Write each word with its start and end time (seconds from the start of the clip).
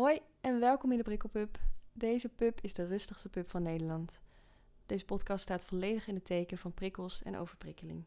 Hoi 0.00 0.18
en 0.40 0.60
welkom 0.60 0.90
in 0.92 0.96
de 0.96 1.04
Prikkelpub. 1.04 1.58
Deze 1.92 2.28
pub 2.28 2.58
is 2.60 2.74
de 2.74 2.86
rustigste 2.86 3.28
pub 3.28 3.50
van 3.50 3.62
Nederland. 3.62 4.20
Deze 4.86 5.04
podcast 5.04 5.42
staat 5.42 5.64
volledig 5.64 6.06
in 6.06 6.14
het 6.14 6.24
teken 6.24 6.58
van 6.58 6.74
prikkels 6.74 7.22
en 7.22 7.36
overprikkeling. 7.36 8.04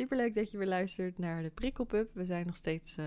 Superleuk 0.00 0.34
dat 0.34 0.50
je 0.50 0.58
weer 0.58 0.66
luistert 0.66 1.18
naar 1.18 1.42
de 1.42 1.50
Prikkelpub. 1.50 2.10
We 2.14 2.24
zijn 2.24 2.46
nog 2.46 2.56
steeds 2.56 2.96
eh, 2.96 3.06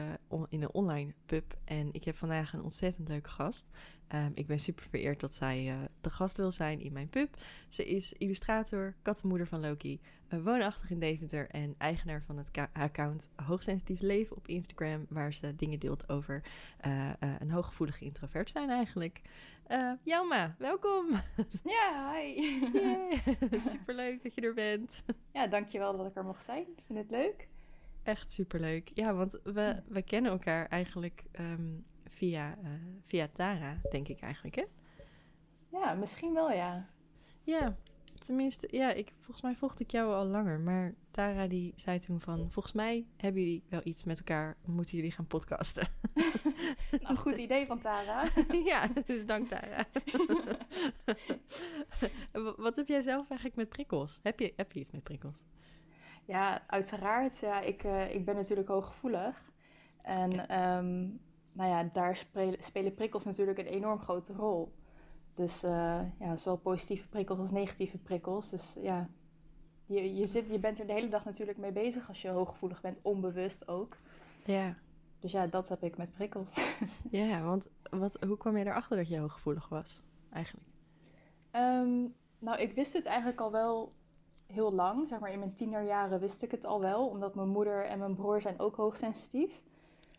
in 0.50 0.62
een 0.62 0.74
online 0.74 1.14
pub 1.26 1.58
en 1.66 1.90
ik 1.94 2.04
heb 2.04 2.18
vandaag 2.18 2.54
een 2.54 2.64
ontzettend 2.64 3.08
leuke 3.08 3.30
gast. 3.30 3.68
Ehm, 4.08 4.32
ik 4.34 4.48
ben 4.48 4.60
super 4.60 4.86
vereerd 4.86 5.20
dat 5.20 5.34
zij 5.34 5.70
eh 5.70 5.78
de 6.02 6.10
gast 6.10 6.38
wil 6.38 6.52
zijn 6.52 6.80
in 6.80 6.94
mijn 6.94 7.10
pub. 7.10 7.38
Ze 7.70 7.86
is 7.86 8.14
illustrator, 8.14 8.96
kattenmoeder 9.02 9.48
van 9.48 9.62
Loki, 9.62 10.00
eh, 10.28 10.44
woonachtig 10.44 10.90
in 10.90 11.00
Deventer 11.00 11.50
en 11.50 11.76
eigenaar 11.78 12.24
van 12.24 12.38
het 12.38 12.52
account 12.74 13.30
Hoogsensitief 13.36 14.00
Leven 14.00 14.36
op 14.36 14.48
Instagram, 14.48 15.06
waar 15.10 15.34
ze 15.34 15.56
dingen 15.56 15.80
deelt 15.80 16.10
over 16.10 16.42
een 17.40 17.52
hooggevoelige 17.52 18.06
introvert 18.06 18.50
zijn 18.50 18.70
eigenlijk. 18.70 19.22
Eh 19.68 19.92
Jelma, 20.04 20.56
welkom! 20.58 21.22
Ja, 21.64 22.14
hi. 22.14 22.60
Superleuk 23.72 24.24
dat 24.24 24.36
je 24.36 24.42
er 24.42 24.54
bent. 24.54 25.04
Ja, 25.32 25.48
dankjewel 25.48 25.98
dat 25.98 26.06
ik 26.06 26.16
er 26.16 26.26
mocht 26.26 26.44
zijn. 26.44 26.62
Ik 26.76 26.84
vind 26.86 27.00
het 27.00 27.12
leuk. 27.12 27.48
Echt 28.04 28.32
superleuk. 28.32 28.92
Ja, 28.94 29.14
want 29.14 29.40
we, 29.44 29.82
we 29.88 30.02
kennen 30.02 30.32
elkaar 30.32 30.68
eigenlijk 30.68 31.24
ehm, 31.32 31.72
via, 32.06 32.58
eh, 32.64 32.70
via 33.04 33.28
Tara, 33.34 33.78
denk 33.92 34.08
ik 34.08 34.22
eigenlijk, 34.22 34.56
hè? 34.56 34.64
Ja, 35.70 35.94
misschien 35.94 36.34
wel, 36.34 36.52
ja. 36.52 36.90
Ja, 37.44 37.78
tenminste, 38.26 38.68
ja, 38.72 38.92
ik, 38.92 39.14
volgens 39.20 39.42
mij 39.42 39.56
volgde 39.56 39.84
ik 39.84 39.92
jou 39.92 40.14
al 40.14 40.26
langer. 40.26 40.60
Maar 40.60 40.94
Tara 41.12 41.48
die 41.48 41.74
zei 41.76 42.00
toen 42.00 42.22
van, 42.22 42.38
volgens 42.52 42.74
mij 42.74 43.06
hebben 43.18 43.42
jullie 43.42 43.64
wel 43.70 43.82
iets 43.84 44.04
met 44.04 44.18
elkaar, 44.18 44.58
moeten 44.66 44.96
jullie 44.98 45.12
gaan 45.12 45.28
podcasten. 45.28 45.88
Nou, 47.02 47.16
goed 47.16 47.38
idee 47.38 47.66
van 47.66 47.80
Tara. 47.80 48.24
ja, 48.72 48.88
dus 49.06 49.26
dank 49.26 49.48
Tara. 49.48 49.86
Wa- 52.32 52.54
Wat 52.58 52.76
heb 52.76 52.88
jij 52.88 53.02
zelf 53.02 53.30
eigenlijk 53.30 53.56
met 53.56 53.70
prikkels? 53.70 54.20
Heb 54.24 54.40
je, 54.40 54.54
heb 54.56 54.72
je 54.72 54.80
iets 54.80 54.92
met 54.92 55.04
prikkels? 55.04 55.44
Ja, 56.26 56.64
uiteraard. 56.68 57.38
Ja, 57.40 57.62
ik, 57.62 57.84
eh, 57.84 58.16
ik 58.16 58.26
ben 58.26 58.36
natuurlijk 58.36 58.68
hooggevoelig. 58.68 59.52
En 60.02 60.48
ehm, 60.48 61.00
nou 61.52 61.70
ja, 61.70 61.90
daar 61.94 62.16
spelen, 62.16 62.64
spelen 62.64 62.94
prikkels 62.94 63.24
natuurlijk 63.24 63.58
een 63.60 63.66
enorm 63.66 64.00
grote 64.00 64.34
rol. 64.34 64.74
Dus 65.34 65.64
eh, 65.64 66.00
ja, 66.20 66.36
zowel 66.36 66.58
positieve 66.58 67.08
prikkels 67.08 67.40
als 67.40 67.52
negatieve 67.52 67.98
prikkels. 67.98 68.50
Dus 68.50 68.76
ja, 68.82 69.10
je, 69.86 70.16
je, 70.16 70.26
zit, 70.26 70.46
je 70.50 70.60
bent 70.60 70.80
er 70.80 70.88
de 70.88 70.94
hele 70.94 71.10
dag 71.10 71.26
natuurlijk 71.26 71.58
mee 71.58 71.72
bezig 71.72 72.08
als 72.08 72.22
je 72.22 72.30
hooggevoelig 72.30 72.82
bent, 72.82 72.98
onbewust 73.02 73.68
ook. 73.68 73.98
Ja. 74.46 74.76
Dus 75.20 75.32
ja, 75.32 75.48
dat 75.48 75.70
heb 75.70 75.84
ik 75.84 75.98
met 75.98 76.14
prikkels. 76.14 76.54
Ja, 77.12 77.42
want 77.42 77.70
wat, 77.90 78.18
hoe 78.28 78.38
kwam 78.38 78.58
je 78.58 78.66
erachter 78.66 78.98
dat 78.98 79.08
je 79.08 79.20
hooggevoelig 79.20 79.70
was, 79.70 80.02
eigenlijk? 80.32 80.68
Ehm, 81.52 82.08
nou, 82.40 82.60
ik 82.60 82.74
wist 82.74 82.94
het 82.94 83.06
eigenlijk 83.06 83.42
al 83.42 83.52
wel 83.52 83.94
heel 84.48 84.74
lang. 84.74 85.08
Zeg 85.08 85.20
maar 85.20 85.32
in 85.32 85.40
mijn 85.40 85.54
tienerjaren 85.54 86.20
wist 86.20 86.42
ik 86.42 86.52
het 86.52 86.66
al 86.66 86.80
wel, 86.80 87.08
omdat 87.08 87.36
mijn 87.36 87.50
moeder 87.50 87.86
en 87.86 88.00
mijn 88.00 88.16
broer 88.16 88.42
zijn 88.42 88.60
ook 88.60 88.76
hoogsensitief. 88.76 89.62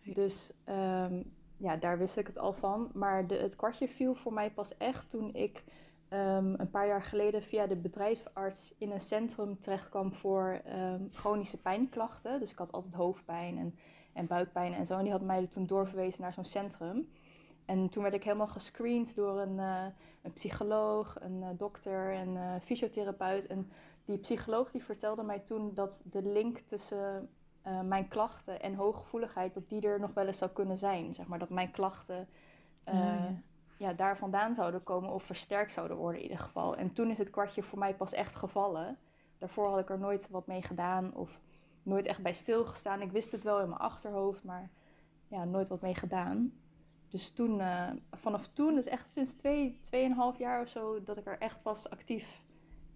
Dus 0.03 0.53
ehm, 0.65 1.23
ja, 1.57 1.77
daar 1.77 1.99
wist 1.99 2.17
ik 2.17 2.27
het 2.27 2.39
al 2.39 2.53
van. 2.53 2.91
Maar 2.93 3.27
de, 3.27 3.35
het 3.37 3.57
kwartje 3.57 3.89
viel 3.89 4.15
voor 4.15 4.33
mij 4.33 4.51
pas 4.51 4.77
echt 4.77 5.11
toen 5.11 5.35
ik 5.35 5.65
ehm, 6.09 6.55
een 6.57 6.71
paar 6.71 6.87
jaar 6.87 7.03
geleden 7.03 7.43
via 7.43 7.67
de 7.67 7.77
bedrijfarts 7.77 8.75
in 8.79 8.91
een 8.91 9.01
centrum 9.01 9.61
terechtkwam 9.61 10.13
voor 10.13 10.61
ehm, 10.65 11.03
chronische 11.11 11.61
pijnklachten. 11.61 12.41
Dus 12.41 12.51
ik 12.51 12.59
had 12.59 12.73
altijd 12.73 12.95
hoofdpijn 12.95 13.59
en, 13.59 13.79
en 14.13 14.27
buikpijn 14.27 14.75
en 14.75 14.87
zo. 14.87 14.97
En 14.97 15.03
die 15.03 15.13
had 15.13 15.23
mij 15.23 15.47
toen 15.47 15.67
doorverwezen 15.67 16.21
naar 16.21 16.33
zo'n 16.33 16.45
centrum. 16.45 17.09
En 17.65 17.89
toen 17.89 18.03
werd 18.03 18.15
ik 18.15 18.25
helemaal 18.25 18.49
gescreend 18.49 19.15
door 19.15 19.41
een, 19.41 19.59
eh, 19.59 19.87
een 20.23 20.33
psycholoog, 20.33 21.17
een 21.21 21.43
eh, 21.43 21.49
dokter 21.57 22.13
en 22.15 22.37
eh 22.37 22.55
fysiotherapeut. 22.61 23.47
En 23.47 23.71
die 24.05 24.19
psycholoog 24.19 24.71
die 24.71 24.85
vertelde 24.85 25.23
mij 25.23 25.39
toen 25.39 25.75
dat 25.75 26.01
de 26.05 26.23
link 26.23 26.59
tussen 26.59 27.29
eh, 27.65 27.81
mijn 27.81 28.09
klachten 28.09 28.63
en 28.63 28.75
hooggevoeligheid, 28.75 29.55
dat 29.55 29.69
die 29.69 29.81
er 29.81 30.01
nog 30.01 30.15
wel 30.15 30.27
eens 30.27 30.39
zou 30.39 30.51
kunnen 30.51 30.79
zijn. 30.79 31.15
Zeg 31.15 31.27
maar 31.27 31.39
dat 31.39 31.49
mijn 31.49 31.71
klachten 31.71 32.29
eh, 32.85 32.95
Ja. 32.95 33.35
ja, 33.77 33.93
daar 33.93 34.17
vandaan 34.17 34.55
zouden 34.55 34.83
komen 34.83 35.11
of 35.11 35.23
versterkt 35.23 35.73
zouden 35.73 35.97
worden 35.97 36.21
in 36.21 36.29
ieder 36.29 36.45
geval. 36.45 36.77
En 36.77 36.93
toen 36.93 37.11
is 37.11 37.19
het 37.19 37.31
kwartje 37.31 37.63
voor 37.63 37.79
mij 37.79 37.95
pas 37.95 38.13
echt 38.13 38.35
gevallen. 38.35 38.99
Daarvoor 39.39 39.69
had 39.69 39.79
ik 39.79 39.91
er 39.91 39.99
nooit 39.99 40.31
wat 40.31 40.47
mee 40.47 40.63
gedaan 40.63 41.15
of 41.15 41.41
nooit 41.83 42.07
echt 42.07 42.23
bij 42.23 42.33
stilgestaan. 42.33 43.01
Ik 43.01 43.13
wist 43.13 43.33
het 43.33 43.43
wel 43.43 43.61
in 43.61 43.69
mijn 43.69 43.81
achterhoofd, 43.81 44.45
maar 44.45 44.71
ja, 45.29 45.45
nooit 45.45 45.69
wat 45.69 45.81
mee 45.81 45.95
gedaan. 45.95 46.53
Dus 47.09 47.31
toen, 47.31 47.61
eh, 47.61 47.91
vanaf 48.11 48.49
toen, 48.49 48.75
dus 48.75 48.87
echt 48.87 49.13
sinds 49.13 49.33
twee, 49.33 49.79
tweeënhalf 49.81 50.39
jaar 50.39 50.61
of 50.61 50.69
zo, 50.69 51.03
dat 51.03 51.17
ik 51.17 51.27
er 51.27 51.39
echt 51.39 51.63
pas 51.63 51.91
actief 51.91 52.43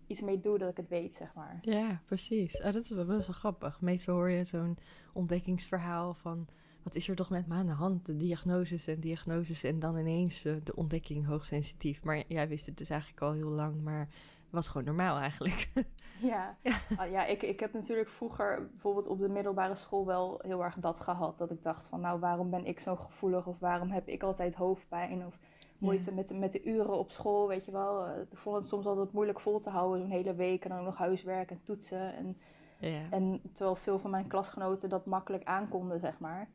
iets 0.09 0.21
mee 0.21 0.41
doe, 0.41 0.59
dat 0.59 0.71
ik 0.71 0.77
het 0.77 0.89
weet, 0.89 1.15
zeg 1.15 1.35
maar. 1.35 1.59
Ja, 1.61 2.01
precies. 2.05 2.63
Ah, 2.63 2.73
dat 2.73 2.83
is 2.83 2.91
wel 2.91 3.05
best 3.05 3.27
wel 3.27 3.37
grappig. 3.37 3.81
Meestal 3.81 4.15
hoor 4.15 4.31
je 4.31 4.45
zo'n 4.45 4.79
ontdekkingsverhaal 5.13 6.15
van... 6.15 6.47
wat 6.83 6.95
is 6.95 7.09
er 7.09 7.17
toch 7.17 7.31
met 7.31 7.47
me 7.47 7.55
aan 7.55 7.67
de 7.67 7.73
hand? 7.73 8.07
De 8.07 8.17
diagnoses 8.17 8.87
en 8.87 9.01
diagnoses 9.01 9.65
en 9.65 9.79
dan 9.79 9.97
ineens 9.97 10.45
eh, 10.45 10.55
de 10.65 10.77
ontdekking 10.77 11.27
hoogsensitief. 11.27 12.05
Maar 12.05 12.23
jij 12.29 12.49
wist 12.49 12.67
het 12.67 12.79
dus 12.79 12.91
eigenlijk 12.91 13.23
al 13.23 13.33
heel 13.33 13.51
lang, 13.51 13.83
maar 13.83 14.09
was 14.51 14.69
gewoon 14.69 14.87
normaal 14.87 15.19
eigenlijk. 15.19 15.69
Ja, 16.21 16.57
Ja. 16.63 16.81
ja. 16.97 17.05
ja 17.05 17.27
ik, 17.27 17.43
ik 17.43 17.61
heb 17.61 17.73
natuurlijk 17.73 18.09
vroeger 18.09 18.69
bijvoorbeeld 18.71 19.07
op 19.07 19.19
de 19.19 19.29
middelbare 19.29 19.75
school 19.75 20.07
wel 20.07 20.41
heel 20.43 20.65
erg 20.65 20.75
dat 20.75 21.01
gehad. 21.01 21.39
Dat 21.39 21.51
ik 21.51 21.63
dacht 21.63 21.87
van, 21.87 22.01
nou, 22.01 22.21
waarom 22.21 22.51
ben 22.51 22.67
ik 22.67 22.81
zo 22.81 22.97
gevoelig? 22.97 23.47
Of 23.47 23.59
waarom 23.59 23.91
heb 23.91 24.09
ik 24.09 24.23
altijd 24.23 24.55
hoofdpijn? 24.55 25.27
Of 25.27 25.39
moeite 25.79 26.11
Ja. 26.11 26.17
met, 26.17 26.29
de- 26.29 26.35
met 26.35 26.53
de 26.53 26.63
uren 26.65 26.99
op 26.99 27.11
school, 27.11 27.49
weet 27.49 27.65
je 27.65 27.73
wel. 27.73 28.07
Eh, 28.07 28.21
Ik 28.31 28.39
vond 28.39 28.57
het 28.57 28.67
soms 28.67 28.87
altijd 28.87 29.13
moeilijk 29.13 29.41
vol 29.41 29.59
te 29.59 29.71
houden, 29.71 30.01
zo'n 30.01 30.11
hele 30.11 30.35
week. 30.35 30.63
En 30.65 30.71
dan 30.71 30.79
ook 30.79 30.85
nog 30.85 30.97
huiswerk 30.97 31.51
en 31.51 31.61
toetsen. 31.63 32.15
En, 32.17 32.37
Ja. 32.79 33.11
en 33.11 33.41
terwijl 33.53 33.77
veel 33.77 33.99
van 33.99 34.11
mijn 34.11 34.27
klasgenoten 34.27 34.89
dat 34.89 35.07
makkelijk 35.07 35.45
aankonden, 35.45 36.01
zeg 36.01 36.19
maar. 36.19 36.49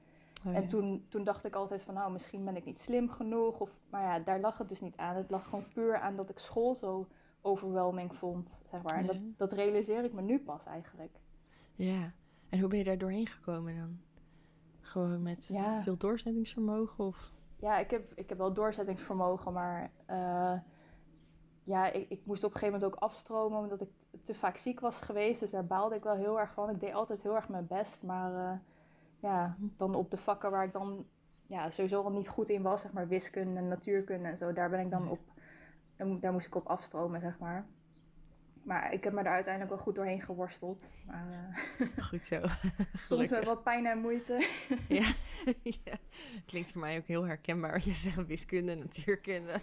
Oh, 0.48 0.56
En 0.56 0.68
toen, 0.68 1.06
toen 1.10 1.24
dacht 1.24 1.46
ik 1.46 1.56
altijd 1.56 1.82
van, 1.82 1.94
nou, 1.94 2.12
misschien 2.12 2.46
ben 2.46 2.56
ik 2.56 2.66
niet 2.66 2.80
slim 2.80 3.10
genoeg. 3.10 3.60
Of, 3.60 3.80
maar 3.90 4.02
ja, 4.04 4.20
daar 4.20 4.40
lag 4.40 4.58
het 4.58 4.70
dus 4.70 4.82
niet 4.82 4.98
aan. 4.98 5.16
Het 5.16 5.30
lag 5.30 5.44
gewoon 5.46 5.66
puur 5.74 5.98
aan 5.98 6.16
dat 6.16 6.30
ik 6.30 6.40
school 6.40 6.76
zo 6.76 7.08
overwhelming 7.42 8.16
vond, 8.16 8.62
zeg 8.72 8.82
maar. 8.84 8.98
En 8.98 9.06
dat, 9.06 9.18
dat 9.38 9.52
realiseer 9.52 10.04
ik 10.04 10.14
me 10.14 10.22
nu 10.22 10.40
pas 10.40 10.64
eigenlijk. 10.66 11.20
Ja. 11.76 12.12
En 12.50 12.60
hoe 12.60 12.68
ben 12.70 12.78
je 12.78 12.84
daar 12.84 12.98
doorheen 12.98 13.28
gekomen 13.28 13.76
dan? 13.76 13.98
Gewoon 14.82 15.22
met 15.22 15.48
Ja. 15.48 15.84
veel 15.84 15.98
doorzettingsvermogen 15.98 17.04
of... 17.06 17.32
Ja, 17.64 17.78
ik 17.78 17.92
heb, 17.92 18.12
ik 18.16 18.30
heb 18.30 18.38
wel 18.38 18.54
doorzettingsvermogen, 18.54 19.54
maar 19.54 19.92
eh, 20.06 20.54
ja, 21.64 21.92
ik, 21.92 22.10
ik 22.10 22.26
moest 22.26 22.44
op 22.44 22.54
een 22.54 22.60
gegeven 22.60 22.80
moment 22.80 22.96
ook 22.96 23.04
afstromen 23.04 23.60
omdat 23.60 23.82
ik 23.82 23.90
te 24.22 24.34
vaak 24.34 24.58
ziek 24.58 24.80
was 24.80 25.00
geweest. 25.00 25.40
Dus 25.40 25.52
daar 25.52 25.66
baalde 25.66 25.96
ik 25.96 26.04
wel 26.04 26.16
heel 26.16 26.40
erg 26.40 26.54
van. 26.54 26.70
Ik 26.70 26.80
deed 26.80 26.94
altijd 26.94 27.22
heel 27.22 27.36
erg 27.36 27.50
mijn 27.50 27.68
best, 27.68 28.04
maar 28.04 28.52
eh, 28.52 28.58
ja, 29.20 29.56
dan 29.60 29.96
op 29.96 30.12
de 30.12 30.18
vakken 30.18 30.52
waar 30.52 30.64
ik 30.64 30.72
dan 30.74 31.06
ja, 31.48 31.70
sowieso 31.70 32.04
al 32.04 32.12
niet 32.12 32.28
goed 32.28 32.50
in 32.50 32.62
was, 32.62 32.82
zeg 32.82 32.94
maar 32.94 33.08
wiskunde 33.08 33.60
en 33.60 33.68
natuurkunde 33.68 34.30
en 34.30 34.38
zo, 34.38 34.54
daar 34.54 34.70
ben 34.70 34.80
ik 34.80 34.90
dan 34.90 35.04
Ja. 35.04 35.10
op, 35.10 36.22
daar 36.22 36.32
moest 36.32 36.48
ik 36.48 36.56
op 36.56 36.68
afstromen, 36.68 37.22
zeg 37.22 37.40
maar. 37.40 37.66
Maar 38.64 38.94
ik 38.94 39.04
heb 39.04 39.14
me 39.14 39.20
er 39.20 39.28
uiteindelijk 39.28 39.74
wel 39.74 39.84
goed 39.84 39.96
doorheen 39.96 40.22
geworsteld. 40.22 40.86
Maar 41.06 41.26
eh, 41.80 41.88
Goed 42.04 42.26
zo. 42.26 42.42
soms 43.02 43.30
met 43.30 43.46
wat 43.46 43.64
pijn 43.64 43.86
en 43.86 43.98
moeite. 43.98 44.48
Ja. 44.88 45.14
ja. 45.86 45.94
Klinkt 46.46 46.72
voor 46.72 46.82
mij 46.82 46.98
ook 46.98 47.08
heel 47.08 47.26
herkenbaar. 47.26 47.82
Je 47.86 47.94
zegt 47.94 48.26
wiskunde 48.26 48.76
natuurkunde. 48.76 49.54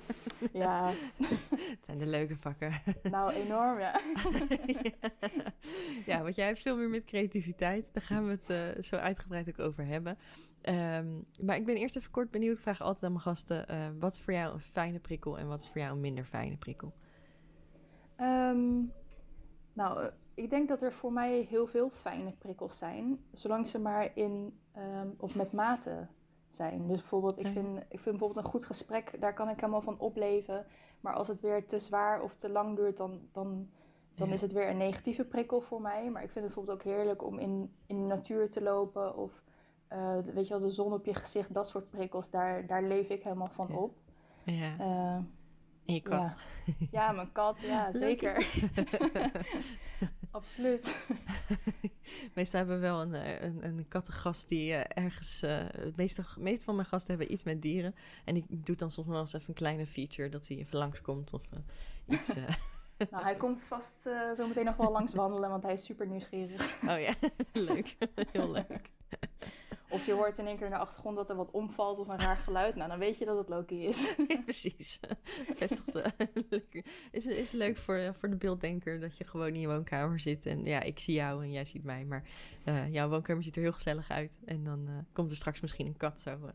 ja, 0.53 0.91
Het 1.75 1.85
zijn 1.85 1.99
de 1.99 2.07
leuke 2.07 2.37
vakken. 2.37 2.73
nou 3.03 3.33
enorm, 3.33 3.79
ja. 3.79 4.01
ja. 4.67 5.11
ja, 6.07 6.23
want 6.23 6.35
jij 6.35 6.47
hebt 6.47 6.61
veel 6.61 6.77
meer 6.77 6.89
met 6.89 7.05
creativiteit. 7.05 7.89
Daar 7.93 8.03
gaan 8.03 8.25
we 8.25 8.31
het 8.31 8.51
eh, 8.51 8.83
zo 8.83 8.97
uitgebreid 8.97 9.49
ook 9.49 9.59
over 9.59 9.87
hebben. 9.87 10.19
Ehm, 10.61 11.07
maar 11.43 11.57
ik 11.57 11.65
ben 11.65 11.77
eerst 11.77 11.97
even 11.97 12.11
kort 12.11 12.31
benieuwd. 12.31 12.57
Ik 12.57 12.63
vraag 12.63 12.81
altijd 12.81 13.05
aan 13.05 13.13
mijn 13.13 13.25
gasten: 13.25 13.69
eh, 13.69 13.89
wat 13.99 14.13
is 14.13 14.21
voor 14.21 14.33
jou 14.33 14.55
een 14.55 14.61
fijne 14.61 14.99
prikkel 14.99 15.39
en 15.39 15.49
wat 15.49 15.61
is 15.61 15.69
voor 15.69 15.81
jou 15.81 15.93
een 15.93 16.01
minder 16.01 16.25
fijne 16.25 16.57
prikkel? 16.57 16.95
Ehm, 18.21 18.83
nou, 19.73 20.03
eh, 20.03 20.07
ik 20.35 20.51
denk 20.51 20.69
dat 20.69 20.83
er 20.83 20.93
voor 20.93 21.13
mij 21.13 21.47
heel 21.49 21.67
veel 21.67 21.91
fijne 21.91 22.33
prikkels 22.39 22.79
zijn, 22.79 23.25
zolang 23.33 23.67
ze 23.67 23.79
maar 23.81 24.11
in 24.15 24.59
ehm, 24.73 25.09
of 25.19 25.37
met 25.37 25.53
mate 25.53 26.07
zijn. 26.51 26.87
Dus 26.87 26.99
bijvoorbeeld, 26.99 27.39
ik 27.39 27.47
vind, 27.47 27.79
ik 27.79 28.01
vind 28.01 28.05
bijvoorbeeld 28.19 28.37
een 28.45 28.51
goed 28.51 28.65
gesprek, 28.65 29.21
daar 29.21 29.35
kan 29.35 29.49
ik 29.49 29.57
helemaal 29.61 29.81
van 29.83 29.99
opleven. 29.99 30.67
Maar 31.01 31.15
als 31.15 31.29
het 31.29 31.41
weer 31.41 31.67
te 31.67 31.79
zwaar 31.79 32.23
of 32.23 32.35
te 32.37 32.51
lang 32.51 32.77
duurt, 32.77 32.97
dan, 32.97 33.21
dan, 33.33 33.69
dan 34.15 34.29
Ja. 34.29 34.35
is 34.35 34.41
het 34.41 34.53
weer 34.53 34.69
een 34.69 34.77
negatieve 34.77 35.25
prikkel 35.25 35.61
voor 35.61 35.81
mij. 35.81 36.11
Maar 36.11 36.23
ik 36.23 36.31
vind 36.31 36.45
het 36.45 36.55
bijvoorbeeld 36.55 36.79
ook 36.79 36.93
heerlijk 36.95 37.25
om 37.25 37.39
in, 37.39 37.75
in 37.87 37.97
de 38.01 38.07
natuur 38.07 38.49
te 38.51 38.63
lopen 38.63 39.17
of 39.17 39.43
eh, 39.89 40.19
weet 40.35 40.47
je 40.49 40.55
wel, 40.59 40.63
de 40.67 40.71
zon 40.75 40.93
op 40.93 41.05
je 41.05 41.15
gezicht, 41.15 41.55
dat 41.55 41.69
soort 41.69 41.91
prikkels, 41.91 42.31
daar, 42.31 42.67
daar 42.67 42.83
leef 42.83 43.09
ik 43.09 43.23
helemaal 43.23 43.47
van 43.51 43.67
Ja. 43.71 43.77
op. 43.77 43.97
Ja. 44.45 44.79
Eh, 44.79 45.19
en 45.91 45.95
je 45.97 46.03
kat. 46.03 46.37
Ja. 46.65 46.87
ja, 46.91 47.13
mijn 47.13 47.33
kat, 47.33 47.61
ja, 47.61 47.93
zeker. 48.07 48.47
Absoluut. 50.31 50.97
Meestal 52.35 52.59
hebben 52.59 52.77
we 52.77 52.83
wel 52.83 53.01
een, 53.01 53.15
eh, 53.15 53.43
een, 53.43 53.65
een 53.65 53.89
kattengast 53.89 54.49
die 54.49 54.71
uh, 54.71 54.81
ergens... 54.89 55.43
Uh, 55.43 55.59
het 55.59 55.97
meeste, 55.97 56.25
meeste 56.39 56.65
van 56.65 56.75
mijn 56.75 56.87
gasten 56.87 57.11
hebben 57.11 57.33
iets 57.33 57.43
met 57.43 57.63
dieren. 57.63 57.95
En 58.25 58.35
die 58.35 58.45
doet 58.49 58.79
dan 58.79 58.91
soms 58.91 59.09
wel 59.09 59.21
eens 59.21 59.33
even 59.33 59.49
een 59.49 59.55
kleine 59.55 59.87
feature... 59.87 60.29
dat 60.29 60.49
hij 60.49 60.57
even 60.57 60.79
langskomt 60.79 61.33
of 61.33 61.43
iets... 62.07 62.35
nou, 63.11 63.23
hij 63.25 63.37
komt 63.37 63.63
vast 63.63 64.03
zo 64.37 64.47
meteen 64.47 64.65
nog 64.65 64.77
wel 64.77 64.93
langs 64.93 65.15
wandelen... 65.15 65.51
want 65.51 65.63
hij 65.63 65.73
is 65.73 65.85
super 65.85 66.07
nieuwsgierig. 66.07 66.83
Oh 66.83 67.01
ja, 67.01 67.15
leuk. 67.53 67.97
Heel 68.33 68.51
leuk. 68.51 68.91
Of 69.91 70.07
je 70.07 70.13
hoort 70.13 70.39
in 70.39 70.47
één 70.47 70.57
keer 70.57 70.67
in 70.67 70.73
de 70.73 70.79
achtergrond 70.79 71.17
dat 71.17 71.31
er 71.31 71.37
wat 71.37 71.51
omvalt 71.51 71.99
of 71.99 72.09
een 72.09 72.19
raar 72.19 72.37
geluid. 72.37 72.75
Nou, 72.75 72.89
dan 72.89 72.99
weet 72.99 73.19
je 73.19 73.25
dat 73.25 73.39
het 73.39 73.49
Loki 73.49 73.85
is. 73.85 74.15
Ja, 74.29 74.41
precies. 74.43 75.01
Vestigt. 75.57 76.13
is, 77.11 77.27
is 77.27 77.51
leuk 77.51 77.77
voor, 77.77 78.15
voor 78.19 78.31
de 78.31 78.37
beelddenker 78.37 79.01
dat 79.01 79.19
je 79.19 79.25
gewoon 79.25 79.49
in 79.49 79.61
je 79.61 79.67
woonkamer 79.67 80.21
zit. 80.21 80.47
En 80.47 80.65
ja, 80.65 80.81
ik 80.81 80.99
zie 80.99 81.15
jou 81.15 81.43
en 81.43 81.53
jij 81.53 81.65
ziet 81.65 81.85
mij. 81.85 82.05
Maar 82.05 82.23
uh, 82.65 82.93
jouw 82.93 83.09
woonkamer 83.09 83.43
ziet 83.43 83.57
er 83.57 83.63
heel 83.63 83.73
gezellig 83.73 84.11
uit. 84.11 84.39
En 84.45 84.65
dan 84.65 84.87
uh, 84.89 84.95
komt 85.13 85.31
er 85.31 85.37
straks 85.37 85.61
misschien 85.61 85.87
een 85.87 85.97
kat 85.97 86.21
zo... 86.21 86.31
Uh, 86.31 86.49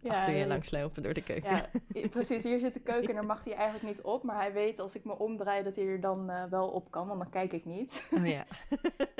ja, 0.00 0.18
achter 0.18 0.34
je 0.34 0.46
langslopen 0.46 1.02
door 1.02 1.14
de 1.14 1.22
keuken. 1.22 1.50
Ja, 1.50 2.08
precies. 2.10 2.42
Hier 2.42 2.58
zit 2.58 2.74
de 2.74 2.80
keuken 2.80 3.08
en 3.08 3.14
daar 3.14 3.24
mag 3.24 3.44
hij 3.44 3.54
eigenlijk 3.54 3.84
niet 3.84 4.02
op. 4.02 4.22
Maar 4.22 4.36
hij 4.36 4.52
weet 4.52 4.78
als 4.78 4.94
ik 4.94 5.04
me 5.04 5.18
omdraai 5.18 5.62
dat 5.62 5.76
hij 5.76 5.86
er 5.86 6.00
dan 6.00 6.30
uh, 6.30 6.44
wel 6.44 6.68
op 6.68 6.90
kan. 6.90 7.06
Want 7.06 7.20
dan 7.20 7.30
kijk 7.30 7.52
ik 7.52 7.64
niet. 7.64 8.04
Oh 8.10 8.26
ja. 8.26 8.46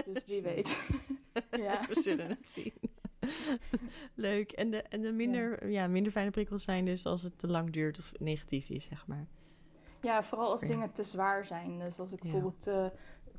dus 0.06 0.22
wie 0.26 0.42
weet. 0.42 0.88
ja. 1.50 1.80
We 1.88 2.00
zullen 2.00 2.28
het 2.28 2.50
zien. 2.50 2.72
Leuk. 4.14 4.52
En 4.52 4.70
de, 4.70 4.82
en 4.82 5.00
de 5.00 5.12
minder, 5.12 5.68
ja. 5.68 5.82
ja. 5.82 5.88
minder 5.88 6.12
fijne 6.12 6.30
prikkels 6.30 6.64
zijn 6.64 6.84
dus 6.84 7.06
als 7.06 7.22
het 7.22 7.38
te 7.38 7.48
lang 7.48 7.70
duurt 7.70 7.98
of 7.98 8.12
negatief 8.18 8.68
is, 8.68 8.84
zeg 8.84 9.06
maar. 9.06 9.26
Ja, 10.00 10.22
vooral 10.22 10.50
als 10.50 10.60
dingen 10.60 10.92
te 10.92 11.02
zwaar 11.02 11.44
zijn. 11.44 11.78
Dus 11.78 11.98
als 11.98 12.12
ik 12.12 12.20
bijvoorbeeld 12.20 12.60
te, 12.60 12.92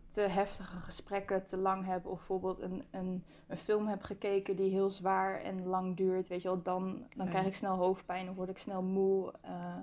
te 0.07 0.21
heftige 0.21 0.79
gesprekken 0.79 1.45
te 1.45 1.57
lang 1.57 1.85
heb... 1.85 2.05
of 2.05 2.17
bijvoorbeeld 2.17 2.61
een, 2.61 2.83
een, 2.91 3.23
een 3.47 3.57
film 3.57 3.87
heb 3.87 4.01
gekeken 4.01 4.55
die 4.55 4.69
heel 4.69 4.89
zwaar 4.89 5.41
en 5.41 5.65
lang 5.65 5.97
duurt... 5.97 6.27
weet 6.27 6.41
je 6.41 6.47
wel, 6.47 6.61
dan, 6.61 7.07
dan 7.15 7.29
krijg 7.29 7.45
ik 7.45 7.55
snel 7.55 7.75
hoofdpijn 7.75 8.29
of 8.29 8.35
word 8.35 8.49
ik 8.49 8.57
snel 8.57 8.81
moe. 8.81 9.33
Uh, 9.45 9.75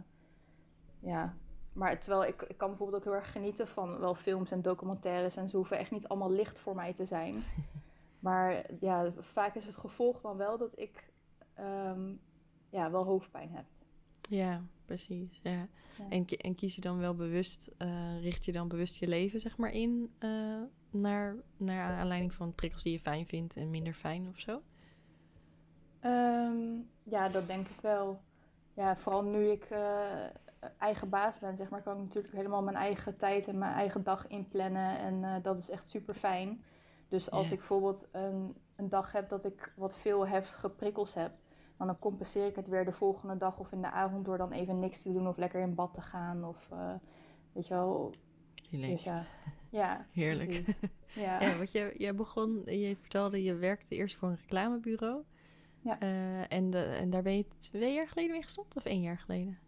ja, 0.98 1.34
maar 1.72 2.00
terwijl 2.00 2.24
ik, 2.24 2.42
ik 2.42 2.56
kan 2.56 2.68
bijvoorbeeld 2.68 2.98
ook 2.98 3.08
heel 3.08 3.20
erg 3.20 3.32
genieten 3.32 3.68
van 3.68 3.98
wel 3.98 4.14
films 4.14 4.50
en 4.50 4.62
documentaires... 4.62 5.36
en 5.36 5.48
ze 5.48 5.56
hoeven 5.56 5.78
echt 5.78 5.90
niet 5.90 6.08
allemaal 6.08 6.30
licht 6.30 6.58
voor 6.58 6.74
mij 6.74 6.92
te 6.92 7.06
zijn... 7.06 7.42
Maar 8.20 8.64
ja, 8.80 9.12
vaak 9.18 9.54
is 9.54 9.66
het 9.66 9.76
gevolg 9.76 10.20
dan 10.20 10.36
wel 10.36 10.58
dat 10.58 10.78
ik 10.78 11.12
um, 11.58 12.20
ja, 12.70 12.90
wel 12.90 13.04
hoofdpijn 13.04 13.50
heb. 13.52 13.64
Ja, 14.28 14.62
precies. 14.84 15.40
Ja. 15.42 15.50
ja. 15.50 15.68
En, 16.08 16.26
en 16.26 16.54
kies 16.54 16.74
je 16.74 16.80
dan 16.80 16.98
wel 16.98 17.14
bewust, 17.14 17.70
uh, 17.78 18.22
richt 18.22 18.44
je 18.44 18.52
dan 18.52 18.68
bewust 18.68 18.96
je 18.96 19.08
leven 19.08 19.40
zeg 19.40 19.56
maar 19.56 19.70
in 19.70 20.14
uh, 20.20 20.62
naar, 20.90 21.36
naar 21.56 21.98
aanleiding 21.98 22.34
van 22.34 22.54
prikkels 22.54 22.82
die 22.82 22.92
je 22.92 23.00
fijn 23.00 23.26
vindt 23.26 23.56
en 23.56 23.70
minder 23.70 23.94
fijn 23.94 24.28
of 24.28 24.38
zo? 24.38 24.62
Um, 26.04 26.88
ja, 27.02 27.28
dat 27.28 27.46
denk 27.46 27.68
ik 27.68 27.80
wel. 27.80 28.20
Ja, 28.74 28.96
vooral 28.96 29.24
nu 29.24 29.50
ik 29.50 29.70
uh, 29.70 29.78
eigen 30.78 31.08
baas 31.08 31.38
ben, 31.38 31.56
zeg 31.56 31.68
maar, 31.68 31.82
kan 31.82 31.96
ik 31.96 32.02
natuurlijk 32.02 32.34
helemaal 32.34 32.62
mijn 32.62 32.76
eigen 32.76 33.16
tijd 33.16 33.48
en 33.48 33.58
mijn 33.58 33.74
eigen 33.74 34.02
dag 34.02 34.26
inplannen. 34.26 34.98
En 34.98 35.42
dat 35.42 35.58
is 35.58 35.70
echt 35.70 35.90
super 35.90 36.14
fijn. 36.14 36.62
Dus 37.10 37.30
als 37.30 37.50
ik 37.50 37.58
bijvoorbeeld 37.58 38.08
een, 38.12 38.56
een 38.76 38.88
dag 38.88 39.12
heb 39.12 39.28
dat 39.28 39.44
ik 39.44 39.72
wat 39.76 39.94
veel 39.94 40.26
heftige 40.26 40.70
prikkels 40.70 41.14
heb, 41.14 41.32
dan 41.86 41.98
compenseer 41.98 42.46
ik 42.46 42.56
het 42.56 42.68
weer 42.68 42.84
de 42.84 42.92
volgende 42.92 43.36
dag 43.36 43.58
of 43.58 43.72
in 43.72 43.80
de 43.80 43.90
avond 43.90 44.24
door 44.24 44.38
dan 44.38 44.52
even 44.52 44.78
niks 44.78 45.02
te 45.02 45.12
doen 45.12 45.28
of 45.28 45.36
lekker 45.36 45.60
in 45.60 45.74
bad 45.74 45.94
te 45.94 46.00
gaan. 46.00 46.44
Of 46.44 46.68
uh, 46.72 46.94
weet 47.52 47.66
je 47.66 47.74
wel. 47.74 48.10
Dus 48.70 49.02
ja. 49.02 49.24
ja, 49.80 50.06
heerlijk. 50.10 50.62
Ja. 51.14 51.40
ja, 51.40 51.56
want 51.56 51.72
je, 51.72 51.94
je 51.96 52.14
begon, 52.14 52.62
je 52.64 52.96
vertelde, 53.00 53.42
je 53.42 53.54
werkte 53.54 53.94
eerst 53.94 54.16
voor 54.16 54.28
een 54.28 54.38
reclamebureau. 54.40 55.22
Ja. 55.80 56.02
Uh, 56.02 56.52
en, 56.52 56.70
de, 56.70 56.82
en 56.82 57.10
daar 57.10 57.22
ben 57.22 57.36
je 57.36 57.44
twee 57.58 57.94
jaar 57.94 58.08
geleden 58.08 58.30
mee 58.30 58.42
gestopt 58.42 58.76
of 58.76 58.84
één 58.84 59.00
jaar 59.00 59.18
geleden? 59.18 59.58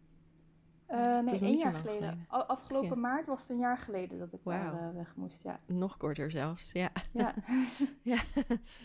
Uh, 1.06 1.18
nee, 1.18 1.40
één 1.40 1.56
jaar 1.56 1.74
geleden. 1.74 2.26
Afgelopen 2.28 3.00
maart 3.00 3.26
was 3.26 3.40
het 3.40 3.50
een 3.50 3.58
jaar 3.58 3.78
geleden 3.78 4.18
dat 4.18 4.32
ik 4.32 4.40
wow. 4.42 4.54
daar 4.54 4.72
uh, 4.74 4.94
weg 4.94 5.16
moest. 5.16 5.42
Ja. 5.42 5.60
Nog 5.66 5.96
korter 5.96 6.30
zelfs, 6.30 6.72
ja. 6.72 6.90
Ja. 7.12 7.34
ja. 8.12 8.18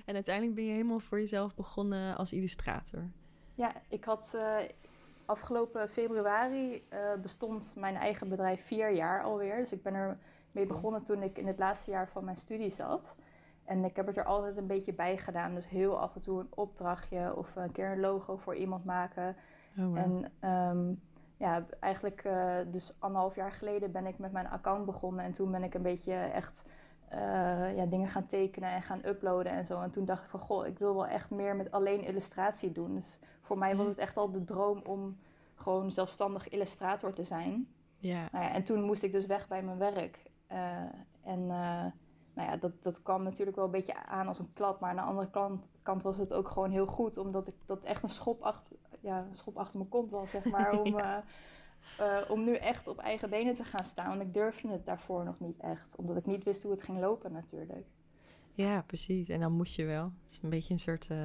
En 0.05 0.13
uiteindelijk 0.13 0.55
ben 0.55 0.65
je 0.65 0.71
helemaal 0.71 0.99
voor 0.99 1.19
jezelf 1.19 1.55
begonnen 1.55 2.17
als 2.17 2.33
illustrator. 2.33 3.09
Ja, 3.55 3.71
ik 3.89 4.03
had 4.03 4.31
uh, 4.35 4.55
afgelopen 5.25 5.89
februari 5.89 6.83
bestond 7.21 7.73
mijn 7.75 7.95
eigen 7.95 8.29
bedrijf 8.29 8.65
vier 8.65 8.93
jaar 8.93 9.23
alweer. 9.23 9.57
Dus 9.57 9.71
ik 9.71 9.83
ben 9.83 9.93
er 9.93 10.17
mee 10.51 10.65
begonnen 10.65 11.03
toen 11.03 11.23
ik 11.23 11.37
in 11.37 11.47
het 11.47 11.59
laatste 11.59 11.91
jaar 11.91 12.09
van 12.09 12.23
mijn 12.23 12.37
studie 12.37 12.71
zat. 12.71 13.15
En 13.67 13.85
ik 13.85 13.95
heb 13.95 14.05
het 14.05 14.17
er 14.17 14.25
altijd 14.25 14.57
een 14.57 14.67
beetje 14.67 14.93
bij 14.93 15.17
gedaan. 15.17 15.55
Dus 15.55 15.67
heel 15.69 15.99
af 15.99 16.15
en 16.15 16.21
toe 16.21 16.39
een 16.39 16.51
opdrachtje 16.55 17.35
of 17.35 17.55
een 17.55 17.71
keer 17.71 17.91
een 17.91 17.99
logo 17.99 18.37
voor 18.37 18.55
iemand 18.55 18.85
maken. 18.85 19.35
Oh, 19.77 19.85
wow. 19.85 19.97
En 19.97 20.31
um, 20.49 21.01
ja, 21.37 21.65
eigenlijk 21.79 22.23
uh, 22.23 22.55
dus 22.71 22.93
anderhalf 22.99 23.35
jaar 23.35 23.51
geleden 23.51 23.91
ben 23.91 24.05
ik 24.05 24.17
met 24.17 24.31
mijn 24.31 24.49
account 24.49 24.85
begonnen. 24.85 25.25
En 25.25 25.31
toen 25.31 25.51
ben 25.51 25.63
ik 25.63 25.73
een 25.73 25.81
beetje 25.81 26.13
echt 26.13 26.63
uh, 27.13 27.75
ja, 27.77 27.85
dingen 27.85 28.07
gaan 28.07 28.25
tekenen 28.25 28.71
en 28.71 28.81
gaan 28.81 29.05
uploaden 29.05 29.51
en 29.51 29.65
zo. 29.65 29.81
En 29.81 29.91
toen 29.91 30.05
dacht 30.05 30.23
ik 30.23 30.29
van, 30.29 30.39
goh, 30.39 30.65
ik 30.65 30.79
wil 30.79 30.93
wel 30.93 31.07
echt 31.07 31.29
meer 31.29 31.55
met 31.55 31.71
alleen 31.71 32.03
illustratie 32.03 32.71
doen. 32.71 32.95
Dus 32.95 33.19
voor 33.41 33.57
mij 33.57 33.75
was 33.75 33.87
het 33.87 33.97
echt 33.97 34.17
al 34.17 34.31
de 34.31 34.43
droom 34.43 34.81
om 34.85 35.17
gewoon 35.55 35.91
zelfstandig 35.91 36.49
illustrator 36.49 37.13
te 37.13 37.23
zijn. 37.23 37.67
Ja. 37.97 38.27
Nou 38.31 38.43
ja 38.43 38.53
en 38.53 38.63
toen 38.63 38.83
moest 38.83 39.03
ik 39.03 39.11
dus 39.11 39.25
weg 39.25 39.47
bij 39.47 39.63
mijn 39.63 39.77
werk. 39.77 40.21
Uh, 40.51 40.57
en 41.23 41.47
nou 42.37 42.49
ja, 42.49 42.57
dat, 42.57 42.83
dat 42.83 43.01
kwam 43.01 43.23
natuurlijk 43.23 43.57
wel 43.57 43.65
een 43.65 43.71
beetje 43.71 44.05
aan 44.05 44.27
als 44.27 44.39
een 44.39 44.53
klap. 44.53 44.79
Maar 44.79 44.89
aan 44.89 44.95
de 44.95 45.01
andere 45.01 45.29
kant, 45.29 45.69
kant 45.81 46.03
was 46.03 46.17
het 46.17 46.33
ook 46.33 46.49
gewoon 46.49 46.71
heel 46.71 46.85
goed. 46.85 47.17
Omdat 47.17 47.47
ik 47.47 47.55
dat 47.65 47.83
echt 47.83 48.03
een 48.03 48.09
schop 48.09 48.41
achter, 48.41 48.75
ja, 49.01 49.27
schop 49.31 49.57
achter 49.57 49.77
mijn 49.77 49.89
kont 49.89 50.09
was, 50.09 50.29
zeg 50.29 50.45
maar. 50.45 50.79
Om, 50.79 50.85
ja. 50.97 51.23
uh, 51.99 52.05
uh, 52.05 52.29
om 52.29 52.44
nu 52.44 52.55
echt 52.55 52.88
op 52.88 52.99
eigen 52.99 53.29
benen 53.29 53.55
te 53.55 53.63
gaan 53.63 53.85
staan. 53.85 54.09
Want 54.09 54.21
ik 54.21 54.33
durfde 54.33 54.67
het 54.67 54.85
daarvoor 54.85 55.23
nog 55.23 55.39
niet 55.39 55.57
echt. 55.59 55.95
Omdat 55.95 56.17
ik 56.17 56.25
niet 56.25 56.44
wist 56.44 56.63
hoe 56.63 56.71
het 56.71 56.83
ging 56.83 56.99
lopen 56.99 57.31
natuurlijk. 57.31 57.85
Ja, 58.53 58.81
precies. 58.81 59.29
En 59.29 59.39
dan 59.39 59.51
moet 59.51 59.73
je 59.73 59.85
wel. 59.85 60.03
Het 60.03 60.31
is 60.31 60.39
een 60.41 60.49
beetje 60.49 60.73
een 60.73 60.79
soort 60.79 61.09
uh, 61.11 61.17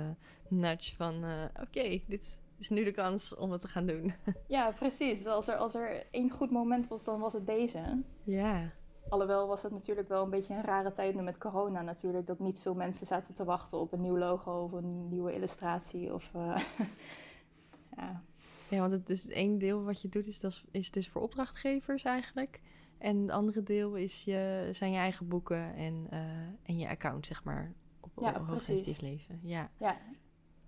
nudge 0.48 0.96
van... 0.96 1.14
oké, 1.14 1.60
okay, 1.60 2.04
dit 2.06 2.40
is 2.58 2.68
nu 2.68 2.84
de 2.84 2.90
kans 2.90 3.36
om 3.36 3.50
het 3.52 3.60
te 3.60 3.68
gaan 3.68 3.86
doen. 3.86 4.14
ja, 4.46 4.70
precies. 4.70 5.26
Als 5.26 5.48
er, 5.48 5.56
als 5.56 5.74
er 5.74 6.06
één 6.10 6.30
goed 6.30 6.50
moment 6.50 6.88
was, 6.88 7.04
dan 7.04 7.20
was 7.20 7.32
het 7.32 7.46
deze. 7.46 8.02
Ja. 8.22 8.70
Alhoewel 9.08 9.46
was 9.46 9.62
het 9.62 9.72
natuurlijk 9.72 10.08
wel 10.08 10.24
een 10.24 10.30
beetje 10.30 10.54
een 10.54 10.64
rare 10.64 10.92
tijd 10.92 11.14
nu 11.14 11.22
met 11.22 11.38
corona 11.38 11.82
natuurlijk. 11.82 12.26
Dat 12.26 12.38
niet 12.38 12.60
veel 12.60 12.74
mensen 12.74 13.06
zaten 13.06 13.34
te 13.34 13.44
wachten 13.44 13.78
op 13.78 13.92
een 13.92 14.00
nieuw 14.00 14.18
logo 14.18 14.62
of 14.62 14.72
een 14.72 15.08
nieuwe 15.08 15.34
illustratie. 15.34 16.14
Of, 16.14 16.30
uh, 16.36 16.56
ja. 17.96 18.22
ja, 18.68 18.78
want 18.78 18.92
het 18.92 19.06
dus 19.06 19.28
één 19.28 19.58
deel 19.58 19.82
wat 19.82 20.02
je 20.02 20.08
doet 20.08 20.26
is, 20.26 20.40
dat 20.40 20.62
is 20.70 20.90
dus 20.90 21.08
voor 21.08 21.22
opdrachtgevers 21.22 22.02
eigenlijk. 22.02 22.60
En 23.02 23.20
het 23.20 23.30
andere 23.30 23.62
deel 23.62 23.94
is 23.94 24.24
je, 24.24 24.68
zijn 24.72 24.92
je 24.92 24.98
eigen 24.98 25.28
boeken 25.28 25.74
en, 25.74 26.06
uh, 26.12 26.18
en 26.62 26.78
je 26.78 26.88
account, 26.88 27.26
zeg 27.26 27.44
maar. 27.44 27.72
Op, 28.00 28.10
ja, 28.20 28.40
hoogsensitief 28.40 29.00
leven. 29.00 29.40
Ja. 29.42 29.70
ja. 29.78 29.96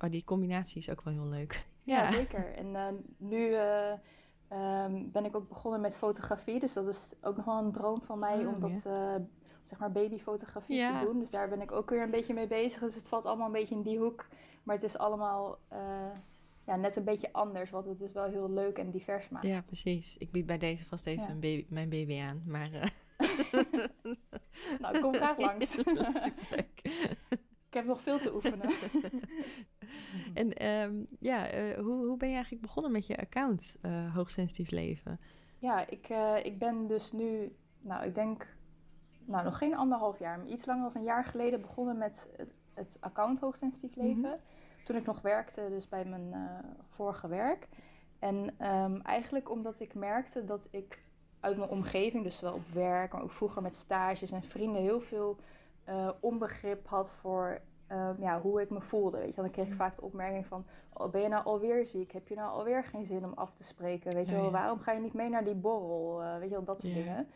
Oh, 0.01 0.11
die 0.11 0.25
combinatie 0.25 0.79
is 0.79 0.91
ook 0.91 1.03
wel 1.03 1.13
heel 1.13 1.29
leuk. 1.29 1.67
Ja, 1.83 1.97
ja 1.97 2.13
zeker. 2.13 2.55
En 2.55 2.67
uh, 2.67 2.87
nu 3.17 3.55
um, 4.59 5.11
ben 5.11 5.25
ik 5.25 5.37
ook 5.37 5.49
begonnen 5.49 5.81
met 5.81 5.97
fotografie. 5.97 6.61
Dus 6.61 6.73
dat 6.73 6.89
is 6.89 7.13
ook 7.21 7.37
nog 7.37 7.45
wel 7.45 7.59
een 7.59 7.73
droom 7.73 8.03
van 8.03 8.19
mij 8.19 8.47
oh, 8.47 8.55
om 8.55 8.61
dat, 8.61 8.81
zeg 9.65 9.79
maar, 9.79 9.93
babyfotografie 9.93 10.77
ja. 10.77 11.01
te 11.01 11.07
doen. 11.07 11.19
Dus 11.19 11.31
daar 11.31 11.49
ben 11.49 11.61
ik 11.61 11.73
ook 11.73 11.91
weer 11.91 12.03
een 12.03 12.11
beetje 12.11 12.35
mee 12.35 12.47
bezig. 12.47 12.81
Dus 12.81 12.95
het 12.95 13.09
valt 13.09 13.25
allemaal 13.25 13.47
een 13.47 13.53
beetje 13.53 13.75
in 13.75 13.83
die 13.83 13.99
hoek. 13.99 14.27
Maar 14.63 14.75
het 14.75 14.85
is 14.85 14.99
allemaal 14.99 15.59
ja, 16.67 16.77
net 16.77 16.97
een 16.97 17.05
beetje 17.05 17.33
anders, 17.33 17.71
wat 17.71 17.87
het 17.87 17.99
dus 17.99 18.13
wel 18.13 18.25
heel 18.25 18.51
leuk 18.51 18.79
en 18.79 18.91
divers 18.91 19.29
maakt. 19.29 19.47
Ja, 19.47 19.63
precies. 19.63 20.19
Ik 20.19 20.31
bied 20.31 20.47
bij 20.47 20.59
deze 20.59 20.85
vast 20.85 21.07
even 21.07 21.29
een 21.29 21.41
baby, 21.41 21.67
mijn 21.69 21.89
baby 21.89 22.21
aan. 22.21 22.43
Maar, 22.47 22.71
uh... 22.73 22.85
nou, 24.81 25.01
kom 25.01 25.15
graag 25.15 25.39
langs. 25.47 25.77
Ik 27.75 27.81
heb 27.81 27.89
nog 27.89 28.01
veel 28.01 28.19
te 28.19 28.35
oefenen. 28.35 28.71
en 30.35 30.67
um, 30.67 31.07
ja, 31.21 31.55
uh, 31.55 31.79
hoe, 31.79 32.07
hoe 32.07 32.17
ben 32.17 32.29
je 32.29 32.35
eigenlijk 32.35 32.63
begonnen 32.63 32.93
met 32.93 33.07
je 33.07 33.17
account 33.17 33.79
uh, 33.83 34.15
Hoogsensitief 34.15 34.71
Leven? 34.71 35.21
Ja, 35.59 35.89
ik, 35.89 36.09
uh, 36.09 36.45
ik 36.45 36.59
ben 36.59 36.87
dus 36.87 37.13
nu, 37.13 37.57
nou 37.81 38.05
ik 38.05 38.15
denk, 38.15 38.57
nou 39.25 39.45
nog 39.45 39.59
geen 39.59 39.77
anderhalf 39.77 40.19
jaar, 40.19 40.39
maar 40.39 40.47
iets 40.47 40.67
langer 40.67 40.93
dan 40.93 41.01
een 41.01 41.07
jaar 41.07 41.25
geleden 41.25 41.61
begonnen 41.61 41.99
met 41.99 42.29
het, 42.37 42.55
het 42.75 42.97
account 43.01 43.41
Hoogsensitief 43.41 43.97
Leven. 43.97 44.17
Mm 44.17 44.25
-hmm. 44.25 44.41
Toen 44.85 44.97
ik 44.97 45.07
nog 45.07 45.21
werkte, 45.21 45.67
dus 45.69 45.89
bij 45.89 46.05
mijn 46.05 46.35
vorige 46.89 47.29
werk. 47.29 47.69
En 48.19 48.67
um, 48.67 49.01
eigenlijk 49.01 49.51
omdat 49.51 49.81
ik 49.81 49.95
merkte 49.95 50.45
dat 50.45 50.69
ik 50.71 51.03
uit 51.41 51.57
mijn 51.57 51.71
omgeving, 51.71 52.25
dus 52.25 52.39
zowel 52.39 52.55
op 52.55 52.67
werk, 52.73 53.13
maar 53.13 53.23
ook 53.23 53.33
vroeger 53.33 53.63
met 53.63 53.75
stages 53.75 54.31
en 54.31 54.43
vrienden, 54.43 54.83
heel 54.83 55.01
veel 55.01 55.37
uh, 55.89 56.09
onbegrip 56.21 56.87
had 56.87 57.11
voor 57.11 57.61
ehm, 57.87 58.15
ja, 58.21 58.41
hoe 58.41 58.61
ik 58.61 58.71
me 58.71 58.81
voelde. 58.81 59.19
Weet 59.19 59.35
je, 59.35 59.41
dan 59.41 59.51
kreeg 59.51 59.67
ik 59.67 59.75
vaak 59.75 59.97
de 59.97 60.03
opmerking 60.03 60.47
van: 60.47 60.65
oh, 60.93 61.11
Ben 61.11 61.21
je 61.21 61.29
nou 61.29 61.45
alweer 61.45 61.87
ziek? 61.87 62.13
Heb 62.13 62.29
je 62.29 62.35
nou 62.35 62.51
alweer 62.51 62.85
geen 62.85 63.05
zin 63.05 63.25
om 63.25 63.33
af 63.35 63.55
te 63.55 63.63
spreken? 63.63 64.15
Weet 64.15 64.29
je 64.29 64.35
wel, 64.35 64.51
waarom 64.51 64.79
ga 64.79 64.93
je 64.93 65.01
niet 65.01 65.15
mee 65.15 65.29
naar 65.29 65.45
die 65.45 65.55
borrel? 65.55 66.23
Uh, 66.23 66.39
weet 66.39 66.49
je 66.49 66.55
wel, 66.55 66.65
dat 66.65 66.81
soort 66.81 66.95
dingen. 66.95 67.29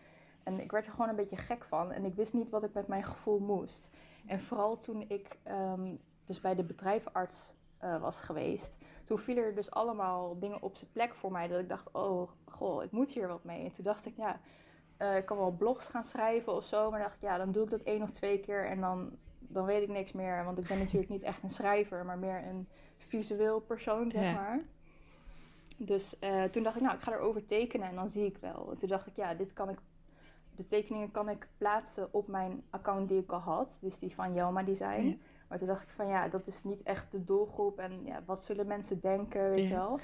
En 0.43 0.61
ik 0.61 0.71
werd 0.71 0.87
er 0.87 0.93
gewoon 0.93 1.09
een 1.09 1.17
beetje 1.17 1.37
gek 1.37 1.65
van 1.65 1.93
en 1.93 2.05
ik 2.05 2.15
wist 2.15 2.33
niet 2.33 2.51
wat 2.51 2.65
ik 2.65 2.73
met 2.73 2.89
mijn 2.89 3.05
gevoel 3.05 3.39
moest. 3.39 3.89
En 4.27 4.41
vooral 4.41 4.79
toen 4.79 5.05
ik 5.09 5.39
ehm, 5.43 5.95
dus 6.29 6.41
bij 6.41 6.55
de 6.55 6.65
bedrijfarts 6.65 7.55
uh, 7.85 8.01
was 8.01 8.21
geweest, 8.21 8.77
toen 9.05 9.19
vielen 9.19 9.45
er 9.45 9.55
dus 9.55 9.71
allemaal 9.71 10.39
dingen 10.39 10.63
op 10.63 10.77
zijn 10.77 10.91
plek 10.93 11.15
voor 11.15 11.33
mij. 11.33 11.49
Dat 11.49 11.61
ik 11.61 11.69
dacht, 11.69 11.93
oh, 11.93 12.31
goh, 12.45 12.83
ik 12.83 12.91
moet 12.91 13.13
hier 13.13 13.29
wat 13.29 13.45
mee. 13.45 13.65
En 13.65 13.73
toen 13.73 13.85
dacht 13.85 14.07
ik, 14.07 14.17
ja, 14.17 14.41
uh, 14.99 15.17
ik 15.17 15.27
kan 15.27 15.37
wel 15.37 15.51
blogs 15.51 15.87
gaan 15.87 16.05
schrijven 16.05 16.53
of 16.53 16.65
zo. 16.65 16.91
Maar 16.91 17.01
dacht 17.01 17.15
ik, 17.15 17.21
ja, 17.21 17.37
dan 17.37 17.53
doe 17.53 17.65
ik 17.65 17.71
dat 17.71 17.83
één 17.83 18.03
of 18.03 18.11
twee 18.11 18.41
keer 18.41 18.67
en 18.67 18.81
dan, 18.81 19.11
dan 19.39 19.65
weet 19.65 19.83
ik 19.83 19.89
niks 19.89 20.13
meer. 20.13 20.45
Want 20.45 20.59
ik 20.59 20.67
ben 20.67 20.79
natuurlijk 20.79 21.11
niet 21.11 21.23
echt 21.23 21.43
een 21.43 21.51
schrijver, 21.51 22.05
maar 22.05 22.19
meer 22.19 22.47
een 22.47 22.69
visueel 22.97 23.61
persoon, 23.61 24.11
zeg 24.11 24.35
maar. 24.35 24.61
Dus 25.77 26.17
uh, 26.21 26.45
toen 26.45 26.63
dacht 26.63 26.77
ik, 26.77 26.83
nou, 26.83 26.95
ik 26.95 27.03
ga 27.03 27.13
erover 27.13 27.45
tekenen 27.45 27.89
en 27.89 27.95
dan 27.95 28.09
zie 28.09 28.25
ik 28.25 28.37
wel. 28.37 28.71
En 28.71 28.79
toen 28.79 28.89
dacht 28.89 29.07
ik, 29.07 29.17
ja, 29.17 29.35
dit 29.35 29.53
kan 29.53 29.69
ik 29.69 29.79
de 30.59 30.67
tekeningen 30.67 31.11
kan 31.11 31.29
ik 31.29 31.49
plaatsen 31.59 32.09
op 32.13 32.29
mijn 32.29 32.63
account 32.71 33.09
die 33.09 33.21
ik 33.23 33.33
al 33.33 33.39
had. 33.39 33.79
Dus 33.81 33.99
die 33.99 34.15
van 34.15 34.35
Jelma 34.35 34.63
Design. 34.63 35.21
Maar 35.49 35.59
toen 35.59 35.67
dacht 35.67 35.83
ik 35.83 35.89
van 35.89 36.07
ja, 36.07 36.29
dat 36.29 36.47
is 36.47 36.65
niet 36.65 36.83
echt 36.83 37.11
de 37.11 37.25
doelgroep. 37.25 37.79
En 37.79 38.05
ja, 38.05 38.23
wat 38.27 38.43
zullen 38.43 38.67
mensen 38.67 39.01
denken, 39.01 39.51
weet 39.51 39.69
je 39.69 39.75
wel. 39.75 39.99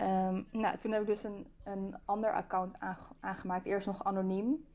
Um, 0.00 0.46
nou, 0.50 0.76
toen 0.76 0.92
heb 0.92 1.00
ik 1.00 1.06
dus 1.06 1.24
een, 1.24 1.46
een 1.64 1.96
ander 2.04 2.32
account 2.32 2.74
aangemaakt. 3.20 3.64
Eerst 3.64 3.86
nog 3.86 4.04
anoniem. 4.04 4.66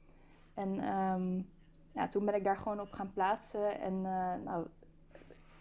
En 0.53 0.97
um, 0.97 1.49
ja, 1.91 2.07
toen 2.07 2.25
ben 2.25 2.35
ik 2.35 2.43
daar 2.43 2.57
gewoon 2.57 2.79
op 2.79 2.91
gaan 2.91 3.11
plaatsen. 3.13 3.79
En 3.79 3.93
uh, 3.93 4.33
nou, 4.43 4.67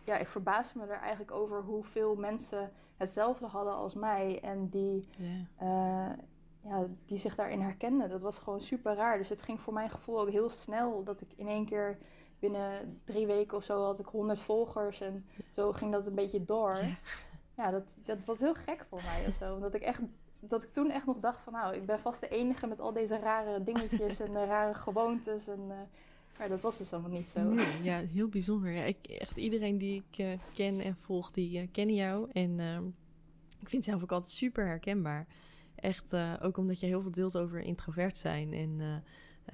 ja, 0.05 0.17
ik 0.17 0.29
verbaasde 0.29 0.79
me 0.79 0.87
er 0.87 1.01
eigenlijk 1.01 1.31
over 1.31 1.63
hoeveel 1.63 2.15
mensen 2.15 2.73
hetzelfde 2.97 3.47
hadden 3.47 3.75
als 3.75 3.95
mij. 3.95 4.41
En 4.43 4.69
die, 4.69 5.09
yeah. 5.19 6.11
uh, 6.11 6.17
ja, 6.61 6.87
die 7.07 7.19
zich 7.19 7.35
daarin 7.35 7.61
herkenden. 7.61 8.09
Dat 8.09 8.23
was 8.23 8.39
gewoon 8.39 8.61
super 8.61 8.95
raar. 8.95 9.19
Dus 9.19 9.29
het 9.29 9.43
ging 9.43 9.61
voor 9.61 9.73
mijn 9.73 9.91
gevoel 9.91 10.21
ook 10.21 10.31
heel 10.31 10.51
snel 10.51 11.05
dat 11.05 11.21
ik 11.21 11.33
in 11.37 11.49
één 11.49 11.67
keer 11.67 11.99
binnen 12.51 13.01
drie 13.05 13.27
weken 13.27 13.57
of 13.57 13.65
zo 13.65 13.85
had 13.85 13.99
ik 13.99 14.07
100 14.07 14.41
volgers. 14.41 15.01
En 15.01 15.27
zo 15.51 15.73
ging 15.73 15.93
dat 15.93 16.07
een 16.07 16.15
beetje 16.15 16.45
door. 16.45 16.77
Ja, 16.77 16.97
ja 17.57 17.71
dat, 17.71 17.95
dat 18.05 18.19
was 18.25 18.39
heel 18.39 18.55
gek 18.55 18.87
voor 18.89 19.03
mij 19.03 19.25
of 19.29 19.35
zo. 19.37 19.55
Omdat 19.55 19.75
ik 19.75 19.83
echt 19.83 20.01
dat 20.41 20.63
ik 20.63 20.73
toen 20.73 20.91
echt 20.91 21.07
nog 21.07 21.21
dacht 21.21 21.41
van 21.41 21.53
nou, 21.53 21.75
ik 21.75 21.87
ben 21.87 22.01
vast 22.01 22.21
de 22.21 22.29
enige 22.29 22.67
met 22.67 22.81
al 22.81 22.93
deze 22.93 23.19
rare 23.19 23.63
dingetjes 23.63 24.21
en 24.21 24.47
rare 24.47 24.75
gewoontes. 24.75 25.49
En, 25.49 25.61
uh, 25.69 25.75
maar 26.39 26.49
dat 26.49 26.61
was 26.61 26.79
dus 26.79 26.93
allemaal 26.93 27.11
niet 27.11 27.29
zo. 27.29 27.43
Nee, 27.43 27.83
ja, 27.83 27.99
heel 27.99 28.29
bijzonder. 28.29 28.71
Ja, 28.71 28.83
ik, 28.83 29.07
echt 29.07 29.37
iedereen 29.37 29.79
die 29.79 30.05
ik 30.09 30.19
uh, 30.19 30.39
ken 30.55 30.81
en 30.81 30.97
volg, 31.01 31.31
die 31.31 31.69
kennen 31.69 31.95
jou. 31.95 32.31
En 32.33 32.61
ehm, 32.61 32.85
ik 33.61 33.69
vind 33.69 33.73
het 33.73 33.85
zelf 33.85 34.03
ook 34.03 34.13
altijd 34.13 34.33
super 34.33 34.67
herkenbaar. 34.67 35.27
Echt, 35.75 36.15
ook 36.43 36.57
omdat 36.57 36.81
je 36.81 36.87
heel 36.87 37.03
veel 37.03 37.11
deelt 37.11 37.39
over 37.39 37.61
introvert 37.61 38.19
zijn 38.19 38.53
en 38.53 39.03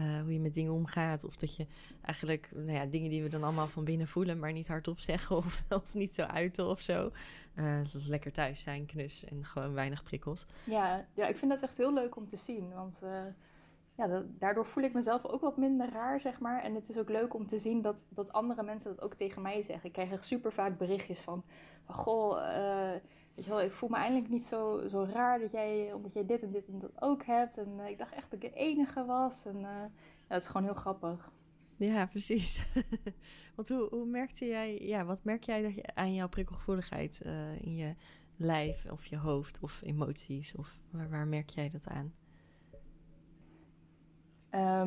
uh, 0.01 0.07
uh, 0.07 0.23
hoe 0.23 0.33
je 0.33 0.41
met 0.41 0.55
dingen 0.55 0.73
omgaat. 0.73 1.25
Of 1.25 1.37
dat 1.37 1.57
je 1.57 1.67
eigenlijk 2.03 2.51
nou 2.55 2.73
ja, 2.73 2.87
dingen 2.87 3.11
die 3.11 3.23
we 3.23 3.29
dan 3.29 3.43
allemaal 3.43 3.67
van 3.67 3.85
binnen 3.85 4.09
voelen, 4.09 4.39
maar 4.39 4.53
niet 4.53 4.69
hardop 4.69 5.01
zeggen 5.11 5.37
of, 5.37 5.65
of 5.69 5.95
niet 5.95 6.15
zo 6.15 6.23
uiten 6.23 6.69
of 6.69 6.81
zo. 6.81 7.13
zoals 7.85 8.07
lekker 8.07 8.33
thuis 8.33 8.61
zijn, 8.63 8.87
knus 8.87 9.25
en 9.25 9.45
gewoon 9.45 9.75
weinig 9.75 10.03
prikkels. 10.03 10.47
Ja, 10.65 11.07
ja, 11.15 11.27
ik 11.27 11.37
vind 11.37 11.51
dat 11.51 11.63
echt 11.63 11.77
heel 11.77 11.93
leuk 11.93 12.17
om 12.17 12.29
te 12.29 12.37
zien. 12.37 12.73
Want 12.75 13.01
ja, 13.95 14.07
dat, 14.07 14.25
daardoor 14.39 14.67
voel 14.67 14.85
ik 14.85 14.93
mezelf 14.93 15.27
ook 15.27 15.41
wat 15.41 15.57
minder 15.57 15.91
raar, 15.93 16.21
zeg 16.21 16.41
maar. 16.41 16.63
En 16.63 16.75
het 16.75 16.89
is 16.89 16.99
ook 16.99 17.09
leuk 17.09 17.35
om 17.35 17.47
te 17.47 17.59
zien 17.59 17.83
dat, 17.83 18.05
dat 18.09 18.33
andere 18.33 18.63
mensen 18.63 18.95
dat 18.95 19.05
ook 19.05 19.15
tegen 19.15 19.43
mij 19.43 19.63
zeggen. 19.63 19.87
Ik 19.87 19.93
krijg 19.93 20.11
echt 20.11 20.25
super 20.25 20.53
vaak 20.53 20.79
berichtjes 20.79 21.19
van, 21.19 21.45
van 21.85 21.95
goh 21.95 22.39
Weet 23.41 23.49
je 23.49 23.55
wel, 23.55 23.65
ik 23.65 23.73
voel 23.73 23.89
me 23.89 23.97
eindelijk 23.97 24.29
niet 24.29 24.45
zo, 24.45 24.89
zo 24.89 25.09
raar 25.13 25.39
dat 25.39 25.53
jij, 25.53 25.93
omdat 25.93 26.13
jij 26.13 26.27
dit 26.27 26.43
en 26.43 26.51
dit 26.51 26.67
en 26.67 26.79
dat 26.79 27.03
ook 27.03 27.25
hebt. 27.25 27.59
En 27.59 27.79
uh, 27.79 27.89
ik 27.89 27.99
dacht 27.99 28.13
echt 28.13 28.31
dat 28.31 28.43
ik 28.43 28.53
de 28.53 28.59
enige 28.59 29.05
was. 29.05 29.45
En 29.45 29.57
uh, 29.57 29.63
ja, 29.63 29.91
dat 30.29 30.41
is 30.41 30.47
gewoon 30.47 30.63
heel 30.63 30.75
grappig. 30.75 31.33
Ja, 31.77 32.07
precies. 32.07 32.65
Want 33.57 33.69
hoe, 33.69 33.89
hoe 33.91 34.07
merkte 34.07 34.47
jij, 34.47 34.79
ja, 34.81 35.05
wat 35.05 35.25
merk 35.25 35.43
jij 35.43 35.63
dat 35.63 35.75
je, 35.75 35.95
aan 35.95 36.15
jouw 36.15 36.29
prikkelgevoeligheid 36.29 37.23
uh, 37.27 37.63
in 37.63 37.75
je 37.75 37.95
lijf 38.37 38.91
of 38.91 39.07
je 39.07 39.17
hoofd 39.17 39.61
of 39.61 39.81
emoties? 39.83 40.55
Of 40.55 40.81
waar, 40.91 41.11
waar 41.11 41.27
merk 41.27 41.51
jij 41.51 41.71
dat 41.71 41.87
aan? 41.89 42.15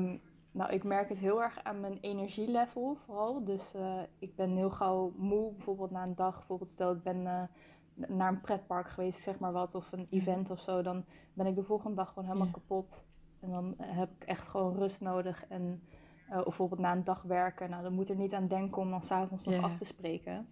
Um, 0.02 0.22
nou, 0.52 0.72
ik 0.72 0.84
merk 0.84 1.10
het 1.10 1.18
heel 1.18 1.42
erg 1.42 1.64
aan 1.64 1.80
mijn 1.80 1.98
energielevel 2.02 2.96
vooral. 3.06 3.44
Dus 3.44 3.74
ik 4.20 4.36
ben 4.36 4.56
heel 4.56 4.72
gauw 4.72 5.14
moe, 5.16 5.54
bijvoorbeeld 5.54 5.92
na 5.92 6.04
een 6.04 6.16
dag. 6.16 6.38
Bijvoorbeeld 6.38 6.70
stel 6.70 6.92
ik 6.92 7.04
ben 7.04 7.50
naar 7.94 8.30
een 8.30 8.42
pretpark 8.42 8.90
geweest, 8.90 9.20
zeg 9.20 9.40
maar 9.40 9.52
wat, 9.52 9.76
of 9.76 9.92
een 9.92 10.08
event 10.10 10.50
of 10.50 10.60
zo, 10.60 10.82
dan 10.82 11.06
ben 11.34 11.46
ik 11.46 11.56
de 11.56 11.64
volgende 11.64 11.96
dag 11.96 12.08
gewoon 12.08 12.26
helemaal 12.26 12.52
kapot. 12.52 13.06
En 13.40 13.50
dan 13.50 13.76
heb 13.78 14.10
ik 14.20 14.24
echt 14.28 14.48
gewoon 14.48 14.76
rust 14.76 15.02
nodig. 15.02 15.46
En 15.48 15.82
uh, 16.30 16.44
bijvoorbeeld 16.44 16.80
na 16.80 16.92
een 16.92 17.04
dag 17.04 17.22
werken, 17.22 17.70
nou, 17.70 17.84
dan 17.84 17.94
moet 17.94 18.10
er 18.10 18.16
niet 18.16 18.34
aan 18.34 18.48
denken 18.48 18.82
om 18.82 18.90
dan 18.90 19.02
s'avonds 19.02 19.46
nog 19.46 19.64
af 19.64 19.78
te 19.78 19.86
spreken. 19.86 20.48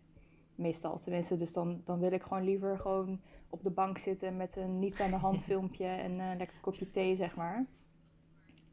Meestal 0.56 0.98
tenminste. 0.98 1.36
Dus 1.36 1.54
dan, 1.54 1.82
dan 1.86 2.00
wil 2.00 2.12
ik 2.12 2.24
gewoon 2.24 2.44
liever 2.44 2.80
gewoon 2.80 3.22
op 3.50 3.64
de 3.64 3.70
bank 3.70 3.98
zitten 3.98 4.38
met 4.38 4.56
een 4.56 4.80
niets 4.80 5.00
aan 5.00 5.10
de 5.10 5.18
hand 5.18 5.44
filmpje 5.52 5.86
en 5.86 6.12
uh, 6.12 6.32
lekker 6.38 6.60
kopje 6.62 6.92
thee, 6.92 7.16
zeg 7.16 7.36
maar. 7.36 7.66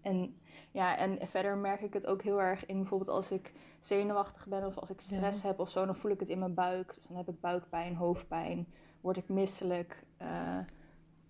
En, 0.02 0.36
ja, 0.70 0.96
en 0.96 1.28
verder 1.28 1.56
merk 1.56 1.80
ik 1.80 1.92
het 1.92 2.06
ook 2.06 2.22
heel 2.22 2.40
erg 2.40 2.66
in 2.66 2.76
bijvoorbeeld 2.76 3.10
als 3.10 3.30
ik 3.30 3.52
zenuwachtig 3.80 4.46
ben 4.46 4.66
of 4.66 4.78
als 4.78 4.90
ik 4.90 5.00
stress 5.00 5.42
heb 5.42 5.58
of 5.58 5.70
zo, 5.70 5.86
dan 5.86 5.96
voel 5.96 6.10
ik 6.10 6.20
het 6.20 6.28
in 6.28 6.38
mijn 6.38 6.54
buik. 6.54 6.94
Dus 6.94 7.06
dan 7.06 7.16
heb 7.16 7.28
ik 7.28 7.40
buikpijn, 7.40 7.94
hoofdpijn, 7.94 8.66
word 9.00 9.16
ik 9.16 9.28
misselijk. 9.28 10.04
Uh, 10.22 10.58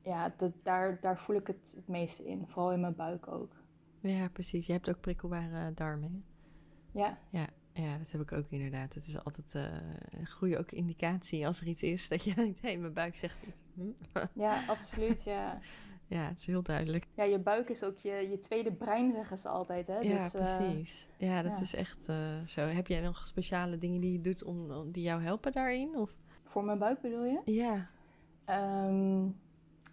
ja, 0.03 0.35
dat, 0.37 0.53
daar, 0.63 1.01
daar 1.01 1.19
voel 1.19 1.37
ik 1.37 1.47
het 1.47 1.73
het 1.77 1.89
meeste 1.89 2.27
in, 2.27 2.47
vooral 2.47 2.73
in 2.73 2.81
mijn 2.81 2.97
buik 2.97 3.29
ook. 3.29 3.53
Ja, 4.01 4.29
precies. 4.29 4.67
Je 4.67 4.73
hebt 4.73 4.89
ook 4.89 5.01
prikkelbare 5.01 5.75
darmen. 5.75 6.25
Ja. 6.93 7.19
Ja, 7.31 7.47
ja, 7.73 7.99
dat 7.99 8.11
heb 8.11 8.21
ik 8.21 8.33
ook 8.33 8.47
inderdaad. 8.49 8.95
Het 8.95 9.07
is 9.07 9.25
altijd 9.25 9.55
uh, 9.55 9.63
een 10.21 10.27
goede 10.27 10.59
ook 10.59 10.73
indicatie 10.73 11.47
als 11.47 11.61
er 11.61 11.67
iets 11.67 11.83
is 11.83 12.09
dat 12.09 12.25
je 12.25 12.35
denkt, 12.35 12.61
hé, 12.61 12.69
hey, 12.69 12.79
mijn 12.79 12.93
buik 12.93 13.17
zegt 13.17 13.43
iets. 13.47 13.59
Hm? 13.75 14.27
Ja, 14.33 14.65
absoluut, 14.67 15.25
ja. 15.25 15.59
Ja, 16.09 16.29
het 16.29 16.39
is 16.39 16.47
heel 16.47 16.63
duidelijk. 16.63 17.07
Ja, 17.15 17.25
je 17.25 17.39
buik 17.39 17.69
is 17.69 17.83
ook 17.83 17.99
je, 17.99 18.29
je 18.31 18.39
tweede 18.39 18.73
brein, 18.73 19.13
zeggen 19.13 19.39
ze 19.39 19.49
altijd. 19.49 19.87
Hè? 19.87 19.99
Ja, 19.99 20.29
dus, 20.29 20.33
precies. 20.33 21.09
ja, 21.17 21.43
dat 21.43 21.61
is 21.61 21.75
echt 21.75 22.09
uh, 22.09 22.17
zo. 22.47 22.61
Heb 22.61 22.87
jij 22.87 23.01
nog 23.01 23.27
speciale 23.27 23.79
dingen 23.79 24.01
die 24.01 24.13
je 24.13 24.21
doet 24.21 24.45
om, 24.45 24.91
die 24.93 25.03
jou 25.03 25.23
helpen 25.23 25.53
daarin? 25.53 25.97
Of? 25.97 26.11
Voor 26.45 26.65
mijn 26.65 26.79
buik 26.79 27.01
bedoel 27.01 27.25
je? 27.25 27.41
Ja. 27.45 27.91
Um, 28.87 29.37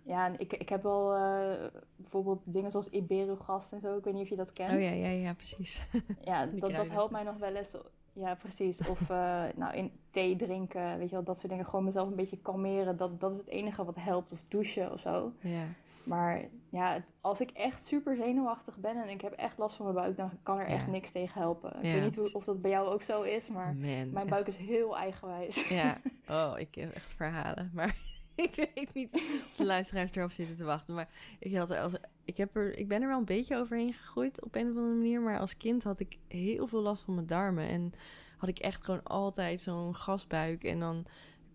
ja, 0.05 0.31
ik, 0.37 0.53
ik 0.53 0.69
heb 0.69 0.83
wel 0.83 1.15
uh, 1.15 1.53
bijvoorbeeld 1.95 2.41
dingen 2.43 2.71
zoals 2.71 2.89
Iberogast 2.89 3.71
en 3.71 3.79
zo. 3.79 3.97
Ik 3.97 4.03
weet 4.03 4.13
niet 4.13 4.23
of 4.23 4.29
je 4.29 4.35
dat 4.35 4.51
kent. 4.51 4.71
Oh 4.71 4.81
ja, 4.81 4.91
ja, 4.91 5.09
ja, 5.09 5.33
precies. 5.33 5.85
ja, 6.21 6.45
dat, 6.59 6.71
dat 6.71 6.89
helpt 6.89 7.11
mij 7.11 7.23
nog 7.23 7.37
wel 7.37 7.55
eens. 7.55 7.75
Ja, 8.13 8.35
precies. 8.35 8.87
Of 8.87 9.01
uh, 9.01 9.43
nou, 9.55 9.75
in 9.75 9.91
thee 10.09 10.35
drinken, 10.35 10.97
weet 10.97 11.09
je 11.09 11.15
wel, 11.15 11.23
dat 11.23 11.37
soort 11.37 11.49
dingen. 11.49 11.65
Gewoon 11.65 11.85
mezelf 11.85 12.07
een 12.07 12.15
beetje 12.15 12.37
kalmeren. 12.37 12.97
Dat, 12.97 13.19
dat 13.19 13.31
is 13.31 13.37
het 13.37 13.47
enige 13.47 13.85
wat 13.85 13.95
helpt. 13.99 14.31
Of 14.31 14.43
douchen 14.47 14.91
of 14.91 14.99
zo. 14.99 15.31
Ja. 15.39 15.65
Maar 16.05 16.41
ja, 16.69 17.03
als 17.21 17.41
ik 17.41 17.49
echt 17.49 17.85
super 17.85 18.15
zenuwachtig 18.15 18.77
ben 18.77 19.03
en 19.03 19.09
ik 19.09 19.21
heb 19.21 19.31
echt 19.31 19.57
last 19.57 19.75
van 19.75 19.85
mijn 19.85 19.97
buik, 19.97 20.17
dan 20.17 20.31
kan 20.43 20.59
er 20.59 20.65
echt 20.65 20.87
niks 20.87 21.11
tegen 21.11 21.41
helpen. 21.41 21.75
Ik 21.75 21.93
weet 21.93 22.03
niet 22.03 22.15
hoe, 22.15 22.33
of 22.33 22.43
dat 22.43 22.61
bij 22.61 22.71
jou 22.71 22.87
ook 22.87 23.01
zo 23.01 23.21
is, 23.21 23.47
maar 23.47 23.75
mijn 23.75 24.27
buik 24.27 24.47
is 24.47 24.57
heel 24.57 24.97
eigenwijs. 24.97 25.67
Ja, 25.67 26.01
oh, 26.29 26.53
ik 26.57 26.75
heb 26.75 26.93
echt 26.93 27.13
verhalen. 27.13 27.71
Maar 27.73 27.95
ik 28.35 28.55
weet 28.55 28.93
niet 28.93 29.13
of 29.13 29.55
de 29.57 29.65
luisteraars 29.65 30.11
erop 30.11 30.31
zitten 30.31 30.55
te 30.55 30.63
wachten. 30.63 30.95
Maar 30.95 31.09
ik, 31.39 31.55
had 31.55 31.69
als, 31.69 31.93
ik, 32.25 32.37
heb 32.37 32.55
er, 32.55 32.77
ik 32.77 32.87
ben 32.87 33.01
er 33.01 33.07
wel 33.07 33.17
een 33.17 33.25
beetje 33.25 33.57
overheen 33.57 33.93
gegroeid 33.93 34.43
op 34.43 34.55
een 34.55 34.69
of 34.69 34.75
andere 34.75 34.95
manier. 34.95 35.21
Maar 35.21 35.39
als 35.39 35.57
kind 35.57 35.83
had 35.83 35.99
ik 35.99 36.17
heel 36.27 36.67
veel 36.67 36.81
last 36.81 37.03
van 37.03 37.15
mijn 37.15 37.27
darmen. 37.27 37.67
En 37.67 37.93
had 38.37 38.49
ik 38.49 38.59
echt 38.59 38.83
gewoon 38.83 39.03
altijd 39.03 39.61
zo'n 39.61 39.95
gasbuik. 39.95 40.63
En 40.63 40.79
dan 40.79 41.05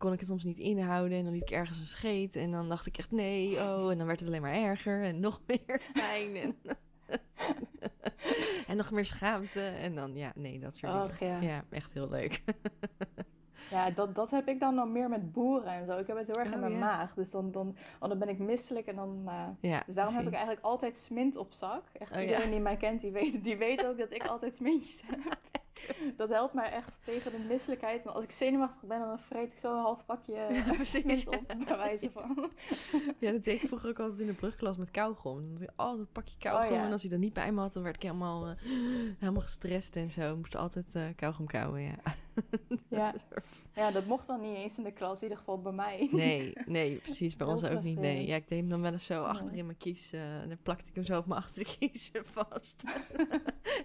kon 0.00 0.12
ik 0.12 0.18
het 0.18 0.28
soms 0.28 0.44
niet 0.44 0.58
inhouden. 0.58 1.18
En 1.18 1.24
dan 1.24 1.32
liet 1.32 1.42
ik 1.42 1.50
ergens 1.50 1.78
een 1.78 1.86
scheet. 1.86 2.36
En 2.36 2.50
dan 2.50 2.68
dacht 2.68 2.86
ik 2.86 2.98
echt 2.98 3.10
nee, 3.10 3.56
oh. 3.56 3.90
En 3.90 3.98
dan 3.98 4.06
werd 4.06 4.20
het 4.20 4.28
alleen 4.28 4.42
maar 4.42 4.54
erger. 4.54 5.02
En 5.02 5.20
nog 5.20 5.40
meer 5.46 5.82
pijn. 5.92 6.36
En, 6.36 6.56
en 8.68 8.76
nog 8.76 8.90
meer 8.90 9.04
schaamte. 9.04 9.60
En 9.60 9.94
dan, 9.94 10.14
ja, 10.14 10.32
nee, 10.34 10.58
dat 10.58 10.76
soort 10.76 10.92
Och, 10.92 11.18
dingen. 11.18 11.42
Ja. 11.42 11.48
ja, 11.48 11.64
echt 11.70 11.92
heel 11.92 12.08
leuk. 12.08 12.42
Ja, 13.70 13.90
dat, 13.90 14.14
dat 14.14 14.30
heb 14.30 14.48
ik 14.48 14.60
dan 14.60 14.74
nog 14.74 14.88
meer 14.88 15.08
met 15.08 15.32
boeren 15.32 15.72
en 15.72 15.86
zo. 15.86 15.98
Ik 15.98 16.06
heb 16.06 16.16
het 16.16 16.26
heel 16.26 16.36
erg 16.36 16.48
in 16.48 16.54
oh, 16.54 16.60
mijn 16.60 16.78
maag. 16.78 17.14
Dus 17.14 17.30
dan, 17.30 17.50
dan, 17.50 17.76
oh, 18.00 18.08
dan 18.08 18.18
ben 18.18 18.28
ik 18.28 18.38
misselijk 18.38 18.86
en 18.86 18.96
dan... 18.96 19.22
Uh, 19.26 19.46
ja, 19.60 19.82
dus 19.86 19.94
daarom 19.94 20.14
heb 20.14 20.26
ik 20.26 20.32
eigenlijk 20.32 20.64
altijd 20.64 20.96
smint 20.96 21.36
op 21.36 21.52
zak. 21.52 21.84
Echt 21.92 22.16
oh, 22.16 22.20
iedereen 22.20 22.50
die 22.50 22.60
mij 22.60 22.76
kent, 22.76 23.00
die 23.00 23.12
weet, 23.12 23.44
die 23.44 23.56
weet 23.56 23.86
ook 23.86 23.98
dat 23.98 24.14
ik 24.14 24.26
altijd 24.26 24.56
smintjes 24.56 25.02
heb. 25.06 25.38
Dat 26.16 26.28
helpt 26.28 26.54
mij 26.54 26.70
echt 26.70 27.00
tegen 27.04 27.30
de 27.30 27.38
misselijkheid. 27.38 28.04
En 28.04 28.12
als 28.12 28.24
ik 28.24 28.30
zenuwachtig 28.30 28.88
ben, 28.88 28.98
dan 28.98 29.18
vreet 29.18 29.52
ik 29.52 29.58
zo 29.58 29.72
een 29.72 29.82
half 29.82 30.04
pakje 30.04 30.34
ja, 30.34 30.84
smint 30.84 31.26
op, 31.26 31.54
bij 31.66 31.76
wijze 31.76 32.10
van. 32.10 32.50
Ja, 33.18 33.32
dat 33.32 33.44
deed 33.44 33.62
ik 33.62 33.68
vroeger 33.68 33.88
ook 33.88 33.98
altijd 33.98 34.20
in 34.20 34.26
de 34.26 34.32
brugklas 34.32 34.76
met 34.76 34.90
kauwgom. 34.90 35.44
Dan 35.44 35.68
oh, 35.76 35.96
dat 35.96 36.12
pakje 36.12 36.36
kauwgom. 36.38 36.76
Oh, 36.76 36.84
en 36.84 36.92
als 36.92 37.00
hij 37.00 37.10
dat 37.10 37.20
niet 37.20 37.32
bij 37.32 37.52
me 37.52 37.60
had, 37.60 37.72
dan 37.72 37.82
werd 37.82 37.96
ik 37.96 38.02
helemaal, 38.02 38.48
uh, 38.48 38.54
helemaal 39.18 39.42
gestrest 39.42 39.96
en 39.96 40.10
zo. 40.10 40.30
Ik 40.30 40.36
moest 40.36 40.56
altijd 40.56 40.94
uh, 40.94 41.04
kauwgom 41.16 41.46
kauwen, 41.46 41.82
ja. 41.82 41.96
Ja. 42.88 43.14
ja, 43.74 43.90
dat 43.90 44.06
mocht 44.06 44.26
dan 44.26 44.40
niet 44.40 44.56
eens 44.56 44.78
in 44.78 44.84
de 44.84 44.92
klas, 44.92 45.16
in 45.16 45.22
ieder 45.22 45.38
geval 45.38 45.60
bij 45.60 45.72
mij. 45.72 46.08
Nee, 46.12 46.52
nee, 46.66 46.96
precies. 46.96 47.36
Bij 47.36 47.46
ons 47.46 47.64
ook 47.64 47.82
niet. 47.82 47.98
Nee. 47.98 48.26
Ja, 48.26 48.36
ik 48.36 48.48
deed 48.48 48.58
hem 48.58 48.68
dan 48.68 48.80
wel 48.80 48.92
eens 48.92 49.06
zo 49.06 49.22
achter 49.22 49.54
in 49.54 49.66
mijn 49.66 49.78
kies. 49.78 50.12
eh, 50.12 50.40
en 50.40 50.48
dan 50.48 50.58
plakte 50.62 50.88
ik 50.88 50.94
hem 50.94 51.04
zo 51.04 51.18
op 51.18 51.26
mijn 51.26 51.40
achterkiezen 51.44 52.26
vast. 52.26 52.82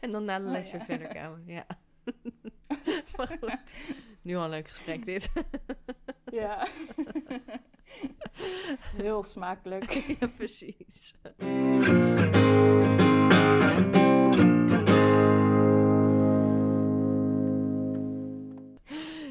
en 0.02 0.12
dan 0.12 0.26
na 0.26 0.40
de 0.40 0.46
Oh, 0.46 0.52
les 0.52 0.66
ja. 0.68 0.72
weer 0.78 0.86
verder 0.86 1.08
kwamen. 1.08 1.44
Ja. 1.46 1.66
maar 3.18 3.38
goed. 3.42 3.74
Nu 4.22 4.36
al 4.36 4.44
een 4.44 4.50
leuk 4.50 4.68
gesprek 4.70 5.06
dit. 5.06 5.32
Ja. 6.32 6.68
Heel 8.96 9.24
smakelijk. 9.24 9.92
ja, 10.20 10.28
precies. 10.28 11.14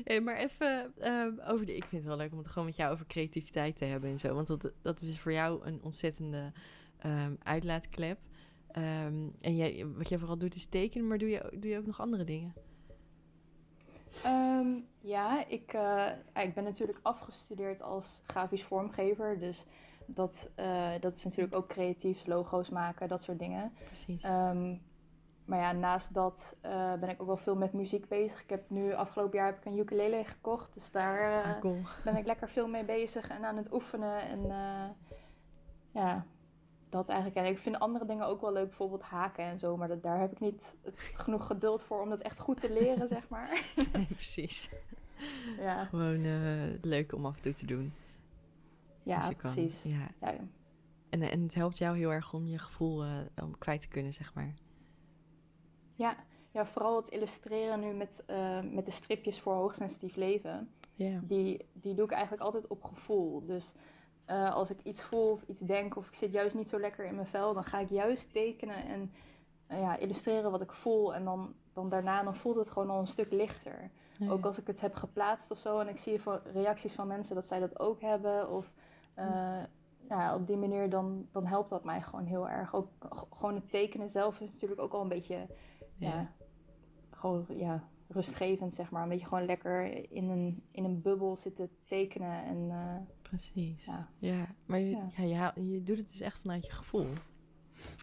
Hey, 0.04 0.20
maar 0.20 0.36
even 0.36 0.92
ehm, 0.98 1.32
over 1.46 1.66
de. 1.66 1.76
Ik 1.76 1.84
vind 1.84 2.02
het 2.02 2.10
wel 2.10 2.16
leuk 2.16 2.32
om 2.32 2.38
het 2.38 2.46
gewoon 2.46 2.64
met 2.64 2.76
jou 2.76 2.92
over 2.92 3.06
creativiteit 3.06 3.76
te 3.76 3.84
hebben 3.84 4.10
en 4.10 4.18
zo. 4.18 4.34
Want 4.34 4.46
dat, 4.46 4.72
dat 4.82 5.00
is 5.00 5.20
voor 5.20 5.32
jou 5.32 5.66
een 5.66 5.82
ontzettende 5.82 6.52
ehm, 6.98 7.34
uitlaatklep. 7.42 8.18
Ehm, 8.70 9.28
en 9.40 9.56
jij, 9.56 9.86
wat 9.86 10.08
jij 10.08 10.18
vooral 10.18 10.38
doet 10.38 10.54
is 10.54 10.66
tekenen, 10.66 11.06
maar 11.06 11.18
doe 11.18 11.28
je, 11.28 11.56
doe 11.58 11.70
je 11.70 11.78
ook 11.78 11.86
nog 11.86 12.00
andere 12.00 12.24
dingen? 12.24 12.54
Ja, 15.04 15.46
ik, 15.46 15.72
eh, 15.72 16.06
ik 16.34 16.54
ben 16.54 16.64
natuurlijk 16.64 16.98
afgestudeerd 17.02 17.82
als 17.82 18.22
grafisch 18.26 18.62
vormgever. 18.62 19.38
Dus 19.38 19.64
dat, 20.06 20.50
eh, 20.54 20.92
dat 21.00 21.14
is 21.14 21.24
natuurlijk 21.24 21.54
ook 21.54 21.68
creatief, 21.68 22.26
logo's 22.26 22.68
maken, 22.68 23.08
dat 23.08 23.22
soort 23.22 23.38
dingen. 23.38 23.72
Precies. 23.84 24.22
Maar 25.44 25.58
ja, 25.58 25.72
naast 25.72 26.14
dat 26.14 26.56
eh, 26.60 26.92
ben 26.94 27.08
ik 27.08 27.20
ook 27.20 27.26
wel 27.26 27.36
veel 27.36 27.56
met 27.56 27.72
muziek 27.72 28.08
bezig. 28.08 28.42
Ik 28.42 28.50
heb 28.50 28.70
nu 28.70 28.92
afgelopen 28.94 29.38
jaar 29.38 29.46
heb 29.46 29.58
ik 29.58 29.64
een 29.64 29.78
ukulele 29.78 30.24
gekocht. 30.24 30.74
Dus 30.74 30.90
daar 30.90 31.32
eh, 31.44 31.50
Ah, 31.54 31.60
cool. 31.60 31.78
ben 32.04 32.16
ik 32.16 32.26
lekker 32.26 32.48
veel 32.48 32.68
mee 32.68 32.84
bezig 32.84 33.28
en 33.28 33.44
aan 33.44 33.56
het 33.56 33.72
oefenen. 33.72 34.20
En 34.28 34.50
eh, 34.50 34.88
ja, 35.90 36.24
dat 36.88 37.08
eigenlijk. 37.08 37.38
En 37.46 37.52
ik 37.52 37.58
vind 37.58 37.78
andere 37.78 38.06
dingen 38.06 38.26
ook 38.26 38.40
wel 38.40 38.52
leuk, 38.52 38.66
bijvoorbeeld 38.68 39.02
haken 39.02 39.44
en 39.44 39.58
zo. 39.58 39.76
Maar 39.76 39.88
dat, 39.88 40.02
daar 40.02 40.20
heb 40.20 40.32
ik 40.32 40.40
niet 40.40 40.74
genoeg 41.12 41.46
geduld 41.46 41.82
voor 41.82 42.00
om 42.00 42.08
dat 42.10 42.20
echt 42.20 42.38
goed 42.40 42.60
te 42.60 42.72
leren, 42.72 43.08
zeg 43.08 43.28
maar. 43.28 43.64
Nee, 43.92 44.06
precies. 44.06 44.70
Ja, 45.58 45.84
Gewoon 45.84 46.22
leuk 46.82 47.12
om 47.12 47.26
af 47.26 47.36
en 47.36 47.42
toe 47.42 47.52
te 47.52 47.66
doen. 47.66 47.92
ja 49.02 49.30
precies. 49.36 49.82
Ja. 49.82 50.08
Ja, 50.20 50.34
En, 51.10 51.22
en 51.22 51.42
het 51.42 51.54
helpt 51.54 51.78
jou 51.78 51.96
heel 51.96 52.12
erg 52.12 52.32
om 52.32 52.46
je 52.46 52.58
gevoel 52.58 53.04
om 53.42 53.58
kwijt 53.58 53.80
te 53.80 53.88
kunnen, 53.88 54.12
zeg 54.12 54.34
maar. 54.34 54.54
Ja, 55.94 56.16
ja, 56.50 56.66
vooral 56.66 56.96
het 56.96 57.08
illustreren 57.08 57.80
nu 57.80 57.92
met, 57.92 58.22
eh, 58.26 58.60
met 58.60 58.84
de 58.84 58.90
stripjes 58.90 59.40
voor 59.40 59.54
hoogsensitief 59.54 60.16
leven. 60.16 60.70
Die, 61.22 61.66
die 61.72 61.94
doe 61.94 62.04
ik 62.04 62.12
eigenlijk 62.12 62.42
altijd 62.42 62.66
op 62.66 62.84
gevoel. 62.84 63.44
Dus 63.46 63.74
eh, 64.24 64.54
als 64.54 64.70
ik 64.70 64.78
iets 64.82 65.02
voel 65.02 65.30
of 65.30 65.42
iets 65.42 65.60
denk 65.60 65.96
of 65.96 66.06
ik 66.06 66.14
zit 66.14 66.32
juist 66.32 66.54
niet 66.54 66.68
zo 66.68 66.80
lekker 66.80 67.04
in 67.04 67.14
mijn 67.14 67.26
vel, 67.26 67.54
dan 67.54 67.64
ga 67.64 67.78
ik 67.78 67.88
juist 67.88 68.32
tekenen 68.32 68.86
en 68.86 69.12
eh, 69.66 69.80
ja, 69.80 69.96
illustreren 69.96 70.50
wat 70.50 70.60
ik 70.60 70.72
voel. 70.72 71.14
En 71.14 71.24
dan, 71.24 71.54
dan 71.72 71.88
daarna 71.88 72.22
dan 72.22 72.36
voelt 72.36 72.56
het 72.56 72.70
gewoon 72.70 72.90
al 72.90 73.00
een 73.00 73.06
stuk 73.06 73.32
lichter. 73.32 73.90
Ook 74.28 74.44
als 74.44 74.58
ik 74.58 74.66
het 74.66 74.80
heb 74.80 74.94
geplaatst 74.94 75.50
of 75.50 75.58
zo 75.58 75.78
en 75.78 75.88
ik 75.88 75.98
zie 75.98 76.20
van 76.20 76.40
reacties 76.52 76.92
van 76.92 77.06
mensen 77.06 77.34
dat 77.34 77.44
zij 77.44 77.60
dat 77.60 77.80
ook 77.80 78.00
hebben. 78.00 78.50
Of 78.50 78.74
eh, 79.14 79.62
ja, 80.08 80.34
op 80.34 80.46
die 80.46 80.56
manier 80.56 80.90
dan, 80.90 81.28
dan 81.30 81.46
helpt 81.46 81.70
dat 81.70 81.84
mij 81.84 82.02
gewoon 82.02 82.24
heel 82.24 82.48
erg. 82.48 82.74
Ook 82.74 82.88
gewoon 83.36 83.54
het 83.54 83.70
tekenen 83.70 84.10
zelf 84.10 84.40
is 84.40 84.52
natuurlijk 84.52 84.80
ook 84.80 84.92
al 84.92 85.00
een 85.00 85.08
beetje 85.08 85.46
ja. 85.96 86.32
Gewoon 87.10 87.46
ja, 87.56 87.88
rustgevend, 88.08 88.74
zeg 88.74 88.90
maar. 88.90 89.02
Een 89.02 89.08
beetje 89.08 89.26
gewoon 89.26 89.44
lekker 89.44 90.10
in 90.12 90.28
een, 90.28 90.62
in 90.70 90.84
een 90.84 91.02
bubbel 91.02 91.36
zitten 91.36 91.70
tekenen. 91.84 92.44
En 92.44 92.70
eh, 92.70 92.96
Precies. 93.22 93.84
Ja, 93.84 94.08
Ja. 94.18 94.54
maar 94.66 94.78
je, 94.78 94.90
Ja. 94.90 95.22
ja. 95.22 95.52
je, 95.54 95.70
je 95.70 95.82
doet 95.82 95.98
het 95.98 96.08
dus 96.08 96.20
echt 96.20 96.38
vanuit 96.40 96.64
je 96.66 96.72
gevoel. 96.72 97.06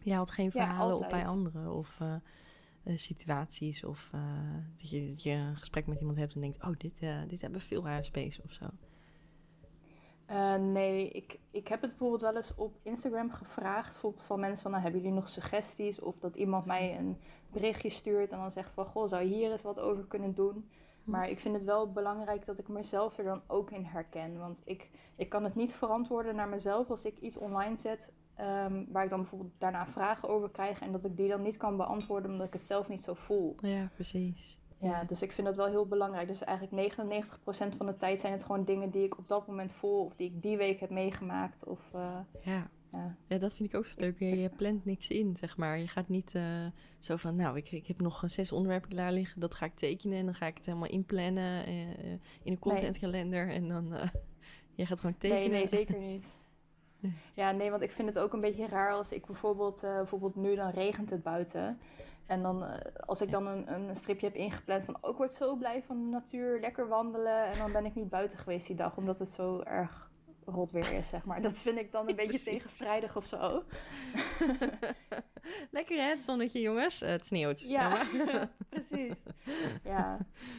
Je 0.04 0.14
haalt 0.14 0.32
geen 0.32 0.46
Ja, 0.46 0.52
verhalen 0.52 0.96
op 0.96 1.10
bij 1.10 1.28
anderen 1.28 1.74
of 1.74 2.00
eh, 2.00 2.16
eh, 2.84 2.98
situaties 2.98 3.84
of 3.84 4.10
dat, 4.76 4.90
je, 4.90 5.08
dat 5.08 5.24
je 5.24 5.32
een 5.32 5.58
gesprek 5.58 5.88
met 5.88 6.00
iemand 6.00 6.18
hebt 6.18 6.34
en 6.36 6.42
denkt, 6.42 6.64
oh, 6.64 6.72
dit, 6.78 7.00
eh, 7.00 7.22
dit 7.28 7.42
hebben 7.42 7.62
veel 7.62 7.88
HSP's 7.90 8.40
of 8.44 8.52
zo. 8.52 8.66
Eh, 10.32 10.56
nee, 10.56 11.10
ik, 11.10 11.40
ik 11.52 11.68
heb 11.68 11.82
het 11.82 11.90
bijvoorbeeld 11.90 12.22
wel 12.22 12.36
eens 12.36 12.56
op 12.56 12.78
Instagram 12.84 13.32
gevraagd. 13.32 13.92
Bijvoorbeeld 13.92 14.24
van 14.24 14.40
mensen 14.40 14.62
van, 14.62 14.72
nou, 14.72 14.84
hebben 14.84 15.02
jullie 15.02 15.16
nog 15.16 15.30
suggesties? 15.30 16.00
Of 16.00 16.20
dat 16.20 16.36
iemand 16.36 16.66
mij 16.66 16.98
een 16.98 17.18
berichtje 17.52 17.90
stuurt 17.90 18.32
en 18.32 18.38
dan 18.38 18.52
zegt 18.52 18.74
van, 18.74 18.86
goh, 18.86 19.08
zou 19.08 19.24
je 19.24 19.36
hier 19.36 19.52
eens 19.52 19.62
wat 19.62 19.80
over 19.80 20.06
kunnen 20.06 20.34
doen? 20.34 20.70
Maar 21.04 21.30
ik 21.30 21.40
vind 21.40 21.56
het 21.56 21.64
wel 21.64 21.92
belangrijk 21.92 22.46
dat 22.46 22.58
ik 22.58 22.68
mezelf 22.68 23.18
er 23.18 23.24
dan 23.24 23.42
ook 23.48 23.72
in 23.72 23.84
herken. 23.84 24.40
Want 24.40 24.62
ik, 24.66 24.90
ik 25.16 25.30
kan 25.30 25.44
het 25.44 25.56
niet 25.56 25.74
verantwoorden 25.74 26.36
naar 26.36 26.50
mezelf 26.50 26.90
als 26.90 27.06
ik 27.06 27.20
iets 27.20 27.38
online 27.38 27.78
zet... 27.78 28.12
ehm, 28.36 28.84
waar 28.88 29.04
ik 29.04 29.10
dan 29.10 29.20
bijvoorbeeld 29.20 29.54
daarna 29.58 29.88
vragen 29.88 30.30
over 30.30 30.50
krijg... 30.50 30.82
en 30.82 30.92
dat 30.92 31.04
ik 31.04 31.18
die 31.18 31.30
dan 31.30 31.42
niet 31.42 31.58
kan 31.58 31.78
beantwoorden 31.78 32.32
omdat 32.32 32.48
ik 32.48 32.54
het 32.54 32.64
zelf 32.64 32.90
niet 32.90 33.02
zo 33.02 33.14
voel. 33.14 33.56
Ja, 33.62 33.90
precies. 33.94 34.61
Ja, 34.82 35.04
dus 35.04 35.22
ik 35.22 35.32
vind 35.32 35.48
dat 35.48 35.56
wel 35.56 35.66
heel 35.66 35.86
belangrijk. 35.86 36.28
Dus 36.28 36.44
eigenlijk 36.44 36.94
99% 37.74 37.78
van 37.78 37.86
de 37.86 37.98
tijd 37.98 38.20
zijn 38.20 38.34
het 38.34 38.44
gewoon 38.44 38.66
dingen 38.66 38.90
die 38.90 39.04
ik 39.04 39.18
op 39.18 39.28
dat 39.28 39.48
moment 39.48 39.74
voel... 39.74 40.04
of 40.04 40.16
die 40.16 40.28
ik 40.28 40.42
die 40.42 40.58
week 40.58 40.80
heb 40.80 40.90
meegemaakt. 40.90 41.66
Of, 41.66 41.80
eh, 41.94 42.20
Ja. 42.42 42.70
ja. 42.92 43.16
ja, 43.28 43.38
dat 43.38 43.54
vind 43.54 43.70
ik 43.70 43.76
ook 43.76 43.86
zo 43.86 43.94
leuk. 43.98 44.20
Je, 44.20 44.40
je 44.40 44.50
plant 44.50 44.86
niks 44.86 45.08
in, 45.08 45.36
zeg 45.36 45.58
maar. 45.58 45.78
Je 45.78 45.88
gaat 45.88 46.08
niet 46.08 46.36
eh, 46.36 46.66
zo 47.00 47.16
van, 47.16 47.36
nou, 47.36 47.58
ik, 47.58 47.72
ik 47.72 47.88
heb 47.88 48.02
nog 48.02 48.24
zes 48.26 48.52
onderwerpen 48.52 48.90
klaar 48.90 49.12
liggen. 49.12 49.40
Dat 49.40 49.56
ga 49.56 49.66
ik 49.66 49.76
tekenen 49.76 50.18
en 50.18 50.26
dan 50.26 50.36
ga 50.36 50.46
ik 50.46 50.58
het 50.58 50.66
helemaal 50.66 50.90
inplannen 50.90 51.66
eh, 51.66 52.12
in 52.44 52.52
een 52.52 52.60
contentkalender. 52.60 53.50
En 53.50 53.68
dan, 53.68 53.94
je 54.76 54.86
gaat 54.86 55.00
gewoon 55.00 55.18
tekenen. 55.18 55.50
Nee, 55.50 55.52
nee, 55.52 55.68
zeker 55.68 56.00
niet. 56.12 56.26
Nee. 57.00 57.14
Ja, 57.34 57.52
nee, 57.52 57.70
want 57.70 57.82
ik 57.82 57.92
vind 57.92 58.08
het 58.08 58.20
ook 58.20 58.34
een 58.34 58.42
beetje 58.42 58.68
raar 58.68 58.94
als 58.94 59.12
ik 59.12 59.26
bijvoorbeeld, 59.26 59.82
bijvoorbeeld 59.82 60.36
nu 60.36 60.56
dan 60.56 60.70
regent 60.70 61.10
het 61.10 61.24
buiten. 61.24 61.80
En 62.32 62.42
dan 62.42 62.64
eh, 62.66 62.80
als 63.06 63.22
ik 63.22 63.32
dan 63.32 63.48
een, 63.48 63.74
een 63.74 63.96
stripje 63.96 64.26
heb 64.26 64.36
ingepland 64.36 64.84
van, 64.84 64.98
oh, 65.02 65.10
ik 65.12 65.18
word 65.18 65.34
zo 65.34 65.56
blij 65.56 65.84
van 65.84 65.98
de 66.04 66.10
natuur, 66.10 66.60
lekker 66.60 66.88
wandelen. 66.88 67.46
En 67.46 67.58
dan 67.58 67.72
ben 67.72 67.86
ik 67.86 67.96
niet 67.96 68.10
buiten 68.10 68.38
geweest 68.38 68.68
die 68.68 68.76
dag, 68.76 68.98
omdat 68.98 69.20
het 69.20 69.30
zo 69.30 69.60
erg 69.62 70.12
rot 70.46 70.72
weer 70.72 70.92
is, 70.92 71.08
zeg 71.10 71.26
maar. 71.26 71.42
Dat 71.42 71.54
vind 71.54 71.78
ik 71.80 71.92
dan 71.92 72.10
een 72.10 72.16
beetje 72.24 72.28
Precies. 72.28 72.46
tegenstrijdig 72.46 73.16
of 73.16 73.26
zo. 73.26 73.64
Lekker 75.72 75.98
hè, 75.98 76.10
het 76.10 76.24
zonnetje, 76.24 76.62
jongens. 76.62 77.02
Eh, 77.02 77.10
het 77.10 77.26
sneeuwt. 77.26 77.62
Ja, 77.62 78.02
precies. 78.70 79.14
Ja, 79.84 80.18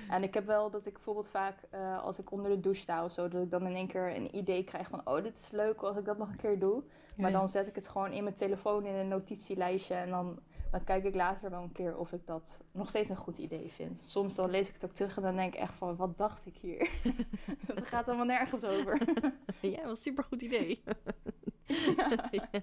en 0.08 0.22
ik 0.22 0.34
heb 0.34 0.46
wel 0.46 0.70
dat 0.70 0.86
ik 0.86 0.92
bijvoorbeeld 0.92 1.28
vaak 1.28 1.56
eh, 1.70 2.02
als 2.02 2.18
ik 2.18 2.30
onder 2.30 2.50
de 2.50 2.60
douche 2.60 2.80
sta 2.80 3.04
of 3.04 3.12
zo, 3.12 3.28
dat 3.28 3.42
ik 3.42 3.50
dan 3.50 3.66
in 3.66 3.74
één 3.74 3.86
keer 3.86 4.16
een 4.16 4.36
idee 4.36 4.64
krijg 4.64 4.88
van, 4.88 5.00
oh, 5.04 5.22
dit 5.22 5.36
is 5.36 5.50
leuk 5.50 5.80
als 5.82 5.96
ik 5.96 6.04
dat 6.04 6.18
nog 6.18 6.28
een 6.28 6.36
keer 6.36 6.58
doe. 6.58 6.82
Maar 7.16 7.30
Ja. 7.30 7.38
dan 7.38 7.48
zet 7.48 7.66
ik 7.66 7.74
het 7.74 7.88
gewoon 7.88 8.12
in 8.12 8.22
mijn 8.22 8.34
telefoon 8.34 8.84
in 8.86 8.94
een 8.94 9.08
notitielijstje 9.08 9.94
en 9.94 10.10
dan, 10.10 10.38
dan 10.72 10.84
kijk 10.84 11.04
ik 11.04 11.14
later 11.14 11.50
wel 11.50 11.62
een 11.62 11.72
keer 11.72 11.96
of 11.96 12.12
ik 12.12 12.26
dat 12.26 12.60
nog 12.72 12.88
steeds 12.88 13.08
een 13.08 13.16
goed 13.16 13.38
idee 13.38 13.68
vind. 13.70 14.00
Soms 14.00 14.34
dan 14.34 14.50
lees 14.50 14.68
ik 14.68 14.74
het 14.74 14.84
ook 14.84 14.92
terug 14.92 15.16
en 15.16 15.22
dan 15.22 15.36
denk 15.36 15.54
ik 15.54 15.60
echt 15.60 15.74
van, 15.74 15.96
wat 15.96 16.18
dacht 16.18 16.46
ik 16.46 16.56
hier? 16.56 16.90
dat 17.74 17.86
gaat 17.86 18.04
helemaal 18.06 18.26
nergens 18.26 18.64
over. 18.64 18.98
Ja, 19.60 19.82
was 19.82 19.90
een 19.90 19.96
supergoed 19.96 20.42
idee. 20.42 20.82
ja. 21.96 22.28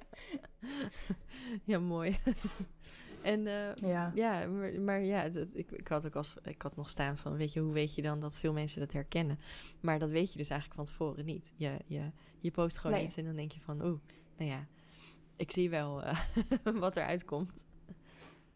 Ja, 1.64 1.80
mooi. 1.80 2.18
en 3.24 3.48
eh, 3.48 3.76
Ja. 3.76 4.12
ja, 4.16 4.46
maar, 4.48 4.82
maar 4.82 5.02
ja, 5.04 5.30
dat, 5.30 5.56
ik, 5.56 5.72
ik 5.72 5.88
had 5.88 6.06
ook 6.06 6.16
als 6.16 6.36
ik 6.44 6.62
had 6.62 6.76
nog 6.76 6.90
staan 6.90 7.18
van, 7.18 7.38
weet 7.38 7.54
je, 7.54 7.60
hoe 7.60 7.74
weet 7.74 7.96
je 7.96 8.02
dan 8.02 8.20
dat 8.20 8.38
veel 8.38 8.54
mensen 8.54 8.80
dat 8.80 8.92
herkennen? 8.92 9.40
Maar 9.80 10.00
dat 10.00 10.10
weet 10.10 10.32
je 10.32 10.38
dus 10.38 10.50
eigenlijk 10.50 10.80
van 10.82 10.90
tevoren 10.90 11.26
niet. 11.26 11.52
Je, 11.56 11.78
je, 11.86 12.12
je 12.40 12.52
post 12.52 12.78
gewoon 12.78 12.96
Nee. 12.96 13.06
iets 13.06 13.18
en 13.18 13.26
dan 13.26 13.36
denk 13.36 13.52
je 13.52 13.60
van, 13.62 13.86
oeh, 13.86 14.00
nou 14.38 14.50
ja, 14.50 14.68
ik 15.36 15.52
zie 15.52 15.70
wel 15.70 16.04
eh, 16.04 16.20
wat 16.80 16.96
eruit 16.96 17.26
komt. 17.26 17.66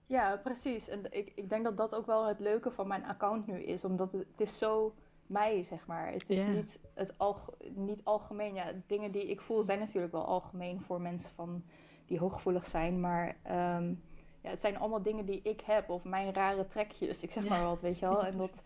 Ja, 0.06 0.38
precies. 0.44 0.88
En 0.88 1.06
ik, 1.10 1.32
ik 1.36 1.50
denk 1.50 1.63
dat 1.63 1.78
dat 1.78 1.96
ook 1.96 2.06
wel 2.06 2.26
het 2.26 2.39
leuke 2.39 2.72
van 2.72 2.88
mijn 2.88 3.06
account 3.06 3.48
nu 3.48 3.63
is. 3.63 3.84
Omdat 3.84 4.12
het, 4.12 4.26
het 4.32 4.42
is 4.42 4.58
zo 4.58 4.94
mij, 5.28 5.63
zeg 5.63 5.86
maar. 5.86 6.12
Het 6.12 6.30
is 6.30 6.48
niet, 6.48 6.80
het 6.94 7.18
alg, 7.18 7.50
niet 7.76 8.02
algemeen. 8.04 8.54
Ja, 8.54 8.74
dingen 8.88 9.12
die 9.12 9.30
ik 9.30 9.42
voel 9.42 9.63
zijn 9.63 9.80
natuurlijk 9.80 10.13
wel 10.13 10.26
algemeen 10.26 10.82
voor 10.82 11.02
mensen 11.02 11.34
van, 11.34 11.63
die 12.06 12.20
hooggevoelig 12.20 12.68
zijn. 12.68 13.00
Maar 13.00 13.38
ehm, 13.44 13.94
ja, 14.42 14.50
het 14.50 14.62
zijn 14.62 14.78
allemaal 14.78 15.02
dingen 15.02 15.26
die 15.26 15.42
ik 15.44 15.62
heb. 15.62 15.89
Of 15.89 16.04
mijn 16.04 16.34
rare 16.34 16.68
trekjes. 16.68 17.22
Ik 17.22 17.32
zeg 17.32 17.50
maar 17.50 17.63
wat, 17.63 17.82
weet 17.82 18.00
je 18.00 18.06
wel. 18.06 18.26
En 18.34 18.38
dat, 18.38 18.62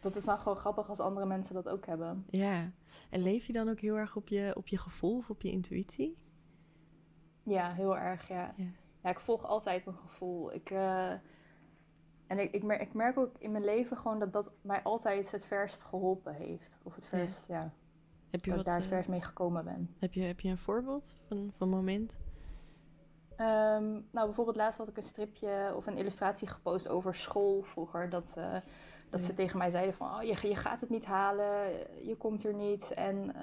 dat 0.00 0.16
is 0.16 0.24
dan 0.24 0.38
gewoon 0.38 0.58
grappig 0.58 0.88
als 0.88 1.00
andere 1.00 1.26
mensen 1.26 1.54
dat 1.54 1.68
ook 1.68 1.86
hebben. 1.86 2.26
Ja, 2.30 2.70
en 3.10 3.22
leef 3.22 3.46
je 3.46 3.52
dan 3.52 3.68
ook 3.68 3.80
heel 3.80 3.96
erg 3.96 4.16
op 4.16 4.28
je, 4.28 4.52
op 4.56 4.68
je 4.68 4.78
gevoel 4.78 5.16
of 5.16 5.30
op 5.30 5.42
je 5.42 5.50
intuïtie? 5.50 6.18
Ja, 7.42 7.72
heel 7.72 7.96
erg, 7.96 8.28
ja. 8.28 8.54
Ja. 8.56 8.64
Ja, 9.02 9.10
ik 9.10 9.20
volg 9.20 9.44
altijd 9.44 9.84
mijn 9.84 9.96
gevoel. 9.96 10.54
Ik, 10.54 10.70
eh, 10.70 11.10
en 12.26 12.38
ik, 12.38 12.52
ik, 12.52 12.62
merk, 12.62 12.80
ik 12.80 12.92
merk 12.92 13.18
ook 13.18 13.36
in 13.38 13.52
mijn 13.52 13.64
leven 13.64 13.96
gewoon 13.96 14.18
dat 14.18 14.32
dat 14.32 14.50
mij 14.60 14.82
altijd 14.82 15.30
het 15.30 15.44
verst 15.44 15.82
geholpen 15.82 16.34
heeft. 16.34 16.78
Of 16.82 16.94
het 16.94 17.06
verst, 17.06 17.46
ja. 17.48 17.72
Heb 18.30 18.44
je, 18.44 18.50
dat 18.50 18.60
ik 18.60 18.64
wat, 18.64 18.64
daar 18.64 18.74
het 18.74 18.84
eh, 18.84 18.90
verst 18.90 19.08
mee 19.08 19.22
gekomen 19.22 19.64
ben. 19.64 19.94
heb, 19.98 20.12
je, 20.12 20.22
heb 20.22 20.40
je 20.40 20.48
een 20.48 20.58
voorbeeld 20.58 21.16
van, 21.26 21.52
van 21.56 21.68
moment? 21.68 22.16
Ehm, 23.36 23.90
nou, 24.10 24.26
bijvoorbeeld 24.26 24.56
laatst 24.56 24.78
had 24.78 24.88
ik 24.88 24.96
een 24.96 25.02
stripje 25.02 25.72
of 25.76 25.86
een 25.86 25.96
illustratie 25.96 26.48
gepost 26.48 26.88
over 26.88 27.14
school 27.14 27.62
vroeger. 27.62 28.10
Dat, 28.10 28.32
eh, 28.36 28.56
Dat 29.10 29.20
ze 29.20 29.34
tegen 29.34 29.58
mij 29.58 29.70
zeiden 29.70 29.94
van, 29.94 30.14
oh, 30.14 30.22
je, 30.22 30.48
je 30.48 30.56
gaat 30.56 30.80
het 30.80 30.90
niet 30.90 31.04
halen, 31.04 31.70
je 32.06 32.16
komt 32.18 32.44
er 32.44 32.54
niet. 32.54 32.90
En 32.94 33.34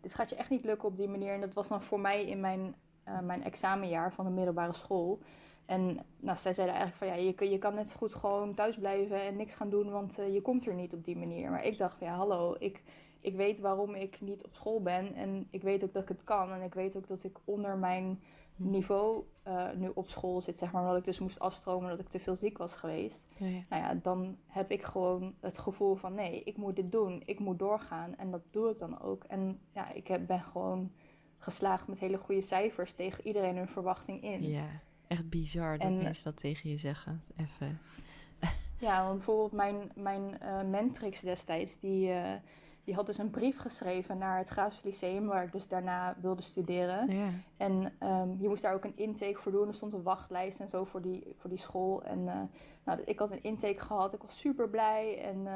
dit 0.00 0.14
gaat 0.14 0.30
je 0.30 0.36
echt 0.36 0.50
niet 0.50 0.64
lukken 0.64 0.88
op 0.88 0.96
die 0.96 1.08
manier. 1.08 1.34
En 1.34 1.40
dat 1.40 1.54
was 1.54 1.68
dan 1.68 1.82
voor 1.82 2.00
mij 2.00 2.26
in 2.26 2.40
mijn, 2.40 2.74
uh, 3.08 3.20
mijn 3.20 3.44
examenjaar 3.44 4.12
van 4.12 4.24
de 4.24 4.30
middelbare 4.30 4.72
school. 4.72 5.20
En 5.66 6.00
nou, 6.20 6.36
zij 6.36 6.52
zeiden 6.52 6.76
eigenlijk 6.76 6.96
van 6.96 7.06
ja, 7.06 7.32
je, 7.36 7.50
je 7.50 7.58
kan 7.58 7.74
net 7.74 7.88
zo 7.88 7.96
goed 7.96 8.14
gewoon 8.14 8.54
thuis 8.54 8.76
blijven 8.76 9.20
en 9.20 9.36
niks 9.36 9.54
gaan 9.54 9.70
doen, 9.70 9.90
want 9.90 10.18
uh, 10.18 10.34
je 10.34 10.42
komt 10.42 10.66
er 10.66 10.74
niet 10.74 10.94
op 10.94 11.04
die 11.04 11.16
manier. 11.16 11.50
Maar 11.50 11.64
ik 11.64 11.78
dacht 11.78 11.98
van 11.98 12.06
ja, 12.06 12.14
hallo, 12.14 12.56
ik, 12.58 12.82
ik 13.20 13.36
weet 13.36 13.60
waarom 13.60 13.94
ik 13.94 14.20
niet 14.20 14.44
op 14.44 14.54
school 14.54 14.82
ben 14.82 15.14
en 15.14 15.48
ik 15.50 15.62
weet 15.62 15.84
ook 15.84 15.92
dat 15.92 16.02
ik 16.02 16.08
het 16.08 16.24
kan. 16.24 16.52
En 16.52 16.62
ik 16.62 16.74
weet 16.74 16.96
ook 16.96 17.06
dat 17.06 17.24
ik 17.24 17.38
onder 17.44 17.76
mijn 17.76 18.22
hm. 18.56 18.70
niveau 18.70 19.24
uh, 19.48 19.70
nu 19.76 19.90
op 19.94 20.10
school 20.10 20.40
zit, 20.40 20.58
zeg 20.58 20.72
maar, 20.72 20.82
omdat 20.82 20.96
ik 20.96 21.04
dus 21.04 21.18
moest 21.18 21.40
afstromen 21.40 21.90
dat 21.90 22.00
ik 22.00 22.08
te 22.08 22.18
veel 22.18 22.36
ziek 22.36 22.58
was 22.58 22.74
geweest. 22.74 23.32
Ja, 23.36 23.46
ja. 23.46 23.62
Nou 23.68 23.82
ja, 23.82 23.94
dan 24.02 24.36
heb 24.46 24.70
ik 24.70 24.82
gewoon 24.82 25.34
het 25.40 25.58
gevoel 25.58 25.94
van 25.94 26.14
nee, 26.14 26.42
ik 26.44 26.56
moet 26.56 26.76
dit 26.76 26.92
doen, 26.92 27.22
ik 27.24 27.38
moet 27.38 27.58
doorgaan 27.58 28.16
en 28.16 28.30
dat 28.30 28.42
doe 28.50 28.70
ik 28.70 28.78
dan 28.78 29.00
ook. 29.00 29.24
En 29.24 29.60
ja, 29.72 29.92
ik 29.92 30.08
heb, 30.08 30.26
ben 30.26 30.40
gewoon 30.40 30.90
geslaagd 31.38 31.88
met 31.88 31.98
hele 31.98 32.18
goede 32.18 32.40
cijfers 32.40 32.92
tegen 32.92 33.26
iedereen 33.26 33.56
hun 33.56 33.68
verwachting 33.68 34.22
in. 34.22 34.48
Ja. 34.48 34.66
Echt 35.06 35.28
bizar 35.28 35.78
dat 35.78 35.92
mensen 35.92 36.24
dat 36.24 36.36
tegen 36.36 36.70
je 36.70 36.76
zeggen. 36.76 37.20
Even. 37.36 37.80
Ja, 38.80 39.02
want 39.02 39.14
bijvoorbeeld 39.14 39.52
mijn, 39.52 39.92
mijn 39.94 40.38
uh, 40.42 40.62
mentrix 40.62 41.20
destijds, 41.20 41.78
die, 41.78 42.08
uh, 42.08 42.32
die 42.84 42.94
had 42.94 43.06
dus 43.06 43.18
een 43.18 43.30
brief 43.30 43.58
geschreven 43.58 44.18
naar 44.18 44.38
het 44.38 44.48
Graafs 44.48 44.82
Lyceum, 44.82 45.26
waar 45.26 45.44
ik 45.44 45.52
dus 45.52 45.68
daarna 45.68 46.16
wilde 46.20 46.42
studeren. 46.42 47.10
Ja. 47.16 47.30
En 47.56 47.92
um, 48.02 48.36
je 48.40 48.48
moest 48.48 48.62
daar 48.62 48.74
ook 48.74 48.84
een 48.84 48.96
intake 48.96 49.38
voor 49.38 49.52
doen. 49.52 49.68
Er 49.68 49.74
stond 49.74 49.92
een 49.92 50.02
wachtlijst 50.02 50.60
en 50.60 50.68
zo 50.68 50.84
voor 50.84 51.02
die, 51.02 51.34
voor 51.36 51.50
die 51.50 51.58
school. 51.58 52.02
En 52.02 52.18
uh, 52.18 52.40
nou, 52.84 53.00
ik 53.04 53.18
had 53.18 53.30
een 53.30 53.42
intake 53.42 53.80
gehad, 53.80 54.12
ik 54.12 54.22
was 54.22 54.38
super 54.38 54.68
blij 54.68 55.22
en 55.22 55.46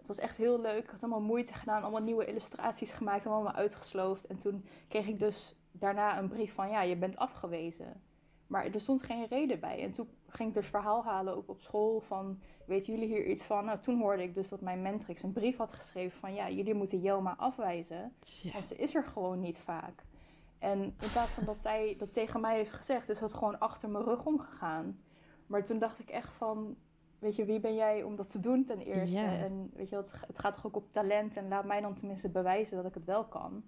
het 0.00 0.08
was 0.08 0.18
echt 0.18 0.36
heel 0.36 0.60
leuk. 0.60 0.84
Ik 0.84 0.90
had 0.90 1.02
allemaal 1.02 1.20
moeite 1.20 1.54
gedaan, 1.54 1.82
allemaal 1.82 2.02
nieuwe 2.02 2.24
illustraties 2.24 2.92
gemaakt, 2.92 3.26
allemaal 3.26 3.52
uitgesloofd. 3.52 4.26
En 4.26 4.36
toen 4.36 4.64
kreeg 4.88 5.06
ik 5.06 5.18
dus 5.18 5.54
daarna 5.72 6.18
een 6.18 6.28
brief 6.28 6.54
van, 6.54 6.70
ja, 6.70 6.82
je 6.82 6.96
bent 6.96 7.16
afgewezen. 7.16 8.02
Maar 8.46 8.64
er 8.64 8.80
stond 8.80 9.02
geen 9.02 9.26
reden 9.26 9.60
bij. 9.60 9.82
En 9.82 9.92
toen 9.92 10.08
ging 10.28 10.48
ik 10.48 10.54
dus 10.54 10.66
verhaal 10.66 11.04
halen 11.04 11.36
ook 11.36 11.48
op 11.48 11.60
school 11.60 12.00
van... 12.00 12.40
weten 12.66 12.92
jullie 12.92 13.08
hier 13.08 13.26
iets 13.26 13.42
van? 13.42 13.64
Nou, 13.64 13.78
toen 13.78 14.00
hoorde 14.00 14.22
ik 14.22 14.34
dus 14.34 14.48
dat 14.48 14.60
mijn 14.60 14.82
mentrix 14.82 15.22
een 15.22 15.32
brief 15.32 15.56
had 15.56 15.72
geschreven 15.72 16.18
van... 16.18 16.34
ja, 16.34 16.50
jullie 16.50 16.74
moeten 16.74 17.00
Jelma 17.00 17.34
afwijzen. 17.36 18.12
Want 18.52 18.66
ze 18.66 18.76
is 18.76 18.94
er 18.94 19.04
gewoon 19.04 19.40
niet 19.40 19.58
vaak. 19.58 20.04
En 20.58 20.78
in 20.82 21.10
plaats 21.12 21.30
van 21.30 21.44
dat 21.44 21.56
zij 21.56 21.94
dat 21.98 22.12
tegen 22.12 22.40
mij 22.40 22.56
heeft 22.56 22.72
gezegd... 22.72 23.08
is 23.08 23.18
dat 23.18 23.34
gewoon 23.34 23.58
achter 23.58 23.88
mijn 23.88 24.04
rug 24.04 24.26
omgegaan. 24.26 25.00
Maar 25.46 25.64
toen 25.64 25.78
dacht 25.78 25.98
ik 25.98 26.08
echt 26.08 26.32
van... 26.32 26.76
weet 27.20 27.36
je, 27.36 27.44
wie 27.44 27.60
ben 27.60 27.74
jij 27.74 28.02
om 28.02 28.16
dat 28.16 28.30
te 28.30 28.40
doen 28.40 28.64
ten 28.64 28.78
eerste? 28.78 29.18
En 29.18 29.70
weet 29.74 29.88
je, 29.88 29.96
het, 29.96 30.10
het 30.26 30.38
gaat 30.38 30.54
toch 30.54 30.66
ook 30.66 30.76
op 30.76 30.92
talent... 30.92 31.36
en 31.36 31.48
laat 31.48 31.64
mij 31.64 31.80
dan 31.80 31.94
tenminste 31.94 32.28
bewijzen 32.28 32.76
dat 32.76 32.86
ik 32.86 32.94
het 32.94 33.04
wel 33.04 33.24
kan... 33.24 33.62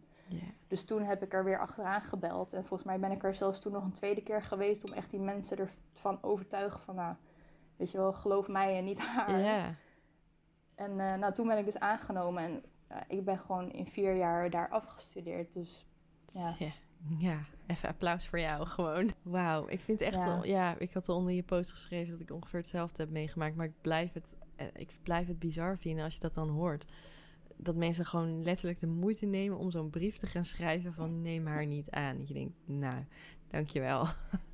Dus 0.68 0.84
toen 0.84 1.02
heb 1.02 1.22
ik 1.22 1.32
er 1.32 1.44
weer 1.44 1.58
achteraan 1.58 2.02
gebeld. 2.02 2.52
En 2.52 2.64
volgens 2.64 2.88
mij 2.88 2.98
ben 2.98 3.10
ik 3.10 3.24
er 3.24 3.34
zelfs 3.34 3.60
toen 3.60 3.72
nog 3.72 3.84
een 3.84 3.92
tweede 3.92 4.22
keer 4.22 4.42
geweest 4.42 4.84
om 4.84 4.92
echt 4.92 5.10
die 5.10 5.20
mensen 5.20 5.58
ervan 5.58 6.18
overtuigen 6.22 6.80
van, 6.80 6.94
nou, 6.94 7.14
weet 7.76 7.90
je 7.90 7.98
wel, 7.98 8.12
geloof 8.12 8.48
mij 8.48 8.76
en 8.76 8.84
niet 8.84 8.98
haar. 8.98 9.76
En 10.74 10.90
uh, 10.90 11.14
nou, 11.14 11.32
toen 11.32 11.46
ben 11.46 11.58
ik 11.58 11.64
dus 11.64 11.78
aangenomen 11.78 12.42
en 12.42 12.62
uh, 12.90 12.96
ik 13.08 13.24
ben 13.24 13.38
gewoon 13.38 13.72
in 13.72 13.86
vier 13.86 14.16
jaar 14.16 14.50
daar 14.50 14.68
afgestudeerd. 14.68 15.52
Dus 15.52 15.86
ja. 16.26 16.54
ja. 16.58 16.70
Ja, 17.18 17.38
even 17.66 17.88
applaus 17.88 18.28
voor 18.28 18.40
jou 18.40 18.66
gewoon. 18.66 19.10
Wauw, 19.22 19.68
ik 19.68 19.80
vind 19.80 20.00
echt 20.00 20.14
ja. 20.14 20.24
Wel, 20.24 20.44
ja, 20.44 20.78
ik 20.78 20.92
had 20.92 21.08
al 21.08 21.16
onder 21.16 21.32
je 21.32 21.42
post 21.42 21.70
geschreven 21.70 22.12
dat 22.12 22.20
ik 22.20 22.30
ongeveer 22.30 22.60
hetzelfde 22.60 23.02
heb 23.02 23.12
meegemaakt, 23.12 23.56
maar 23.56 23.66
ik 23.66 23.80
blijf 23.80 24.12
het, 24.12 24.34
eh, 24.56 24.66
ik 24.74 24.90
blijf 25.02 25.26
het 25.26 25.38
bizar 25.38 25.78
vinden 25.78 26.04
als 26.04 26.14
je 26.14 26.20
dat 26.20 26.34
dan 26.34 26.48
hoort 26.48 26.86
dat 27.62 27.74
mensen 27.74 28.06
gewoon 28.06 28.42
letterlijk 28.42 28.78
de 28.78 28.86
moeite 28.86 29.26
nemen 29.26 29.58
om 29.58 29.70
zo'n 29.70 29.90
brief 29.90 30.18
te 30.18 30.26
gaan 30.26 30.44
schrijven 30.44 30.92
van 30.92 31.22
neem 31.22 31.46
haar 31.46 31.66
niet 31.66 31.90
aan. 31.90 32.18
Dat 32.18 32.28
je 32.28 32.34
denkt, 32.34 32.54
nou, 32.64 33.04
dankjewel. 33.50 34.06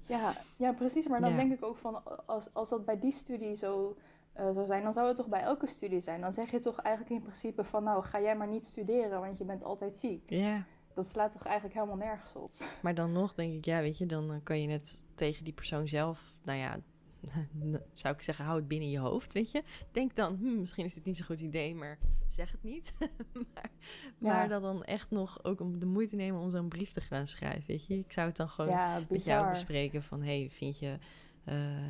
Ja, 0.09 0.33
ja 0.57 0.73
precies. 0.73 1.07
Maar 1.07 1.21
dan 1.21 1.37
denk 1.37 1.53
ik 1.53 1.65
ook 1.65 1.79
van, 1.79 2.27
als, 2.27 2.49
als 2.53 2.69
dat 2.69 2.85
bij 2.85 2.99
die 2.99 3.13
studie 3.13 3.55
zo 3.55 3.97
uh, 4.39 4.51
zou 4.53 4.67
zijn, 4.67 4.83
dan 4.83 4.93
zou 4.93 5.07
het 5.07 5.17
toch 5.17 5.27
bij 5.27 5.41
elke 5.41 5.67
studie 5.67 6.01
zijn. 6.01 6.21
Dan 6.21 6.33
zeg 6.33 6.51
je 6.51 6.61
toch 6.61 6.81
eigenlijk 6.81 7.15
in 7.15 7.23
principe 7.23 7.65
van, 7.65 7.85
nou, 7.85 8.05
ga 8.05 8.21
jij 8.21 8.37
maar 8.37 8.49
niet 8.49 8.65
studeren, 8.65 9.21
want 9.21 9.39
je 9.39 9.45
bent 9.45 9.65
altijd 9.65 9.93
ziek. 9.93 10.31
Ja. 10.31 10.67
Dat 10.99 11.07
slaat 11.07 11.33
toch 11.33 11.43
eigenlijk 11.43 11.75
helemaal 11.75 11.97
nergens 11.97 12.35
op. 12.35 12.53
Maar 12.83 12.95
dan 12.95 13.13
nog 13.13 13.35
denk 13.35 13.53
ik, 13.53 13.65
ja, 13.65 13.81
weet 13.81 13.99
je, 13.99 14.07
dan 14.07 14.41
kan 14.43 14.63
je 14.63 14.69
het 14.69 15.03
tegen 15.15 15.45
die 15.45 15.53
persoon 15.53 15.89
zelf, 15.89 16.37
nou 16.45 16.59
ja, 16.59 16.81
zou 18.03 18.15
ik 18.15 18.23
zeggen, 18.23 18.45
hou 18.45 18.59
het 18.59 18.69
binnen 18.69 18.91
je 18.91 18.99
hoofd, 18.99 19.33
weet 19.33 19.51
je. 19.51 19.63
Denk 19.93 20.17
dan, 20.17 20.37
hm, 20.37 20.61
misschien 20.61 20.85
is 20.85 20.95
dit 20.95 21.05
niet 21.05 21.17
zo'n 21.17 21.27
goed 21.27 21.41
idee, 21.41 21.75
maar 21.75 21.99
zeg 22.29 22.51
het 22.51 22.63
niet. 22.63 22.93
maar, 23.53 23.71
maar 24.19 24.49
dat 24.49 24.63
dan 24.63 24.85
echt 24.85 25.11
nog 25.11 25.45
ook 25.45 25.61
om 25.61 25.79
de 25.79 25.87
moeite 25.87 26.17
nemen 26.17 26.41
om 26.41 26.51
zo'n 26.51 26.69
brief 26.69 26.91
te 26.91 27.01
gaan 27.01 27.27
schrijven, 27.27 27.67
weet 27.67 27.87
je. 27.87 27.99
Ik 27.99 28.13
zou 28.13 28.27
het 28.27 28.37
dan 28.37 28.49
gewoon 28.49 28.71
ja, 28.71 29.03
met 29.09 29.25
jou 29.25 29.51
bespreken 29.51 30.03
van, 30.03 30.23
hey, 30.23 30.49
vind 30.51 30.79
je... 30.79 30.99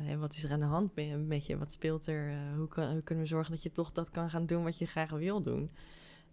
Uh, 0.09 0.19
wat 0.19 0.33
is 0.33 0.43
er 0.43 0.51
aan 0.51 0.59
de 0.59 0.65
hand 0.65 0.95
met 1.27 1.45
je? 1.45 1.57
Wat 1.57 1.71
speelt 1.71 2.07
er? 2.07 2.29
Uh, 2.29 2.55
hoe, 2.55 2.67
kan, 2.67 2.91
hoe, 2.91 3.01
kunnen 3.01 3.23
we 3.23 3.29
zorgen 3.29 3.51
dat 3.51 3.63
je 3.63 3.71
toch 3.71 3.91
dat 3.91 4.09
kan 4.09 4.29
gaan 4.29 4.45
doen 4.45 4.63
wat 4.63 4.77
je 4.77 4.85
graag 4.85 5.09
wil 5.09 5.41
doen? 5.41 5.71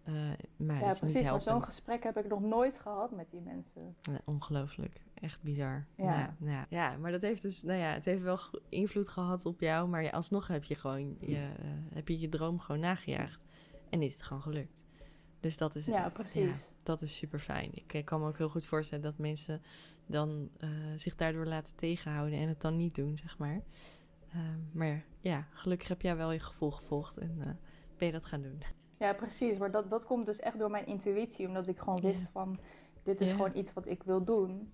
Uh, 0.09 0.15
maar 0.57 0.81
ja, 0.81 0.95
precies. 0.99 1.23
Maar 1.23 1.43
zo'n 1.43 1.63
gesprek 1.63 2.03
heb 2.03 2.17
ik 2.17 2.29
nog 2.29 2.41
nooit 2.41 2.79
gehad 2.79 3.11
met 3.11 3.31
die 3.31 3.41
mensen. 3.41 3.97
ongelooflijk. 4.25 5.01
Echt 5.15 5.43
bizar. 5.43 5.87
Ja. 5.97 6.35
Nou, 6.39 6.51
ja. 6.51 6.67
ja, 6.69 6.97
maar 6.97 7.11
dat 7.11 7.23
heeft 7.23 7.43
dus, 7.43 7.63
nou 7.63 7.79
ja, 7.79 7.93
het 7.93 8.05
heeft 8.05 8.23
wel 8.23 8.39
invloed 8.69 9.09
gehad 9.09 9.47
op 9.47 9.61
jou. 9.61 9.89
Maar 9.89 10.11
alsnog 10.11 10.47
heb 10.47 10.65
je 10.65 10.75
gewoon 10.75 11.17
je, 11.21 11.37
uh, 11.37 11.67
heb 11.95 12.09
je 12.09 12.21
je 12.21 12.29
droom 12.29 12.59
gewoon 12.61 12.81
nagejaagd. 12.81 13.45
En 13.91 14.03
is 14.03 14.13
het 14.13 14.23
gewoon 14.23 14.43
gelukt. 14.43 14.85
Dus 15.41 15.59
dat 15.59 15.75
is, 15.75 15.87
ja, 15.87 16.09
precies. 16.09 16.69
dat 16.83 17.03
is 17.03 17.17
super 17.17 17.39
fijn. 17.39 17.71
Ik, 17.75 18.05
kan 18.05 18.21
me 18.21 18.27
ook 18.29 18.39
heel 18.39 18.49
goed 18.49 18.67
voorstellen 18.67 19.05
dat 19.05 19.19
mensen 19.19 19.63
dan 20.07 20.51
uh, 20.59 20.71
zich 20.97 21.17
daardoor 21.17 21.47
laten 21.47 21.77
tegenhouden 21.77 22.39
en 22.39 22.49
het 22.49 22.61
dan 22.61 22.77
niet 22.77 22.95
doen, 22.95 23.19
zeg 23.19 23.39
maar. 23.39 23.63
Uh, 24.35 24.41
maar 24.73 25.05
ja, 25.21 25.47
gelukkig 25.51 25.89
heb 25.89 26.03
jij 26.03 26.17
wel 26.17 26.33
je 26.33 26.41
gevoel 26.41 26.71
gevolgd 26.71 27.17
en 27.17 27.59
ben 27.97 28.07
je 28.07 28.13
dat 28.13 28.25
gaan 28.25 28.43
doen. 28.43 28.63
Ja, 28.99 29.13
precies. 29.13 29.59
Maar 29.59 29.71
dat, 29.71 29.91
dat 29.91 30.05
komt 30.07 30.27
dus 30.27 30.41
echt 30.41 30.59
door 30.59 30.71
mijn 30.71 30.87
intuïtie. 30.87 31.47
Omdat 31.47 31.67
ik 31.67 31.79
gewoon 31.79 32.01
wist 32.01 32.29
van, 32.29 32.59
dit 33.03 33.21
is 33.21 33.33
gewoon 33.33 33.57
iets 33.57 33.73
wat 33.73 33.87
ik 33.87 34.03
wil 34.03 34.25
doen. 34.25 34.73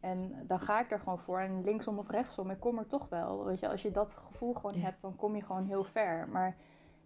En 0.00 0.44
dan 0.46 0.60
ga 0.60 0.80
ik 0.80 0.90
er 0.90 0.98
gewoon 0.98 1.18
voor. 1.18 1.40
En 1.40 1.64
linksom 1.64 1.98
of 1.98 2.08
rechtsom, 2.08 2.50
ik 2.50 2.60
kom 2.60 2.78
er 2.78 2.86
toch 2.86 3.08
wel. 3.08 3.44
Weet 3.44 3.60
je, 3.60 3.68
als 3.68 3.82
je 3.82 3.90
dat 3.90 4.10
gevoel 4.10 4.54
gewoon 4.54 4.74
hebt, 4.74 5.02
dan 5.02 5.16
kom 5.16 5.36
je 5.36 5.42
gewoon 5.42 5.64
heel 5.64 5.84
ver. 5.84 6.28
Maar 6.28 6.56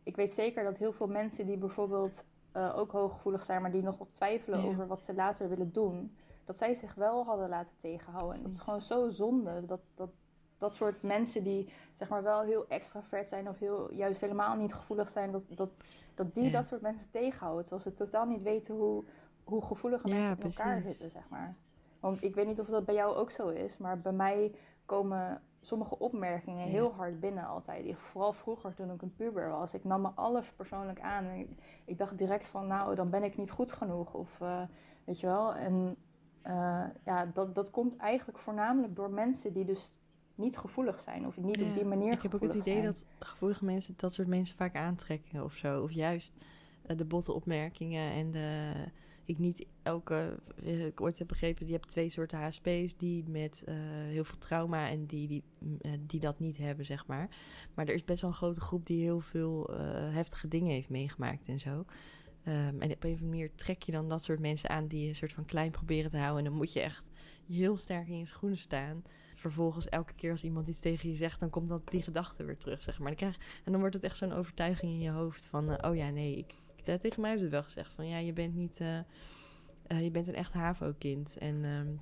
ik 0.03 0.17
weet 0.17 0.33
zeker 0.33 0.65
dat 0.65 0.77
heel 0.77 0.93
veel 0.93 1.07
mensen 1.07 1.47
die 1.47 1.57
bijvoorbeeld 1.57 2.25
uh, 2.57 2.79
ook 2.79 2.93
hooggevoelig 2.93 3.43
zijn, 3.43 3.63
maar 3.63 3.71
die 3.71 3.83
nog 3.83 3.99
wat 3.99 4.09
twijfelen 4.13 4.65
over 4.65 4.87
wat 4.87 5.03
ze 5.03 5.15
later 5.15 5.49
willen 5.49 5.73
doen, 5.73 6.17
dat 6.45 6.57
zij 6.57 6.75
zich 6.75 6.95
wel 6.95 7.25
hadden 7.25 7.49
laten 7.49 7.73
tegenhouden. 7.77 8.37
En 8.37 8.43
dat 8.43 8.53
is 8.53 8.59
gewoon 8.59 8.83
zo 8.83 9.09
zonde. 9.09 9.67
Dat, 9.67 9.81
dat, 9.95 10.11
dat 10.59 10.75
soort 10.75 11.03
mensen 11.03 11.43
die 11.43 11.73
zeg 11.95 12.09
maar 12.09 12.23
wel 12.23 12.43
heel 12.43 12.69
extravert 12.69 13.27
zijn 13.27 13.49
of 13.49 13.59
heel, 13.59 13.93
juist 13.93 14.21
helemaal 14.21 14.57
niet 14.57 14.75
gevoelig 14.75 15.09
zijn, 15.09 15.31
dat, 15.31 15.45
dat, 15.49 15.71
dat 16.15 16.35
die 16.35 16.51
dat 16.51 16.67
soort 16.67 16.81
mensen 16.81 17.11
tegenhouden. 17.11 17.65
Terwijl 17.65 17.83
ze 17.83 17.95
totaal 17.95 18.27
niet 18.27 18.43
weten 18.43 18.75
hoe, 18.75 19.05
hoe 19.45 19.65
gevoelige 19.65 20.09
mensen 20.09 20.37
in 20.37 20.43
elkaar 20.43 20.83
zitten, 20.83 21.11
zeg 21.11 21.29
maar. 21.29 21.55
Want 22.01 22.23
ik 22.23 22.35
weet 22.35 22.47
niet 22.47 22.61
of 22.61 22.67
dat 22.67 22.85
bij 22.85 22.95
jou 22.95 23.17
ook 23.17 23.31
zo 23.31 23.49
is, 23.49 23.79
maar 23.79 24.01
bij 24.01 24.13
mij 24.13 24.55
komen 24.85 25.43
sommige 25.61 25.99
opmerkingen 25.99 26.69
heel 26.69 26.93
hard 26.93 27.21
binnen 27.21 27.47
altijd. 27.47 27.99
Vooral 27.99 28.33
vroeger 28.33 28.75
toen 28.75 28.91
ik 28.91 29.03
een 29.03 29.17
puber 29.17 29.51
was. 29.51 29.75
Ik 29.75 29.85
nam 29.85 30.01
me 30.01 30.11
alles 30.15 30.53
persoonlijk 30.53 31.01
aan. 31.01 31.25
En 31.25 31.57
ik, 31.85 31.99
dacht 31.99 32.19
direct 32.19 32.47
van, 32.47 32.67
nou, 32.67 32.95
dan 32.95 33.11
ben 33.11 33.23
ik 33.23 33.37
niet 33.37 33.51
goed 33.51 33.73
genoeg. 33.73 34.15
Of 34.15 34.41
uh, 34.41 34.63
weet 35.05 35.21
je 35.21 35.27
wel. 35.27 35.55
En 35.55 35.97
uh, 36.47 36.85
ja, 37.05 37.27
dat, 37.27 37.55
dat 37.55 37.71
komt 37.71 37.97
eigenlijk 37.97 38.39
voornamelijk 38.39 38.97
door 38.97 39.11
mensen 39.11 39.53
die 39.53 39.65
dus 39.65 39.93
niet 40.37 40.59
gevoelig 40.59 41.01
zijn. 41.01 41.27
Of 41.27 41.37
niet 41.37 41.63
op 41.63 41.75
die 41.75 41.85
manier 41.85 42.13
Ik 42.13 42.23
heb 42.23 42.35
ook 42.35 42.41
het 42.41 42.55
idee 42.55 42.83
dat 42.83 43.07
gevoelige 43.19 43.65
mensen 43.65 43.95
dat 43.97 44.13
soort 44.13 44.29
mensen 44.29 44.57
vaak 44.57 44.77
aantrekken 44.77 45.45
of 45.45 45.55
zo. 45.55 45.83
Of 45.83 45.91
juist 45.91 46.33
uh, 46.87 46.97
de 46.97 47.05
botte 47.05 47.33
opmerkingen 47.33 48.13
en 48.13 48.31
de 48.31 48.73
ik 49.27 49.39
niet 49.39 49.67
elke. 49.83 50.39
Eh, 50.65 50.87
ik 50.87 51.01
ooit 51.01 51.19
heb 51.19 51.29
begrepen, 51.29 51.67
je 51.67 51.73
hebt 51.73 51.91
twee 51.91 52.09
soorten 52.09 52.39
HSP's 52.39 52.97
die 52.97 53.25
met 53.29 53.65
uh, 53.69 53.75
heel 54.09 54.25
veel 54.25 54.39
trauma 54.39 54.89
en 54.89 55.07
die, 55.07 55.29
die, 55.29 55.43
uh, 55.61 55.93
die 56.01 56.21
dat 56.21 56.39
niet 56.39 56.57
hebben, 56.57 56.87
zeg 56.87 57.07
maar. 57.07 57.29
Maar 57.75 57.87
er 57.87 57.95
is 57.95 58.05
best 58.05 58.21
wel 58.21 58.31
een 58.31 58.37
grote 58.37 58.61
groep 58.61 58.87
die 58.87 59.03
heel 59.03 59.21
veel 59.21 59.71
uh, 59.71 59.79
heftige 60.15 60.49
dingen 60.49 60.73
heeft 60.73 60.89
meegemaakt 60.89 61.47
en 61.47 61.61
zo. 61.61 61.85
Um, 62.49 62.81
en 62.81 62.93
op 62.93 63.05
een 63.05 63.13
of 63.13 63.21
andere 63.21 63.25
manier 63.25 63.55
trek 63.55 63.83
je 63.83 63.93
dan 63.93 64.09
dat 64.09 64.23
soort 64.23 64.41
mensen 64.41 64.71
aan 64.71 64.87
die 64.87 65.09
een 65.09 65.15
soort 65.15 65.33
van 65.33 65.45
klein 65.45 65.71
proberen 65.71 66.11
te 66.11 66.19
houden. 66.19 66.39
En 66.39 66.51
dan 66.51 66.59
moet 66.59 66.73
je 66.73 66.81
echt 66.81 67.11
heel 67.49 67.77
sterk 67.77 68.09
in 68.09 68.19
je 68.19 68.27
schoenen 68.27 68.59
staan. 68.59 69.03
Vervolgens, 69.47 69.89
elke 69.89 70.13
keer 70.13 70.31
als 70.31 70.45
iemand 70.45 70.69
iets 70.69 70.81
tegen 70.81 71.09
je 71.09 71.15
zegt, 71.15 71.41
dan 71.41 71.51
komt 71.51 71.69
dat 71.69 71.83
die 71.91 72.03
gedachte 72.03 72.45
weer 72.45 72.57
terug, 72.57 72.83
zeg 72.83 72.99
maar. 72.99 73.07
Dan 73.09 73.17
krijg, 73.17 73.37
en 73.65 73.73
dan 73.73 73.81
wordt 73.81 73.95
het 73.95 74.05
echt 74.05 74.17
zo'n 74.17 74.33
overtuiging 74.33 74.93
in 74.93 75.01
je 75.01 75.11
hoofd 75.11 75.47
van: 75.47 75.85
oh 75.85 75.97
ja, 75.97 76.11
nee, 76.11 76.37
ik, 76.37 76.55
tegen 76.99 77.21
mij 77.21 77.31
hebben 77.31 77.49
ze 77.49 77.55
wel 77.55 77.63
gezegd 77.63 77.93
van 77.93 78.09
ja, 78.09 78.19
je 78.19 78.33
bent 78.33 78.55
niet, 78.55 78.81
uh, 78.81 78.99
uh, 79.89 80.03
je 80.03 80.11
bent 80.11 80.29
een 80.29 80.35
echt 80.35 80.53
HAVO-kind. 80.53 81.37
En 81.39 81.65
um, 81.65 82.01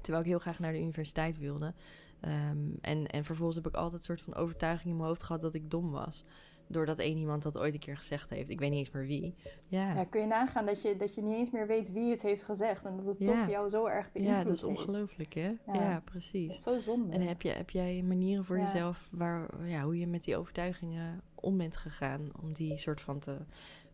terwijl 0.00 0.24
ik 0.24 0.28
heel 0.28 0.38
graag 0.38 0.58
naar 0.58 0.72
de 0.72 0.80
universiteit 0.80 1.38
wilde. 1.38 1.74
Um, 2.20 2.78
en, 2.80 3.06
en 3.06 3.24
vervolgens 3.24 3.56
heb 3.56 3.66
ik 3.66 3.74
altijd 3.74 4.00
een 4.00 4.06
soort 4.06 4.20
van 4.20 4.34
overtuiging 4.34 4.90
in 4.90 4.96
mijn 4.96 5.08
hoofd 5.08 5.22
gehad 5.22 5.40
dat 5.40 5.54
ik 5.54 5.70
dom 5.70 5.90
was. 5.90 6.24
Doordat 6.68 6.98
één 6.98 7.18
iemand 7.18 7.42
dat 7.42 7.58
ooit 7.58 7.74
een 7.74 7.80
keer 7.80 7.96
gezegd 7.96 8.30
heeft. 8.30 8.50
Ik 8.50 8.58
weet 8.60 8.70
niet 8.70 8.78
eens 8.78 8.90
meer 8.90 9.06
wie. 9.06 9.34
Ja, 9.68 9.94
Ja, 9.94 10.04
kun 10.04 10.20
je 10.20 10.26
nagaan 10.26 10.66
dat 10.66 10.82
je, 10.82 10.96
dat 10.96 11.14
je 11.14 11.22
niet 11.22 11.36
eens 11.36 11.50
meer 11.50 11.66
weet 11.66 11.92
wie 11.92 12.10
het 12.10 12.22
heeft 12.22 12.42
gezegd. 12.42 12.84
En 12.84 12.96
dat 12.96 13.06
het 13.06 13.18
Ja. 13.18 13.40
toch 13.40 13.50
jou 13.50 13.68
zo 13.68 13.86
erg 13.86 14.12
beïnvloed 14.12 14.36
ja 14.38 14.44
dat 14.44 14.54
is 14.56 14.62
ongelooflijk, 14.64 15.34
hè? 15.34 15.48
Ja, 15.66 15.72
Ja. 15.72 15.92
Dat 15.92 16.04
precies. 16.04 16.54
is 16.54 16.62
zo 16.62 16.78
zonde. 16.78 17.14
En 17.14 17.20
heb, 17.20 17.42
je, 17.42 17.50
heb 17.50 17.70
jij 17.70 18.02
manieren 18.02 18.44
voor 18.44 18.56
Ja. 18.56 18.62
jezelf 18.64 19.08
waar, 19.12 19.66
ja, 19.66 19.82
hoe 19.82 19.98
je 19.98 20.06
met 20.06 20.24
die 20.24 20.36
overtuigingen 20.36 21.20
om 21.34 21.56
bent 21.56 21.76
gegaan 21.76 22.28
om 22.42 22.52
die 22.52 22.78
soort 22.78 23.00
van 23.00 23.18
te 23.18 23.36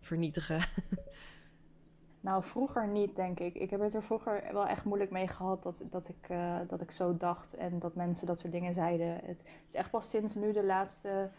vernietigen? 0.00 0.60
Nou, 2.20 2.44
vroeger 2.44 2.88
niet, 2.88 3.16
denk 3.16 3.40
ik. 3.40 3.54
Ik 3.54 3.70
heb 3.70 3.80
het 3.80 3.94
er 3.94 4.02
vroeger 4.02 4.44
wel 4.52 4.66
echt 4.66 4.84
moeilijk 4.84 5.10
mee 5.10 5.28
gehad 5.28 5.62
dat, 5.62 5.82
dat, 5.90 6.08
ik, 6.08 6.28
eh, 6.28 6.56
dat 6.68 6.80
ik 6.80 6.90
zo 6.90 7.16
dacht 7.16 7.54
en 7.54 7.78
dat 7.78 7.94
mensen 7.94 8.26
dat 8.26 8.38
soort 8.38 8.52
dingen 8.52 8.74
zeiden. 8.74 9.14
Het, 9.14 9.24
het 9.26 9.68
is 9.68 9.74
echt 9.74 9.90
pas 9.90 10.10
sinds 10.10 10.34
nu 10.34 10.52
de 10.52 10.64
laatste 10.64 11.30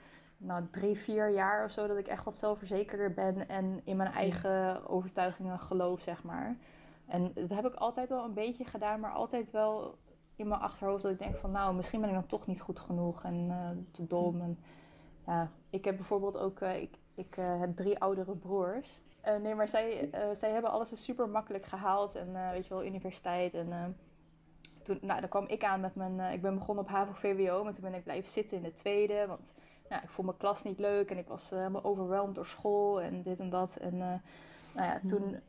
nou, 0.46 0.64
drie, 0.72 0.98
vier 0.98 1.30
jaar 1.30 1.64
of 1.64 1.72
zo 1.72 1.88
dat 1.88 1.98
ik 1.98 2.08
echt 2.08 2.24
wat 2.24 2.36
zelfverzekerder 2.36 3.14
ben 3.14 3.50
en 3.50 3.82
in 3.84 3.98
mijn 3.98 4.12
eigen 4.12 4.88
overtuigingen 4.88 5.60
geloof, 5.60 6.02
zeg 6.02 6.24
maar. 6.24 6.58
En 7.06 7.32
dat 7.34 7.50
heb 7.50 7.66
ik 7.66 7.74
altijd 7.74 8.10
wel 8.10 8.24
een 8.24 8.34
beetje 8.34 8.66
gedaan, 8.66 9.00
maar 9.00 9.12
altijd 9.12 9.52
wel 9.52 9.98
in 10.36 10.48
mijn 10.48 10.62
achterhoofd 10.62 11.04
dat 11.04 11.12
ik 11.12 11.20
denk 11.20 11.38
van 11.38 11.52
nou, 11.52 11.76
misschien 11.76 12.00
ben 12.00 12.10
ik 12.10 12.16
dan 12.16 12.26
toch 12.26 12.48
niet 12.48 12.62
goed 12.62 12.80
genoeg 12.80 13.24
en 13.24 13.48
eh, 13.50 13.70
te 13.92 14.08
dom. 14.08 14.42
En, 14.42 14.60
ja, 15.26 15.52
ik 15.70 15.86
heb 15.86 15.96
bijvoorbeeld 15.96 16.38
ook, 16.38 16.60
eh, 16.60 16.82
ik, 16.82 16.98
ik 17.16 17.38
eh, 17.38 17.60
heb 17.60 17.76
drie 17.76 18.00
oudere 18.00 18.36
broers. 18.36 19.04
Nee, 19.42 19.56
maar 19.56 19.68
zij, 19.68 20.10
zij 20.34 20.52
hebben 20.52 20.72
alles 20.72 20.90
dus 20.90 21.04
super 21.04 21.30
makkelijk 21.30 21.66
gehaald. 21.66 22.16
En 22.16 22.52
weet 22.52 22.68
je 22.68 22.74
wel, 22.74 22.86
universiteit. 22.86 23.54
En 23.54 23.98
toen, 24.84 24.98
nou, 25.02 25.20
dan 25.20 25.30
kwam 25.30 25.48
ik 25.48 25.64
aan 25.64 25.80
met 25.80 25.96
mijn... 25.96 26.34
ik 26.34 26.42
ben 26.42 26.56
begonnen 26.56 26.84
op 26.84 26.90
HAVO-VWO, 26.90 27.64
maar 27.64 27.74
toen 27.74 27.84
ben 27.84 27.94
ik 27.94 28.04
blijven 28.04 28.32
zitten 28.32 28.58
in 28.58 28.64
de 28.64 28.74
tweede. 28.74 29.26
Want 29.28 29.54
nou, 29.90 30.04
ik 30.04 30.10
vond 30.10 30.28
mijn 30.28 30.40
klas 30.40 30.64
niet 30.64 30.80
leuk 30.80 31.12
en 31.12 31.18
ik 31.18 31.28
was 31.28 31.52
eh, 31.52 31.58
helemaal 31.58 31.84
overweldigd 31.84 32.36
door 32.36 32.46
school 32.46 33.02
en 33.02 33.22
dit 33.22 33.40
en 33.40 33.50
dat. 33.50 33.76
En 33.76 33.94
eh, 33.94 34.14
nou 34.74 34.88
ja, 34.88 35.00
toen, 35.08 35.40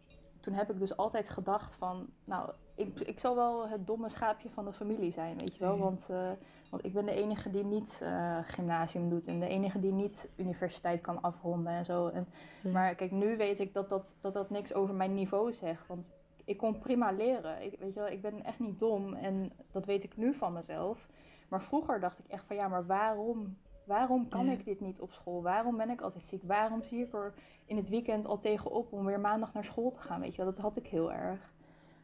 toen 0.41 0.55
heb 0.55 0.71
ik 0.71 0.79
dus 0.79 0.97
altijd 0.97 1.29
gedacht 1.29 1.73
van... 1.75 2.07
Nou, 2.25 2.51
ik, 2.75 3.01
ik 3.01 3.21
zal 3.21 3.35
wel 3.35 3.69
het 3.69 3.87
domme 3.87 4.09
schaapje 4.09 4.51
van 4.51 4.65
de 4.65 4.73
familie 4.73 5.13
zijn, 5.13 5.39
weet 5.39 5.55
je 5.57 5.65
wel. 5.65 5.75
Ja. 5.75 5.83
Want, 5.83 6.07
eh, 6.11 6.31
want 6.71 6.85
ik 6.85 6.93
ben 6.93 7.07
de 7.07 7.13
enige 7.13 7.51
die 7.51 7.65
niet 7.65 8.05
gymnasium 8.43 9.09
doet 9.09 9.27
en 9.27 9.41
de 9.41 9.49
enige 9.49 9.81
die 9.81 9.93
niet 9.93 10.29
universiteit 10.37 11.01
kan 11.01 11.23
afronden 11.23 11.73
en 11.73 11.85
zo. 11.85 12.09
En, 12.09 12.27
Ja. 12.63 12.71
maar 12.71 12.95
kijk, 12.95 13.11
nu 13.11 13.37
weet 13.37 13.61
ik 13.61 13.75
dat 13.75 13.89
dat, 13.89 14.15
dat 14.21 14.33
dat 14.33 14.51
niks 14.51 14.75
over 14.75 14.95
mijn 14.95 15.15
niveau 15.15 15.53
zegt. 15.53 15.87
Want 15.87 16.11
ik 16.45 16.57
kon 16.57 16.79
prima 16.79 17.11
leren. 17.13 17.63
Ik, 17.63 17.79
weet 17.79 17.95
je 17.95 18.01
wel, 18.01 18.09
ik 18.09 18.23
ben 18.23 18.45
echt 18.45 18.59
niet 18.59 18.79
dom 18.79 19.15
en 19.15 19.53
dat 19.71 19.87
weet 19.87 20.05
ik 20.05 20.17
nu 20.17 20.35
van 20.35 20.53
mezelf. 20.53 21.09
Maar 21.49 21.63
vroeger 21.63 22.01
dacht 22.01 22.19
ik 22.19 22.25
echt 22.29 22.47
van 22.47 22.57
ja, 22.57 22.69
maar 22.69 22.87
waarom, 22.87 23.57
waarom 23.87 24.29
kan 24.29 24.45
Ja. 24.45 24.53
ik 24.53 24.65
dit 24.65 24.81
niet 24.81 25.01
op 25.01 25.13
school? 25.13 25.43
Waarom 25.43 25.77
ben 25.77 25.91
ik 25.91 26.01
altijd 26.01 26.25
ziek? 26.25 26.43
Waarom 26.43 26.83
zie 26.83 27.05
ik 27.05 27.13
er 27.15 27.35
in 27.65 27.77
het 27.77 27.89
weekend 27.89 28.27
al 28.27 28.39
tegenop 28.39 28.93
om 28.93 29.05
weer 29.05 29.21
maandag 29.21 29.53
naar 29.53 29.65
school 29.65 29.91
te 29.91 30.01
gaan? 30.01 30.21
Weet 30.21 30.35
je 30.35 30.43
wel, 30.43 30.53
dat 30.53 30.63
had 30.63 30.77
ik 30.77 30.87
heel 30.87 31.13
erg. 31.13 31.55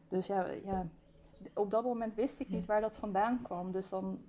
Dus 0.07 0.27
ja, 0.27 0.45
ja 0.65 0.87
op 1.53 1.71
dat 1.71 1.83
moment 1.83 2.15
wist 2.15 2.39
ik 2.39 2.49
niet 2.49 2.65
waar 2.65 2.81
dat 2.81 2.95
vandaan 2.95 3.41
kwam. 3.41 3.71
Dus 3.71 3.89
dan, 3.89 4.19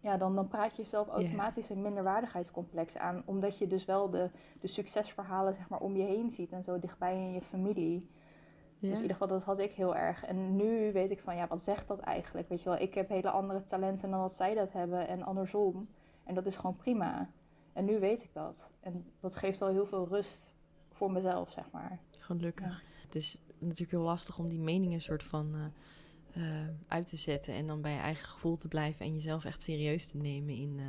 ja, 0.00 0.16
dan, 0.16 0.34
dan 0.34 0.48
praat 0.48 0.76
je 0.76 0.82
jezelf 0.82 1.08
automatisch 1.08 1.68
een 1.70 1.82
minderwaardigheidscomplex 1.82 2.96
aan. 2.96 3.22
Omdat 3.24 3.58
je 3.58 3.66
dus 3.66 3.84
wel 3.84 4.10
de, 4.10 4.30
de 4.60 4.66
succesverhalen 4.66 5.54
zeg 5.54 5.68
maar, 5.68 5.80
om 5.80 5.96
je 5.96 6.04
heen 6.04 6.30
ziet 6.30 6.52
en 6.52 6.62
zo 6.62 6.78
dichtbij 6.78 7.14
in 7.14 7.32
je 7.32 7.42
familie. 7.42 8.10
Ja. 8.78 8.88
Dus 8.88 8.96
in 8.96 9.02
ieder 9.02 9.16
geval, 9.16 9.28
dat 9.38 9.42
had 9.42 9.58
ik 9.58 9.72
heel 9.72 9.96
erg. 9.96 10.24
En 10.24 10.56
nu 10.56 10.92
weet 10.92 11.10
ik 11.10 11.20
van, 11.20 11.36
ja, 11.36 11.46
wat 11.46 11.62
zegt 11.62 11.88
dat 11.88 11.98
eigenlijk? 11.98 12.48
Weet 12.48 12.62
je 12.62 12.68
wel, 12.68 12.78
ik 12.78 12.94
heb 12.94 13.08
hele 13.08 13.30
andere 13.30 13.64
talenten 13.64 14.10
dan 14.10 14.20
dat 14.20 14.32
zij 14.32 14.54
dat 14.54 14.72
hebben 14.72 15.08
en 15.08 15.22
andersom. 15.22 15.88
En 16.28 16.34
dat 16.34 16.46
is 16.46 16.56
gewoon 16.56 16.76
prima. 16.76 17.30
En 17.72 17.84
nu 17.84 17.98
weet 18.00 18.22
ik 18.22 18.30
dat. 18.32 18.70
En 18.80 19.04
dat 19.20 19.36
geeft 19.36 19.58
wel 19.58 19.68
heel 19.68 19.86
veel 19.86 20.08
rust 20.08 20.54
voor 20.90 21.12
mezelf, 21.12 21.50
zeg 21.50 21.70
maar. 21.72 21.98
Gelukkig. 22.18 22.82
Het 23.02 23.14
is 23.14 23.38
natuurlijk 23.58 23.90
heel 23.90 24.00
lastig 24.02 24.38
om 24.38 24.48
die 24.48 24.60
meningen 24.60 25.00
soort 25.00 25.22
van 25.24 25.54
eh, 25.54 26.60
eh, 26.62 26.68
uit 26.88 27.06
te 27.08 27.16
zetten 27.16 27.54
en 27.54 27.66
dan 27.66 27.80
bij 27.80 27.92
je 27.92 27.98
eigen 27.98 28.26
gevoel 28.26 28.56
te 28.56 28.68
blijven 28.68 29.06
en 29.06 29.12
jezelf 29.12 29.44
echt 29.44 29.62
serieus 29.62 30.06
te 30.08 30.16
nemen 30.16 30.54
in. 30.54 30.80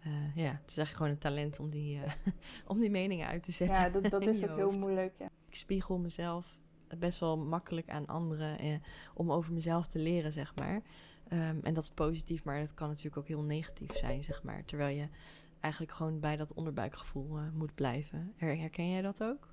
eh, 0.00 0.36
ja, 0.36 0.50
het 0.60 0.70
is 0.70 0.76
eigenlijk 0.76 0.90
gewoon 0.96 1.10
een 1.10 1.18
talent 1.18 1.58
om 1.58 1.70
die, 1.70 2.00
om 2.66 2.80
die 2.80 2.90
meningen 2.90 3.26
uit 3.26 3.42
te 3.42 3.52
zetten. 3.52 3.76
Ja, 3.76 3.88
dat, 3.88 4.10
dat 4.10 4.26
is 4.34 4.42
ook 4.48 4.56
heel 4.56 4.72
moeilijk. 4.72 5.14
Ja. 5.18 5.28
Ik 5.48 5.54
spiegel 5.54 5.98
mezelf 5.98 6.60
best 6.98 7.20
wel 7.20 7.38
makkelijk 7.38 7.90
aan 7.90 8.06
anderen 8.06 8.58
eh, 8.58 8.74
om 9.14 9.32
over 9.32 9.52
mezelf 9.52 9.86
te 9.86 9.98
leren, 9.98 10.32
zeg 10.32 10.54
maar. 10.54 10.82
Ehm, 11.28 11.58
en 11.62 11.74
dat 11.74 11.82
is 11.82 11.90
positief, 11.90 12.44
maar 12.44 12.58
dat 12.60 12.74
kan 12.74 12.88
natuurlijk 12.88 13.16
ook 13.16 13.26
heel 13.28 13.42
negatief 13.42 13.96
zijn, 13.96 14.22
zeg 14.24 14.42
maar. 14.42 14.64
Terwijl 14.64 14.96
je 14.96 15.08
eigenlijk 15.60 15.92
gewoon 15.92 16.20
bij 16.20 16.36
dat 16.36 16.54
onderbuikgevoel 16.54 17.36
eh, 17.38 17.42
moet 17.54 17.74
blijven. 17.74 18.32
Her- 18.36 18.58
herken 18.58 18.90
jij 18.90 19.02
dat 19.02 19.22
ook? 19.22 19.48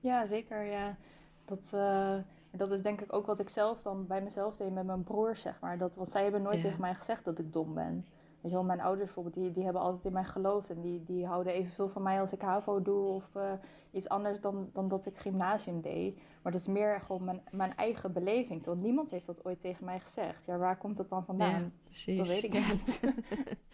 Ja, 0.00 0.26
zeker. 0.26 0.62
Ja. 0.64 0.96
Dat, 1.44 1.70
eh, 1.74 2.14
dat 2.50 2.70
is 2.70 2.82
denk 2.82 3.00
ik 3.00 3.12
ook 3.12 3.26
wat 3.26 3.38
ik 3.40 3.48
zelf 3.48 3.82
dan 3.82 4.06
bij 4.06 4.22
mezelf 4.22 4.56
deed 4.56 4.72
met 4.72 4.86
mijn 4.86 5.02
broers, 5.02 5.40
zeg 5.40 5.60
maar. 5.60 5.78
Dat, 5.78 5.96
want 5.96 6.10
zij 6.10 6.22
hebben 6.22 6.42
nooit 6.42 6.56
Ja. 6.56 6.62
tegen 6.62 6.80
mij 6.80 6.94
gezegd 6.94 7.24
dat 7.24 7.38
ik 7.38 7.52
dom 7.52 7.74
ben. 7.74 8.06
Weet 8.40 8.50
je 8.50 8.56
wel, 8.56 8.66
mijn 8.66 8.80
ouders 8.80 9.04
bijvoorbeeld, 9.04 9.34
die, 9.34 9.52
die 9.52 9.64
hebben 9.64 9.82
altijd 9.82 10.04
in 10.04 10.12
mij 10.12 10.24
geloofd. 10.24 10.70
En 10.70 10.80
die, 10.80 11.02
die 11.04 11.26
houden 11.26 11.52
evenveel 11.52 11.88
van 11.88 12.02
mij 12.02 12.20
als 12.20 12.32
ik 12.32 12.40
HAVO 12.40 12.82
doe 12.82 13.06
of 13.06 13.34
eh, 13.34 13.52
iets 13.90 14.08
anders 14.08 14.40
dan, 14.40 14.70
dan 14.72 14.88
dat 14.88 15.06
ik 15.06 15.18
gymnasium 15.18 15.80
deed. 15.80 16.16
Maar 16.42 16.52
dat 16.52 16.60
is 16.60 16.66
meer 16.66 17.00
gewoon 17.00 17.24
mijn, 17.24 17.42
mijn 17.50 17.76
eigen 17.76 18.12
beleving. 18.12 18.64
Want 18.64 18.82
niemand 18.82 19.10
heeft 19.10 19.26
dat 19.26 19.44
ooit 19.44 19.60
tegen 19.60 19.84
mij 19.84 20.00
gezegd. 20.00 20.44
Ja, 20.44 20.56
waar 20.56 20.76
komt 20.76 20.96
dat 20.96 21.08
dan 21.08 21.24
vandaan? 21.24 21.62
Ja, 21.62 21.70
precies. 21.84 22.16
dat 22.16 22.28
weet 22.28 22.42
ik 22.44 22.52
niet. 22.52 23.00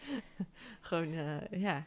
Gewoon, 0.87 1.13
eh, 1.13 1.61
ja. 1.61 1.83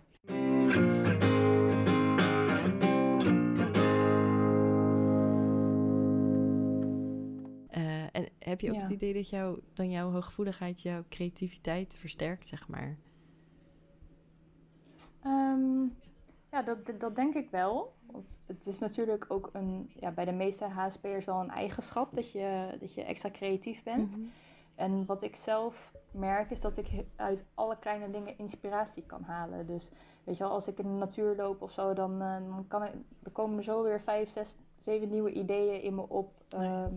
Heb 8.50 8.60
je 8.60 8.68
ook 8.68 8.74
Ja. 8.74 8.80
het 8.82 8.90
idee 8.90 9.14
dat 9.14 9.28
jou, 9.28 9.60
dan 9.72 9.90
jouw 9.90 10.10
hooggevoeligheid 10.10 10.82
jouw 10.82 11.02
creativiteit 11.08 11.94
versterkt, 11.96 12.46
zeg 12.48 12.68
maar? 12.68 12.96
Ehm, 15.22 15.82
ja, 16.50 16.62
dat, 16.64 16.92
dat 16.98 17.16
denk 17.16 17.34
ik 17.34 17.50
wel. 17.50 17.92
Want 18.12 18.38
het 18.46 18.66
is 18.66 18.78
natuurlijk 18.78 19.24
ook 19.28 19.50
een, 19.52 19.90
ja, 19.94 20.10
bij 20.10 20.24
de 20.24 20.32
meeste 20.32 20.64
HSP'ers 20.64 21.24
wel 21.24 21.40
een 21.40 21.50
eigenschap 21.50 22.14
dat 22.14 22.32
je, 22.32 22.76
dat 22.80 22.94
je 22.94 23.02
extra 23.02 23.30
creatief 23.30 23.82
bent. 23.82 24.16
Mhm. 24.16 24.26
En 24.74 25.06
wat 25.06 25.22
ik 25.22 25.36
zelf 25.36 25.92
merk 26.10 26.50
is 26.50 26.60
dat 26.60 26.76
ik 26.76 26.86
uit 27.16 27.44
alle 27.54 27.78
kleine 27.78 28.10
dingen 28.10 28.38
inspiratie 28.38 29.02
kan 29.02 29.22
halen. 29.22 29.66
Dus 29.66 29.90
weet 30.24 30.36
je 30.36 30.42
wel, 30.42 30.52
als 30.52 30.68
ik 30.68 30.78
in 30.78 30.86
de 30.86 30.94
natuur 30.98 31.36
loop 31.36 31.62
of 31.62 31.70
zo, 31.72 31.92
dan, 31.92 32.22
eh, 32.22 32.36
dan, 32.46 32.64
kan 32.68 32.84
ik, 32.84 32.92
dan 33.18 33.32
komen 33.32 33.58
er 33.58 33.64
zo 33.64 33.82
weer 33.82 34.00
vijf, 34.00 34.30
zes, 34.30 34.56
zeven 34.78 35.08
nieuwe 35.08 35.32
ideeën 35.32 35.82
in 35.82 35.94
me 35.94 36.08
op. 36.08 36.32
Ehm, 36.48 36.94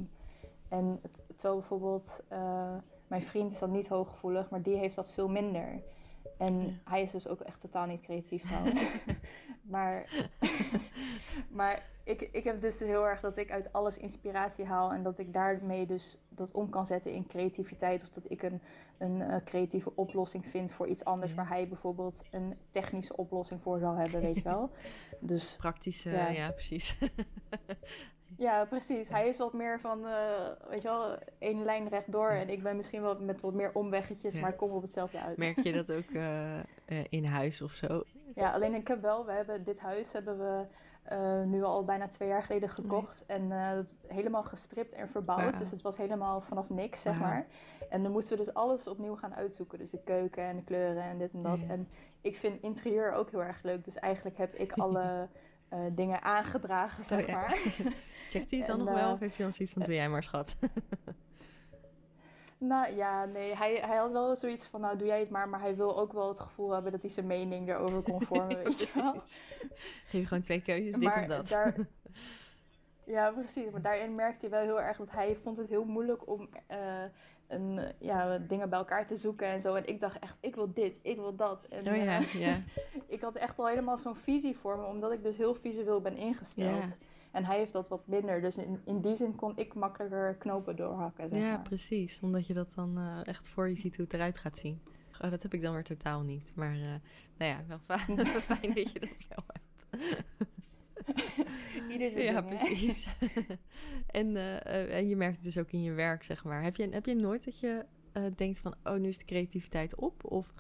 en 0.73 0.99
het, 1.01 1.21
terwijl 1.35 1.59
bijvoorbeeld, 1.59 2.21
eh, 2.27 2.75
mijn 3.07 3.21
vriend 3.23 3.51
is 3.51 3.59
dan 3.59 3.71
niet 3.71 3.87
hooggevoelig, 3.87 4.49
maar 4.49 4.61
die 4.61 4.75
heeft 4.77 4.95
dat 4.95 5.11
veel 5.11 5.29
minder. 5.29 5.81
En 6.37 6.59
Ja. 6.61 6.73
hij 6.89 7.01
is 7.01 7.11
dus 7.11 7.27
ook 7.27 7.39
echt 7.41 7.59
totaal 7.61 7.85
niet 7.85 8.01
creatief 8.01 8.43
trouwens. 8.47 8.81
maar 9.73 10.05
maar 11.59 11.83
ik, 12.03 12.21
ik 12.21 12.43
heb 12.43 12.61
dus 12.61 12.79
heel 12.79 13.07
erg 13.07 13.19
dat 13.19 13.37
ik 13.37 13.51
uit 13.51 13.73
alles 13.73 13.97
inspiratie 13.97 14.65
haal 14.65 14.91
en 14.91 15.03
dat 15.03 15.19
ik 15.19 15.33
daarmee 15.33 15.85
dus 15.85 16.17
dat 16.29 16.51
om 16.51 16.69
kan 16.69 16.85
zetten 16.85 17.11
in 17.11 17.27
creativiteit. 17.27 18.01
Of 18.01 18.09
dat 18.09 18.31
ik 18.31 18.43
een, 18.43 18.61
een 18.97 19.21
eh, 19.21 19.35
creatieve 19.45 19.91
oplossing 19.95 20.45
vind 20.47 20.71
voor 20.71 20.87
iets 20.87 21.03
anders 21.05 21.31
Ja. 21.31 21.37
waar 21.37 21.47
hij 21.47 21.67
bijvoorbeeld 21.67 22.21
een 22.31 22.57
technische 22.69 23.15
oplossing 23.17 23.61
voor 23.61 23.79
zou 23.79 23.97
hebben, 23.97 24.21
weet 24.21 24.35
je 24.35 24.43
wel. 24.43 24.69
Dus 25.19 25.55
Praktische, 25.57 26.09
Ja. 26.09 26.29
ja, 26.29 26.51
precies. 26.51 26.97
Ja, 28.37 28.65
precies. 28.65 29.09
Hij 29.09 29.27
is 29.27 29.37
wat 29.37 29.53
meer 29.53 29.79
van, 29.79 30.07
eh, 30.07 30.69
weet 30.69 30.81
je 30.81 30.87
wel, 30.87 31.17
één 31.37 31.63
lijn 31.63 31.87
rechtdoor. 31.87 32.29
En 32.29 32.49
ik 32.49 32.63
ben 32.63 32.75
misschien 32.75 33.01
wel 33.01 33.19
met 33.19 33.41
wat 33.41 33.53
meer 33.53 33.71
omweggetjes, 33.73 34.39
maar 34.39 34.49
ik 34.49 34.57
kom 34.57 34.71
op 34.71 34.81
hetzelfde 34.81 35.19
uit. 35.19 35.37
Merk 35.37 35.59
je 35.59 35.73
dat 35.73 35.91
ook 35.97 36.11
eh, 36.13 36.59
eh, 36.59 36.63
in 37.09 37.25
huis 37.25 37.61
of 37.61 37.71
zo? 37.71 38.03
Ja, 38.35 38.51
alleen 38.51 38.73
ik 38.73 38.87
heb 38.87 39.01
wel, 39.01 39.25
we 39.25 39.31
hebben 39.31 39.63
dit 39.63 39.79
huis 39.79 40.11
hebben 40.11 40.37
we 40.37 40.65
nu 41.45 41.63
al 41.63 41.83
bijna 41.83 42.07
twee 42.07 42.27
jaar 42.27 42.43
geleden 42.43 42.69
gekocht. 42.69 43.25
En 43.25 43.51
helemaal 44.07 44.43
gestript 44.43 44.93
en 44.93 45.09
verbouwd. 45.09 45.57
Dus 45.57 45.71
het 45.71 45.81
was 45.81 45.97
helemaal 45.97 46.41
vanaf 46.41 46.69
niks, 46.69 47.01
zeg 47.01 47.19
maar. 47.19 47.45
En 47.89 48.03
dan 48.03 48.11
moesten 48.11 48.37
we 48.37 48.43
dus 48.43 48.53
alles 48.53 48.87
opnieuw 48.87 49.15
gaan 49.15 49.35
uitzoeken. 49.35 49.77
Dus 49.77 49.91
de 49.91 50.01
keuken 50.03 50.43
en 50.43 50.55
de 50.55 50.63
kleuren 50.63 51.03
en 51.03 51.17
dit 51.17 51.33
en 51.33 51.41
dat. 51.41 51.59
Ja. 51.59 51.67
En 51.67 51.87
ik 52.21 52.37
vind 52.37 52.61
interieur 52.61 53.11
ook 53.11 53.31
heel 53.31 53.43
erg 53.43 53.63
leuk. 53.63 53.85
Dus 53.85 53.95
eigenlijk 53.95 54.37
heb 54.37 54.53
ik 54.53 54.71
alle 54.83 55.27
eh, 55.73 55.79
dingen 55.91 56.21
aangedragen, 56.21 57.03
zeg 57.03 57.21
Oh 57.21 57.27
ja. 57.27 57.33
maar. 57.33 57.57
Checkt 58.29 58.49
hij 58.49 58.59
het 58.59 58.67
dan 58.67 58.77
nog 58.77 58.87
wel? 58.93 59.07
eh, 59.07 59.11
Of 59.13 59.19
heeft 59.19 59.37
hij 59.37 59.45
dan 59.45 59.55
zoiets 59.55 59.73
van, 59.73 59.83
doe 59.83 59.93
jij 59.93 60.09
maar 60.09 60.23
schat? 60.23 60.55
Nou 62.57 62.95
ja, 62.95 63.25
nee, 63.25 63.55
hij, 63.55 63.75
hij 63.75 63.97
had 63.97 64.11
wel 64.11 64.35
zoiets 64.35 64.65
van, 64.65 64.81
nou 64.81 64.97
doe 64.97 65.07
jij 65.07 65.19
het 65.19 65.29
maar. 65.29 65.49
Maar 65.49 65.59
hij 65.59 65.75
wil 65.75 65.99
ook 65.99 66.13
wel 66.13 66.27
het 66.27 66.39
gevoel 66.39 66.71
hebben 66.71 66.91
dat 66.91 67.01
hij 67.01 67.09
zijn 67.09 67.27
mening 67.27 67.69
erover 67.69 68.01
kon 68.01 68.21
vormen, 68.27 68.57
weet 68.63 68.79
je 68.79 68.87
wel. 68.95 69.13
Geef 70.05 70.11
je 70.21 70.25
gewoon 70.27 70.43
twee 70.43 70.61
keuzes, 70.61 70.95
dit 70.95 71.15
of 71.15 71.25
dat. 71.25 71.47
Daar, 71.47 71.75
ja, 73.05 73.31
precies. 73.31 73.71
Maar 73.71 73.81
daarin 73.81 74.15
merkte 74.15 74.47
hij 74.47 74.49
wel 74.49 74.61
heel 74.61 74.81
erg 74.81 74.97
dat 74.97 75.11
hij 75.11 75.35
vond 75.35 75.57
het 75.57 75.69
heel 75.69 75.85
moeilijk 75.85 76.27
om 76.27 76.49
eh, 76.67 77.03
een, 77.53 77.93
ja, 77.99 78.37
dingen 78.37 78.69
bij 78.69 78.79
elkaar 78.79 79.07
te 79.07 79.17
zoeken 79.17 79.47
en 79.47 79.61
zo. 79.61 79.75
En 79.75 79.87
ik 79.87 79.99
dacht 79.99 80.19
echt, 80.19 80.37
ik 80.39 80.55
wil 80.55 80.73
dit, 80.73 80.99
ik 81.01 81.15
wil 81.15 81.35
dat. 81.35 81.65
En, 81.69 81.87
oh 81.87 81.95
ja, 81.95 82.19
eh, 82.19 82.33
ja. 82.33 82.61
ik 83.07 83.21
had 83.21 83.35
echt 83.35 83.59
al 83.59 83.67
helemaal 83.67 83.97
zo'n 83.97 84.15
visie 84.15 84.57
voor 84.57 84.77
me, 84.77 84.85
omdat 84.85 85.11
ik 85.11 85.23
dus 85.23 85.37
heel 85.37 85.55
visueel 85.55 86.01
ben 86.01 86.17
ingesteld. 86.17 86.83
Ja. 86.83 86.95
En 87.31 87.45
hij 87.45 87.57
heeft 87.57 87.73
dat 87.73 87.87
wat 87.87 88.07
minder. 88.07 88.41
Dus 88.41 88.57
in, 88.57 88.81
in 88.85 89.01
die 89.01 89.15
zin 89.15 89.35
kon 89.35 89.57
ik 89.57 89.73
makkelijker 89.73 90.35
knopen 90.35 90.75
doorhakken. 90.75 91.29
Zeg 91.29 91.39
ja, 91.39 91.47
maar. 91.47 91.61
precies. 91.61 92.19
Omdat 92.21 92.47
je 92.47 92.53
dat 92.53 92.73
dan 92.75 92.97
eh, 92.97 93.27
echt 93.27 93.49
voor 93.49 93.69
je 93.69 93.79
ziet 93.79 93.95
hoe 93.95 94.05
het 94.05 94.13
eruit 94.13 94.37
gaat 94.37 94.57
zien. 94.57 94.81
Oh, 95.21 95.29
dat 95.29 95.41
heb 95.41 95.53
ik 95.53 95.61
dan 95.61 95.73
weer 95.73 95.83
totaal 95.83 96.21
niet. 96.21 96.51
Maar 96.55 96.75
uh, 96.75 96.83
nou 97.37 97.51
ja, 97.51 97.63
wel 97.67 97.79
fijn, 97.97 98.27
fijn 98.51 98.73
dat 98.73 98.91
je 98.91 98.99
dat 98.99 99.25
wel 99.29 99.45
hebt. 99.47 100.05
Ieder 101.91 102.11
zijn 102.11 102.23
Ja, 102.23 102.41
ding, 102.41 102.57
precies. 102.59 103.07
en, 104.07 104.27
uh, 104.29 104.95
en 104.95 105.07
je 105.07 105.15
merkt 105.15 105.35
het 105.35 105.43
dus 105.43 105.57
ook 105.57 105.71
in 105.71 105.81
je 105.83 105.91
werk, 105.91 106.23
zeg 106.23 106.43
maar. 106.43 106.63
Heb 106.63 106.75
je, 106.75 106.87
heb 106.89 107.05
je 107.05 107.15
nooit 107.15 107.45
dat 107.45 107.59
je 107.59 107.85
uh, 108.13 108.23
denkt 108.35 108.59
van... 108.59 108.75
oh, 108.83 108.95
nu 108.95 109.07
is 109.09 109.17
de 109.17 109.25
creativiteit 109.25 109.95
op? 109.95 110.31
Of 110.31 110.53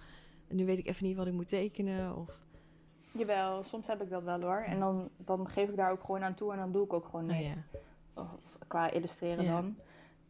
nu 0.49 0.65
weet 0.65 0.77
ik 0.77 0.87
even 0.87 1.05
niet 1.05 1.15
wat 1.15 1.27
ik 1.27 1.33
moet 1.33 1.47
tekenen? 1.47 2.17
Of... 2.17 2.41
Jawel, 3.11 3.63
soms 3.63 3.87
heb 3.87 4.01
ik 4.01 4.09
dat 4.09 4.23
wel 4.23 4.41
hoor. 4.41 4.61
En 4.61 4.79
dan, 4.79 5.09
dan 5.17 5.49
geef 5.49 5.69
ik 5.69 5.75
daar 5.75 5.91
ook 5.91 6.03
gewoon 6.03 6.23
aan 6.23 6.33
toe 6.35 6.51
en 6.51 6.57
dan 6.57 6.71
doe 6.71 6.85
ik 6.85 6.93
ook 6.93 7.05
gewoon 7.05 7.29
Oh, 7.29 7.37
niks. 7.37 7.43
ja. 7.45 7.79
Of, 8.21 8.57
qua 8.67 8.91
illustreren 8.91 9.43
Ja. 9.43 9.51
dan. 9.51 9.75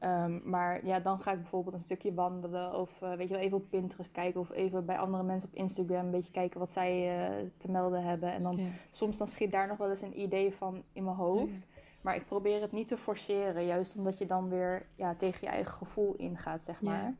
Ehm, 0.04 0.40
maar 0.50 0.86
ja, 0.86 1.00
dan 1.00 1.20
ga 1.20 1.32
ik 1.32 1.38
bijvoorbeeld 1.38 1.74
een 1.76 1.80
stukje 1.82 2.14
wandelen 2.14 2.74
of 2.80 3.02
eh, 3.02 3.14
weet 3.14 3.28
je 3.28 3.34
wel, 3.34 3.44
even 3.44 3.58
op 3.58 3.70
Pinterest 3.70 4.12
kijken 4.12 4.40
of 4.40 4.52
even 4.52 4.86
bij 4.86 4.98
andere 4.98 5.24
mensen 5.24 5.50
op 5.50 5.56
Instagram 5.56 6.06
een 6.06 6.12
beetje 6.12 6.32
kijken 6.32 6.60
wat 6.60 6.70
zij 6.70 7.26
eh, 7.28 7.46
te 7.58 7.72
melden 7.72 8.04
hebben. 8.04 8.34
En 8.34 8.44
dan 8.44 8.58
Ja. 8.58 8.68
soms 8.92 9.18
dan 9.18 9.28
schiet 9.28 9.52
daar 9.52 9.68
nog 9.68 9.78
wel 9.78 9.90
eens 9.90 10.02
een 10.02 10.20
idee 10.20 10.54
van 10.54 10.84
in 10.94 11.04
mijn 11.04 11.16
hoofd. 11.16 11.66
Maar 12.02 12.16
ik 12.16 12.26
probeer 12.26 12.62
het 12.62 12.72
niet 12.72 12.88
te 12.88 12.98
forceren, 12.98 13.66
juist 13.66 13.96
omdat 13.96 14.18
je 14.18 14.26
dan 14.26 14.50
weer 14.50 14.86
ja, 14.96 15.16
tegen 15.16 15.40
je 15.42 15.48
eigen 15.54 15.74
gevoel 15.74 16.16
ingaat, 16.16 16.62
zeg 16.62 16.80
Ja. 16.82 16.90
maar. 16.90 17.14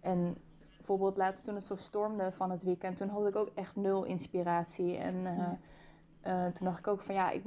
En 0.00 0.36
bijvoorbeeld 0.76 1.16
laatst 1.16 1.44
toen 1.44 1.54
het 1.54 1.64
zo 1.64 1.76
stormde 1.76 2.32
van 2.32 2.50
het 2.50 2.62
weekend, 2.62 2.96
toen 2.96 3.08
had 3.08 3.26
ik 3.26 3.36
ook 3.36 3.50
echt 3.54 3.76
nul 3.76 4.04
inspiratie. 4.04 4.96
En 4.96 5.26
eh, 6.20 6.46
toen 6.46 6.66
dacht 6.66 6.78
ik 6.78 6.86
ook 6.86 7.00
van 7.00 7.14
ja 7.14 7.30
ik, 7.30 7.42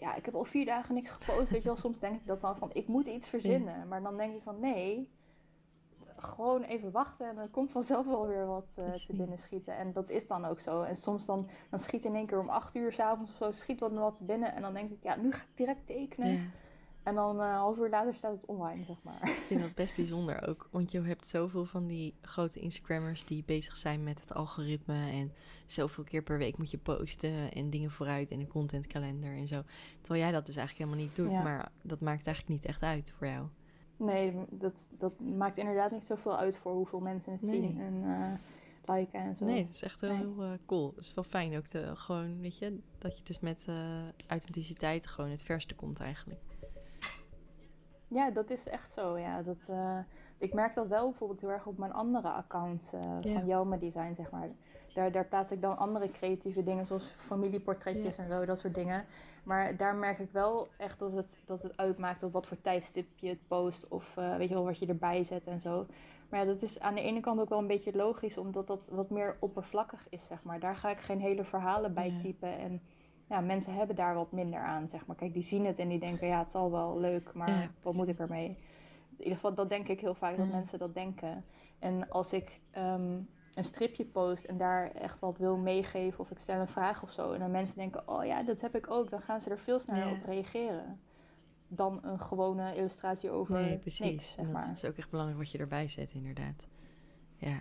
ja, 0.00 0.14
ik 0.14 0.24
heb 0.24 0.34
al 0.34 0.44
vier 0.44 0.64
dagen 0.64 0.94
niks 0.94 1.10
gepost. 1.10 1.50
Weet 1.50 1.62
je 1.62 1.68
wel, 1.68 1.76
soms 1.86 1.98
denk 1.98 2.20
ik 2.20 2.26
dat 2.26 2.40
dan 2.40 2.56
van 2.56 2.70
ik 2.72 2.86
moet 2.86 3.06
iets 3.06 3.28
verzinnen. 3.28 3.88
Maar 3.88 4.02
dan 4.02 4.16
denk 4.16 4.34
ik 4.34 4.42
van 4.42 4.60
nee, 4.60 5.10
gewoon 6.16 6.62
even 6.62 6.90
wachten 6.90 7.28
en 7.28 7.34
dan 7.34 7.50
komt 7.50 7.70
vanzelf 7.70 8.06
wel 8.06 8.26
weer 8.26 8.46
wat 8.46 8.74
eh, 8.76 8.90
te 8.90 9.16
binnen 9.16 9.38
schieten. 9.38 9.76
En 9.76 9.92
dat 9.92 10.10
is 10.10 10.26
dan 10.26 10.44
ook 10.44 10.60
zo. 10.60 10.82
En 10.82 10.96
soms 10.96 11.26
dan, 11.26 11.48
dan 11.70 11.78
schiet 11.78 12.04
in 12.04 12.14
één 12.14 12.26
keer 12.26 12.40
om 12.40 12.48
acht 12.48 12.74
uur 12.74 12.92
s'avonds 12.92 13.30
of 13.30 13.36
zo, 13.36 13.50
schiet 13.50 13.80
wat 13.80 13.92
wat 13.92 14.20
binnen. 14.22 14.54
En 14.54 14.62
dan 14.62 14.74
denk 14.74 14.90
ik, 14.90 15.02
ja, 15.02 15.16
nu 15.16 15.32
ga 15.32 15.42
ik 15.42 15.56
direct 15.56 15.86
tekenen. 15.86 16.32
Ja. 16.32 16.38
En 17.02 17.14
dan 17.14 17.40
eh, 17.40 17.46
een 17.46 17.54
half 17.54 17.78
uur 17.78 17.90
later 17.90 18.14
staat 18.14 18.32
het 18.32 18.46
online, 18.46 18.84
zeg 18.84 18.96
maar. 19.02 19.22
Ik 19.22 19.42
vind 19.46 19.60
dat 19.60 19.74
best 19.74 19.96
bijzonder 20.02 20.48
ook. 20.48 20.68
Want 20.70 20.90
je 20.90 21.00
hebt 21.00 21.26
zoveel 21.26 21.64
van 21.64 21.86
die 21.86 22.14
grote 22.20 22.60
Instagrammers 22.60 23.24
die 23.24 23.42
bezig 23.46 23.76
zijn 23.76 24.02
met 24.02 24.20
het 24.20 24.34
algoritme. 24.34 25.10
En 25.10 25.32
zoveel 25.66 26.04
keer 26.04 26.22
per 26.22 26.38
week 26.38 26.58
moet 26.58 26.70
je 26.70 26.78
posten 26.78 27.52
en 27.52 27.70
dingen 27.70 27.90
vooruit 27.90 28.30
in 28.30 28.40
een 28.40 28.48
contentkalender 28.48 29.32
en 29.36 29.48
zo. 29.48 29.62
Terwijl 30.00 30.22
jij 30.22 30.32
dat 30.32 30.46
dus 30.46 30.56
eigenlijk 30.56 30.86
helemaal 30.88 31.06
niet 31.06 31.16
doet. 31.16 31.30
Ja. 31.30 31.42
Maar 31.42 31.68
dat 31.82 32.00
maakt 32.00 32.26
eigenlijk 32.26 32.48
niet 32.60 32.64
echt 32.64 32.82
uit 32.82 33.12
voor 33.16 33.26
jou. 33.26 33.46
Nee, 33.96 34.34
dat, 34.50 34.88
dat 34.98 35.20
maakt 35.20 35.56
inderdaad 35.56 35.90
niet 35.90 36.06
zoveel 36.06 36.36
uit 36.36 36.56
voor 36.56 36.72
hoeveel 36.72 37.00
mensen 37.00 37.32
het 37.32 37.42
Nee. 37.42 37.60
zien 37.60 37.80
en 37.80 38.02
eh, 38.04 38.94
liken 38.96 39.20
en 39.20 39.36
zo. 39.36 39.44
Nee, 39.44 39.62
het 39.62 39.74
is 39.74 39.82
echt 39.82 40.00
heel, 40.00 40.10
Nee. 40.10 40.18
heel 40.18 40.42
eh, 40.42 40.50
cool. 40.66 40.92
Het 40.96 41.04
is 41.04 41.14
wel 41.14 41.24
fijn 41.24 41.56
ook 41.56 41.66
te, 41.66 41.90
gewoon, 41.94 42.40
weet 42.40 42.58
je, 42.58 42.78
dat 42.98 43.18
je 43.18 43.24
dus 43.24 43.40
met 43.40 43.64
eh, 43.68 43.74
authenticiteit 44.26 45.06
gewoon 45.06 45.30
het 45.30 45.42
verste 45.42 45.74
komt 45.74 46.00
eigenlijk. 46.00 46.40
Ja, 48.10 48.30
dat 48.30 48.50
is 48.50 48.68
echt 48.68 48.90
zo. 48.90 49.18
Ja. 49.18 49.42
Dat, 49.42 49.66
eh, 49.68 49.98
ik 50.38 50.54
merk 50.54 50.74
dat 50.74 50.86
wel 50.86 51.08
bijvoorbeeld 51.08 51.40
heel 51.40 51.50
erg 51.50 51.66
op 51.66 51.78
mijn 51.78 51.92
andere 51.92 52.28
account 52.28 52.90
eh, 52.92 53.32
van 53.32 53.46
Jelma 53.46 53.76
Design, 53.76 54.14
zeg 54.16 54.30
maar. 54.30 54.48
Daar, 54.94 55.12
daar 55.12 55.26
plaats 55.26 55.50
ik 55.50 55.60
dan 55.60 55.78
andere 55.78 56.10
creatieve 56.10 56.62
dingen, 56.62 56.86
zoals 56.86 57.04
familieportretjes 57.04 58.18
en 58.18 58.28
zo, 58.28 58.44
dat 58.44 58.58
soort 58.58 58.74
dingen. 58.74 59.04
Maar 59.44 59.76
daar 59.76 59.94
merk 59.94 60.18
ik 60.18 60.30
wel 60.32 60.68
echt 60.76 60.98
dat 60.98 61.12
het, 61.12 61.38
dat 61.44 61.62
het 61.62 61.76
uitmaakt 61.76 62.22
op 62.22 62.32
wat 62.32 62.46
voor 62.46 62.60
tijdstip 62.60 63.06
je 63.14 63.28
het 63.28 63.48
post 63.48 63.88
of 63.88 64.16
eh, 64.16 64.36
weet 64.36 64.48
je 64.48 64.54
wel, 64.54 64.64
wat 64.64 64.78
je 64.78 64.86
erbij 64.86 65.24
zet 65.24 65.46
en 65.46 65.60
zo. 65.60 65.86
Maar 66.28 66.40
ja, 66.40 66.46
dat 66.46 66.62
is 66.62 66.80
aan 66.80 66.94
de 66.94 67.02
ene 67.02 67.20
kant 67.20 67.40
ook 67.40 67.48
wel 67.48 67.58
een 67.58 67.66
beetje 67.66 67.96
logisch, 67.96 68.36
omdat 68.38 68.66
dat 68.66 68.88
wat 68.92 69.10
meer 69.10 69.36
oppervlakkig 69.38 70.06
is, 70.08 70.24
zeg 70.24 70.42
maar. 70.42 70.60
Daar 70.60 70.76
ga 70.76 70.90
ik 70.90 71.00
geen 71.00 71.20
hele 71.20 71.44
verhalen 71.44 71.94
bij 71.94 72.18
typen 72.18 72.58
en 72.58 72.82
ja, 73.30 73.40
mensen 73.40 73.74
hebben 73.74 73.96
daar 73.96 74.14
wat 74.14 74.32
minder 74.32 74.60
aan, 74.60 74.88
zeg 74.88 75.06
maar. 75.06 75.16
Kijk, 75.16 75.32
die 75.32 75.42
zien 75.42 75.64
het 75.66 75.78
en 75.78 75.88
die 75.88 75.98
denken, 75.98 76.26
ja, 76.26 76.38
het 76.38 76.50
zal 76.50 76.70
wel 76.70 76.98
leuk, 77.00 77.32
maar 77.34 77.48
Ja, 77.50 77.70
wat 77.82 77.94
moet 77.94 78.08
ik 78.08 78.18
ermee? 78.18 78.48
In 79.16 79.18
ieder 79.18 79.34
geval, 79.34 79.54
dat 79.54 79.68
denk 79.68 79.88
ik 79.88 80.00
heel 80.00 80.14
vaak, 80.14 80.36
dat 80.36 80.46
Mhm. 80.46 80.56
mensen 80.56 80.78
dat 80.78 80.94
denken. 80.94 81.44
En 81.78 82.08
als 82.10 82.32
ik 82.32 82.60
ehm, 82.70 83.18
een 83.54 83.64
stripje 83.64 84.04
post 84.04 84.44
en 84.44 84.56
daar 84.56 84.90
echt 84.90 85.20
wat 85.20 85.38
wil 85.38 85.56
meegeven 85.56 86.20
of 86.20 86.30
ik 86.30 86.38
stel 86.38 86.60
een 86.60 86.68
vraag 86.68 87.02
of 87.02 87.12
zo... 87.12 87.32
en 87.32 87.40
dan 87.40 87.50
mensen 87.50 87.76
denken, 87.76 88.08
oh 88.08 88.24
ja, 88.24 88.42
dat 88.42 88.60
heb 88.60 88.74
ik 88.76 88.90
ook, 88.90 89.10
dan 89.10 89.20
gaan 89.22 89.40
ze 89.40 89.50
er 89.50 89.58
veel 89.58 89.78
sneller 89.78 90.06
Ja. 90.08 90.12
op 90.12 90.24
reageren... 90.24 91.00
dan 91.68 91.98
een 92.02 92.20
gewone 92.20 92.74
illustratie 92.76 93.30
over 93.30 93.54
Nee, 93.60 93.78
precies. 93.78 94.10
niks, 94.10 94.32
zeg 94.32 94.46
en 94.46 94.52
dat 94.52 94.70
is 94.72 94.84
ook 94.84 94.96
echt 94.96 95.10
belangrijk 95.10 95.40
wat 95.40 95.50
je 95.50 95.58
erbij 95.58 95.88
zet, 95.88 96.12
inderdaad. 96.12 96.68
Ja. 97.36 97.58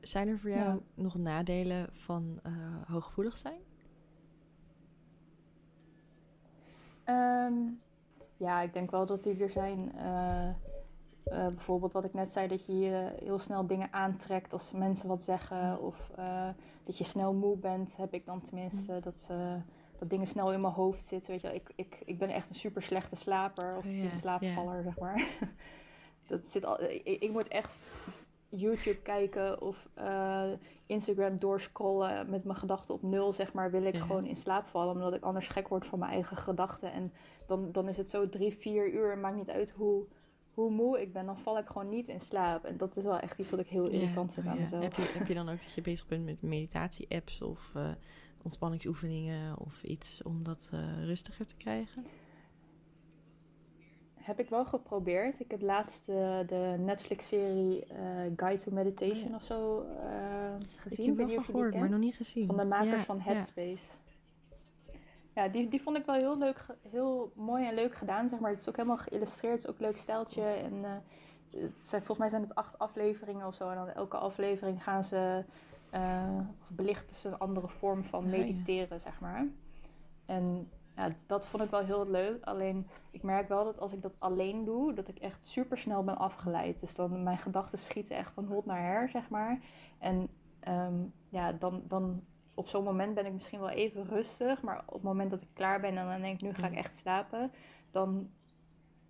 Zijn 0.00 0.28
er 0.28 0.38
voor 0.38 0.50
jou 0.50 0.62
Ja. 0.64 0.78
nog 1.02 1.14
nadelen 1.14 1.88
van 1.92 2.38
eh, 2.42 2.52
hooggevoelig 2.86 3.38
zijn? 3.38 3.60
Ehm, 7.04 7.54
ja, 8.36 8.60
ik 8.60 8.74
denk 8.74 8.90
wel 8.90 9.06
dat 9.06 9.22
die 9.22 9.42
er 9.42 9.50
zijn. 9.50 9.92
Eh, 9.96 10.48
eh, 11.24 11.46
bijvoorbeeld 11.46 11.92
wat 11.92 12.04
ik 12.04 12.14
net 12.14 12.32
zei, 12.32 12.48
dat 12.48 12.66
je 12.66 13.12
heel 13.24 13.38
snel 13.38 13.66
dingen 13.66 13.92
aantrekt 13.92 14.52
als 14.52 14.72
mensen 14.72 15.08
wat 15.08 15.22
zeggen. 15.22 15.80
Of 15.80 16.10
eh, 16.16 16.48
dat 16.84 16.98
je 16.98 17.04
snel 17.04 17.34
moe 17.34 17.56
bent, 17.56 17.96
heb 17.96 18.14
ik 18.14 18.26
dan 18.26 18.40
tenminste. 18.40 19.00
Dat, 19.00 19.26
eh, 19.28 19.54
dat 19.98 20.10
dingen 20.10 20.26
snel 20.26 20.52
in 20.52 20.60
mijn 20.60 20.72
hoofd 20.72 21.04
zitten. 21.04 21.30
Weet 21.30 21.40
je. 21.40 21.54
Ik, 21.54 21.72
ik, 21.74 22.02
ik 22.04 22.18
ben 22.18 22.28
echt 22.28 22.48
een 22.48 22.54
super 22.54 22.82
slechte 22.82 23.16
slaper 23.16 23.76
of 23.76 23.86
Oh 23.86 24.12
slaapvaller, 24.12 24.82
zeg 24.82 24.98
maar. 24.98 25.28
dat 26.28 26.48
zit 26.48 26.64
al, 26.64 26.82
ik, 26.82 27.04
ik 27.04 27.30
moet 27.30 27.48
echt 27.48 27.74
YouTube 28.56 29.02
kijken 29.02 29.60
of 29.62 29.88
eh, 29.94 30.44
Instagram 30.86 31.38
doorscrollen 31.38 32.30
met 32.30 32.44
mijn 32.44 32.58
gedachten 32.58 32.94
op 32.94 33.02
nul, 33.02 33.32
zeg 33.32 33.52
maar, 33.52 33.70
wil 33.70 33.82
ik 33.84 33.94
Ja. 33.94 34.00
gewoon 34.00 34.26
in 34.26 34.36
slaap 34.36 34.66
vallen, 34.66 34.94
omdat 34.94 35.14
ik 35.14 35.22
anders 35.22 35.48
gek 35.48 35.68
word 35.68 35.86
van 35.86 35.98
mijn 35.98 36.12
eigen 36.12 36.36
gedachten. 36.36 36.92
En 36.92 37.12
dan, 37.46 37.72
dan 37.72 37.88
is 37.88 37.96
het 37.96 38.10
zo 38.10 38.28
drie, 38.28 38.52
vier 38.54 38.92
uur, 38.92 39.18
maakt 39.18 39.36
niet 39.36 39.50
uit 39.50 39.70
hoe, 39.70 40.04
hoe 40.54 40.70
moe 40.70 41.00
ik 41.00 41.12
ben, 41.12 41.26
dan 41.26 41.38
val 41.38 41.58
ik 41.58 41.66
gewoon 41.66 41.88
niet 41.88 42.08
in 42.08 42.20
slaap. 42.20 42.64
En 42.64 42.76
dat 42.76 42.96
is 42.96 43.04
wel 43.04 43.18
echt 43.18 43.38
iets 43.38 43.50
wat 43.50 43.60
ik 43.60 43.68
heel 43.68 43.88
irritant 43.88 44.32
vind 44.32 44.46
oh 44.46 44.52
aan 44.52 44.58
ja. 44.58 44.62
mezelf. 44.64 44.82
Heb 44.82 44.94
je, 44.94 45.12
heb 45.18 45.26
je 45.28 45.34
dan 45.34 45.48
ook 45.48 45.60
dat 45.64 45.72
je 45.72 45.80
bezig 45.80 46.06
bent 46.06 46.24
met 46.24 46.42
meditatie-apps 46.42 47.42
of 47.42 47.70
eh, 47.74 47.90
ontspanningsoefeningen 48.42 49.58
of 49.58 49.82
iets 49.82 50.22
om 50.22 50.42
dat 50.42 50.68
eh, 50.72 51.04
rustiger 51.04 51.46
te 51.46 51.56
krijgen? 51.56 52.04
Heb 54.22 54.40
ik 54.40 54.48
wel 54.48 54.64
geprobeerd. 54.64 55.40
Ik 55.40 55.50
heb 55.50 55.62
laatst 55.62 56.08
eh, 56.08 56.38
de 56.46 56.76
Netflix-serie 56.78 57.84
eh, 57.84 57.98
Guide 58.36 58.62
to 58.62 58.70
Meditation 58.70 59.24
Oh 59.24 59.30
ja. 59.30 59.36
of 59.36 59.42
zo 59.42 59.80
eh, 59.80 60.54
gezien. 60.76 61.12
ik 61.12 61.18
heb 61.18 61.28
wel 61.28 61.42
gehoord, 61.42 61.74
maar 61.74 61.88
nog 61.90 62.00
niet 62.00 62.14
gezien. 62.14 62.46
Van 62.46 62.56
de 62.56 62.64
makers 62.64 62.90
Ja, 62.90 63.02
van. 63.02 63.20
Headspace. 63.20 63.92
Ja, 65.34 65.48
die, 65.48 65.68
die 65.68 65.82
vond 65.82 65.96
ik 65.96 66.04
wel 66.06 66.14
heel 66.14 66.38
leuk, 66.38 66.66
heel 66.90 67.32
mooi 67.34 67.66
en 67.66 67.74
leuk 67.74 67.94
gedaan, 67.94 68.28
zeg 68.28 68.38
maar. 68.38 68.50
Het 68.50 68.60
is 68.60 68.68
ook 68.68 68.76
helemaal 68.76 68.96
geïllustreerd, 68.96 69.54
het 69.54 69.62
is 69.62 69.70
ook 69.70 69.78
een 69.78 69.86
leuk 69.86 69.96
stijltje. 69.96 70.42
En 70.42 70.84
het 71.50 71.82
zijn, 71.82 72.02
volgens 72.02 72.18
mij 72.18 72.28
zijn 72.28 72.42
het 72.42 72.54
acht 72.54 72.78
afleveringen 72.78 73.46
of 73.46 73.54
zo. 73.54 73.68
En 73.68 73.76
dan 73.76 73.88
elke 73.88 74.16
aflevering 74.16 74.82
gaan 74.82 75.04
ze, 75.04 75.44
of 76.62 76.70
belichten 76.70 77.16
ze 77.16 77.28
een 77.28 77.38
andere 77.38 77.68
vorm 77.68 78.04
van 78.04 78.24
Oh, 78.24 78.30
mediteren, 78.30 79.00
zeg 79.00 79.20
maar. 79.20 79.46
En 80.26 80.70
ja, 80.96 81.08
dat 81.26 81.46
vond 81.46 81.62
ik 81.62 81.70
wel 81.70 81.84
heel 81.84 82.08
leuk. 82.10 82.44
Alleen, 82.44 82.86
ik 83.10 83.22
merk 83.22 83.48
wel 83.48 83.64
dat 83.64 83.78
als 83.78 83.92
ik 83.92 84.02
dat 84.02 84.14
alleen 84.18 84.64
doe, 84.64 84.92
dat 84.94 85.08
ik 85.08 85.18
echt 85.18 85.44
super 85.46 85.78
snel 85.78 86.04
ben 86.04 86.18
afgeleid. 86.18 86.80
Dus 86.80 86.94
dan 86.94 87.22
mijn 87.22 87.38
gedachten 87.38 87.78
schieten 87.78 88.16
echt 88.16 88.32
van 88.32 88.44
hot 88.44 88.66
naar 88.66 88.82
her, 88.82 89.08
zeg 89.08 89.30
maar. 89.30 89.60
En 89.98 90.28
ehm, 90.60 90.94
ja, 91.28 91.52
dan, 91.52 91.82
dan 91.88 92.24
op 92.54 92.68
zo'n 92.68 92.84
moment 92.84 93.14
ben 93.14 93.26
ik 93.26 93.32
misschien 93.32 93.60
wel 93.60 93.70
even 93.70 94.04
rustig. 94.06 94.62
Maar 94.62 94.82
op 94.86 94.92
het 94.92 95.02
moment 95.02 95.30
dat 95.30 95.42
ik 95.42 95.48
klaar 95.52 95.80
ben 95.80 95.96
en 95.98 96.06
dan 96.08 96.20
denk 96.20 96.34
ik, 96.34 96.42
nu 96.42 96.54
ga 96.54 96.66
ik 96.66 96.72
Ja. 96.72 96.78
echt 96.78 96.96
slapen. 96.96 97.52
Dan, 97.90 98.30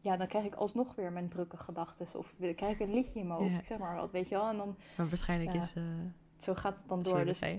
ja, 0.01 0.17
dan 0.17 0.27
krijg 0.27 0.45
ik 0.45 0.55
alsnog 0.55 0.95
weer 0.95 1.13
mijn 1.13 1.29
drukke 1.29 1.57
gedachten. 1.57 2.19
Of 2.19 2.33
krijg 2.57 2.81
ik 2.81 2.81
een 2.81 2.95
liedje 2.95 3.19
in 3.21 3.27
mijn 3.27 3.39
hoofd, 3.41 3.53
Ja. 3.53 3.63
zeg 3.63 3.79
maar 3.79 3.97
wat, 3.97 4.11
weet 4.11 4.29
je 4.29 4.35
wel. 4.35 4.49
En 4.49 4.57
dan, 4.57 4.77
Maar 4.97 5.09
waarschijnlijk 5.09 5.53
Ja. 5.55 5.63
is... 5.63 5.75
eh 5.75 5.83
zo 6.37 6.55
gaat 6.55 6.77
het 6.77 6.89
dan 6.89 7.03
door. 7.03 7.25
Dus? 7.25 7.41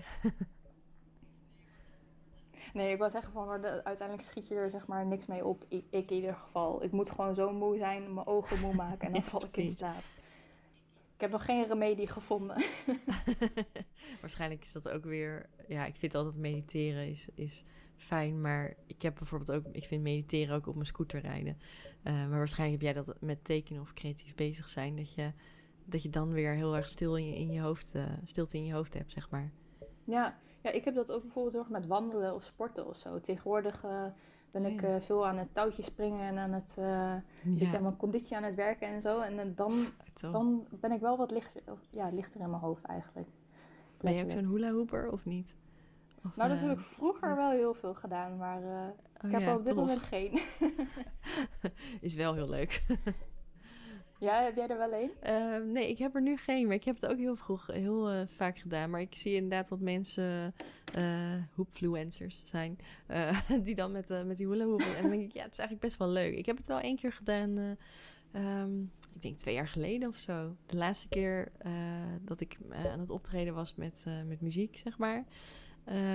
Nee, 2.73 2.91
ik 2.91 2.97
wil 2.97 3.09
zeggen 3.09 3.31
van, 3.33 3.45
maar 3.47 3.61
de- 3.61 3.83
uiteindelijk 3.83 4.27
schiet 4.27 4.47
je 4.47 4.55
er 4.55 4.69
zeg 4.69 4.87
maar 4.87 5.05
niks 5.05 5.25
mee 5.25 5.45
op. 5.45 5.65
Ik, 5.67 5.85
ik 5.89 6.09
in 6.09 6.15
ieder 6.15 6.35
geval. 6.35 6.83
Ik 6.83 6.91
moet 6.91 7.09
gewoon 7.09 7.35
zo 7.35 7.51
moe 7.51 7.77
zijn, 7.77 8.13
mijn 8.13 8.27
ogen 8.27 8.59
moe 8.59 8.73
maken 8.73 9.07
en 9.07 9.13
dan 9.13 9.21
Ja, 9.23 9.27
val 9.27 9.43
ik 9.43 9.57
in 9.57 9.67
slaap. 9.67 10.03
Ik 11.15 11.21
heb 11.21 11.31
nog 11.31 11.45
geen 11.45 11.67
remedie 11.67 12.07
gevonden. 12.07 12.63
Waarschijnlijk 14.21 14.61
is 14.63 14.71
dat 14.71 14.89
ook 14.89 15.03
weer... 15.03 15.49
Ja, 15.67 15.85
ik 15.85 15.95
vind 15.95 16.15
altijd 16.15 16.37
mediteren 16.37 17.07
is, 17.09 17.27
is 17.35 17.63
fijn. 17.97 18.41
Maar 18.41 18.73
ik 18.87 19.01
heb 19.01 19.15
bijvoorbeeld 19.15 19.51
ook, 19.51 19.73
ik 19.73 19.83
vind 19.83 20.01
mediteren 20.03 20.55
ook 20.55 20.67
op 20.67 20.73
mijn 20.75 20.87
scooter 20.87 21.19
rijden. 21.19 21.57
Eh, 22.03 22.13
maar 22.13 22.37
waarschijnlijk 22.37 22.81
heb 22.83 22.93
jij 22.93 23.03
dat 23.03 23.21
met 23.21 23.43
tekenen 23.43 23.81
of 23.81 23.93
creatief 23.93 24.35
bezig 24.35 24.69
zijn, 24.69 24.95
dat 24.95 25.13
je, 25.13 25.31
dat 25.85 26.03
je 26.03 26.09
dan 26.09 26.31
weer 26.31 26.53
heel 26.53 26.75
erg 26.75 26.89
stil 26.89 27.17
in 27.17 27.27
je, 27.27 27.35
in 27.35 27.51
je 27.51 27.61
hoofd, 27.61 27.95
uh, 27.95 28.03
stilte 28.23 28.57
in 28.57 28.65
je 28.65 28.73
hoofd 28.73 28.93
hebt, 28.93 29.11
zeg 29.11 29.29
maar. 29.29 29.51
Ja, 30.03 30.37
ja, 30.63 30.71
ik 30.71 30.85
heb 30.85 30.95
dat 30.95 31.11
ook 31.11 31.21
bijvoorbeeld 31.21 31.53
heel 31.53 31.63
erg 31.63 31.71
met 31.71 31.87
wandelen 31.87 32.35
of 32.35 32.43
sporten 32.43 32.87
of 32.87 32.97
zo. 32.97 33.19
Tegenwoordig 33.19 33.83
uh, 33.85 34.05
ben 34.51 34.65
ik 34.65 34.81
uh, 34.81 34.95
veel 34.99 35.27
aan 35.27 35.37
het 35.37 35.53
touwtje 35.53 35.83
springen 35.83 36.27
en 36.27 36.37
aan 36.37 36.51
het 36.51 36.75
uh, 36.79 37.15
ja. 37.71 37.79
mijn 37.79 37.97
conditie 37.97 38.37
aan 38.37 38.43
het 38.43 38.55
werken 38.55 38.87
en 38.87 39.01
zo. 39.01 39.19
En 39.19 39.55
dan, 39.55 39.85
dan 40.31 40.67
ben 40.69 40.91
ik 40.91 40.99
wel 40.99 41.17
wat 41.17 41.31
lichter, 41.31 41.61
ja, 41.89 42.09
lichter 42.09 42.41
in 42.41 42.49
mijn 42.49 42.61
hoofd 42.61 42.83
eigenlijk. 42.83 43.27
Ben 44.01 44.13
je 44.13 44.23
ook 44.23 44.31
zo'n 44.31 44.45
hula 44.45 44.71
hooper 44.71 45.11
of 45.11 45.25
niet? 45.25 45.55
Of, 46.25 46.35
nou, 46.35 46.49
dat 46.49 46.59
heb 46.59 46.71
ik 46.71 46.79
vroeger 46.79 47.35
wel 47.35 47.51
heel 47.51 47.73
veel 47.73 47.93
gedaan, 47.93 48.37
maar 48.37 48.61
oh, 48.61 48.87
ik 49.21 49.31
heb 49.31 49.41
ja, 49.41 49.55
op 49.55 49.65
dit 49.65 49.75
tof. 49.75 49.75
moment 49.75 50.01
geen. 50.01 50.39
Is 52.01 52.15
wel 52.15 52.33
heel 52.33 52.49
leuk. 52.49 52.83
Ja, 54.23 54.43
heb 54.43 54.55
jij 54.55 54.67
er 54.67 54.77
wel 54.77 54.93
een? 54.93 55.11
Uh, 55.27 55.73
nee, 55.73 55.89
ik 55.89 55.97
heb 55.97 56.15
er 56.15 56.21
nu 56.21 56.37
geen, 56.37 56.65
maar 56.65 56.75
ik 56.75 56.83
heb 56.83 56.95
het 56.95 57.05
ook 57.05 57.17
heel 57.17 57.35
vroeg, 57.35 57.67
heel 57.67 58.13
uh, 58.13 58.21
vaak 58.25 58.59
gedaan. 58.59 58.89
Maar 58.89 59.01
ik 59.01 59.15
zie 59.15 59.35
inderdaad 59.35 59.69
wat 59.69 59.79
mensen, 59.79 60.53
uh, 60.97 61.33
hoopfluencers 61.55 62.41
zijn, 62.45 62.77
die 63.63 63.75
dan 63.75 63.91
met, 63.91 64.09
met 64.25 64.37
die 64.37 64.47
hula 64.47 64.65
hoepen. 64.65 64.95
en 64.95 65.01
dan 65.01 65.11
denk 65.11 65.23
ik, 65.23 65.33
ja, 65.33 65.43
het 65.43 65.51
is 65.51 65.57
eigenlijk 65.57 65.87
best 65.87 65.97
wel 65.97 66.07
leuk. 66.07 66.35
Ik 66.35 66.45
heb 66.45 66.57
het 66.57 66.67
wel 66.67 66.79
één 66.79 66.95
keer 66.95 67.13
gedaan, 67.13 67.77
um, 68.35 68.91
ik 69.13 69.21
denk 69.21 69.37
twee 69.37 69.53
jaar 69.53 69.67
geleden 69.67 70.09
of 70.09 70.17
zo. 70.17 70.55
De 70.65 70.77
laatste 70.77 71.07
keer 71.07 71.51
dat 72.21 72.39
ik 72.39 72.57
aan 72.71 72.99
het 72.99 73.09
optreden 73.09 73.53
was 73.53 73.75
met, 73.75 74.05
met 74.27 74.41
muziek, 74.41 74.77
zeg 74.77 74.97
maar. 74.97 75.23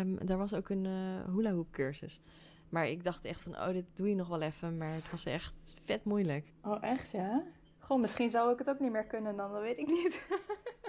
Um, 0.01 0.27
daar 0.27 0.39
was 0.39 0.55
ook 0.55 0.69
een 0.69 0.87
hula 1.35 1.53
hoop 1.53 1.71
cursus. 1.71 2.21
Maar 2.69 2.89
ik 2.89 3.05
dacht 3.05 3.25
echt 3.25 3.41
van, 3.41 3.53
oh, 3.57 3.69
dit 3.69 3.85
doe 3.95 4.09
je 4.09 4.15
nog 4.15 4.29
wel 4.29 4.43
even. 4.43 4.77
Maar 4.77 4.93
het 4.93 5.11
was 5.11 5.27
echt 5.27 5.75
vet 5.85 6.05
moeilijk. 6.05 6.53
Oh, 6.63 6.83
echt 6.83 7.11
ja? 7.11 7.45
Goh, 7.89 8.01
misschien 8.01 8.31
zou 8.31 8.53
ik 8.53 8.59
het 8.59 8.71
ook 8.71 8.81
niet 8.81 8.93
meer 8.93 9.05
kunnen 9.05 9.37
dan, 9.37 9.53
dat 9.53 9.63
weet 9.63 9.79
ik 9.79 9.87
niet. 9.87 10.29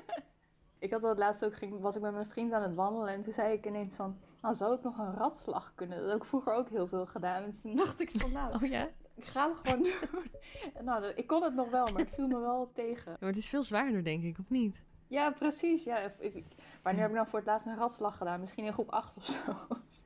ik 0.80 0.91
had 0.91 1.02
dat 1.02 1.18
laatst 1.18 1.45
ook, 1.45 1.56
ging, 1.56 1.80
was 1.80 1.95
ik 1.95 2.02
met 2.02 2.14
mijn 2.14 2.26
vriend 2.26 2.54
aan 2.54 2.62
het 2.62 2.76
wandelen 2.76 3.14
en 3.14 3.22
toen 3.22 3.34
zei 3.34 3.54
ik 3.54 3.66
ineens 3.66 3.93
van, 3.93 4.20
nou 4.41 4.56
zou 4.56 4.76
ik 4.76 4.84
nog 4.84 4.97
een 4.97 5.14
ratslag 5.14 5.72
kunnen? 5.76 6.00
Dat 6.00 6.08
heb 6.08 6.18
ik 6.18 6.24
vroeger 6.24 6.54
ook 6.54 6.70
heel 6.70 6.88
veel 6.88 7.06
gedaan. 7.06 7.43
En 7.43 7.62
toen 7.62 7.76
dacht 7.76 8.00
ik 8.00 8.10
van, 8.14 8.32
nou, 8.32 8.54
oh, 8.56 8.70
ja? 8.70 8.89
ik 9.16 9.26
ga 9.26 9.50
het 9.50 9.58
gewoon 9.58 9.84
doen. 10.12 10.86
nou, 10.86 11.06
ik 11.06 11.28
kon 11.28 11.43
het 11.43 11.56
nog 11.56 11.70
wel, 11.70 11.86
maar 11.86 12.02
het 12.02 12.14
viel 12.14 12.28
me 12.28 12.39
wel 12.39 12.72
tegen. 12.74 13.16
maar 13.20 13.30
het 13.30 13.38
is 13.38 13.50
veel 13.50 13.64
zwaarder, 13.64 14.04
denk 14.04 14.24
ik, 14.24 14.38
of 14.39 14.50
niet? 14.50 14.84
Ja, 15.08 15.32
precies. 15.32 15.84
Ja. 15.84 15.97
Ik, 16.20 16.45
wanneer 16.84 17.02
heb 17.02 17.12
ik 17.12 17.18
dan 17.18 17.28
voor 17.28 17.39
het 17.39 17.47
laatst 17.47 17.68
een 17.68 17.76
ratslag 17.76 18.18
gedaan? 18.18 18.39
Misschien 18.39 18.66
in 18.66 18.74
groep 18.74 18.91
8 18.91 19.18
of 19.18 19.26
zo. 19.26 19.39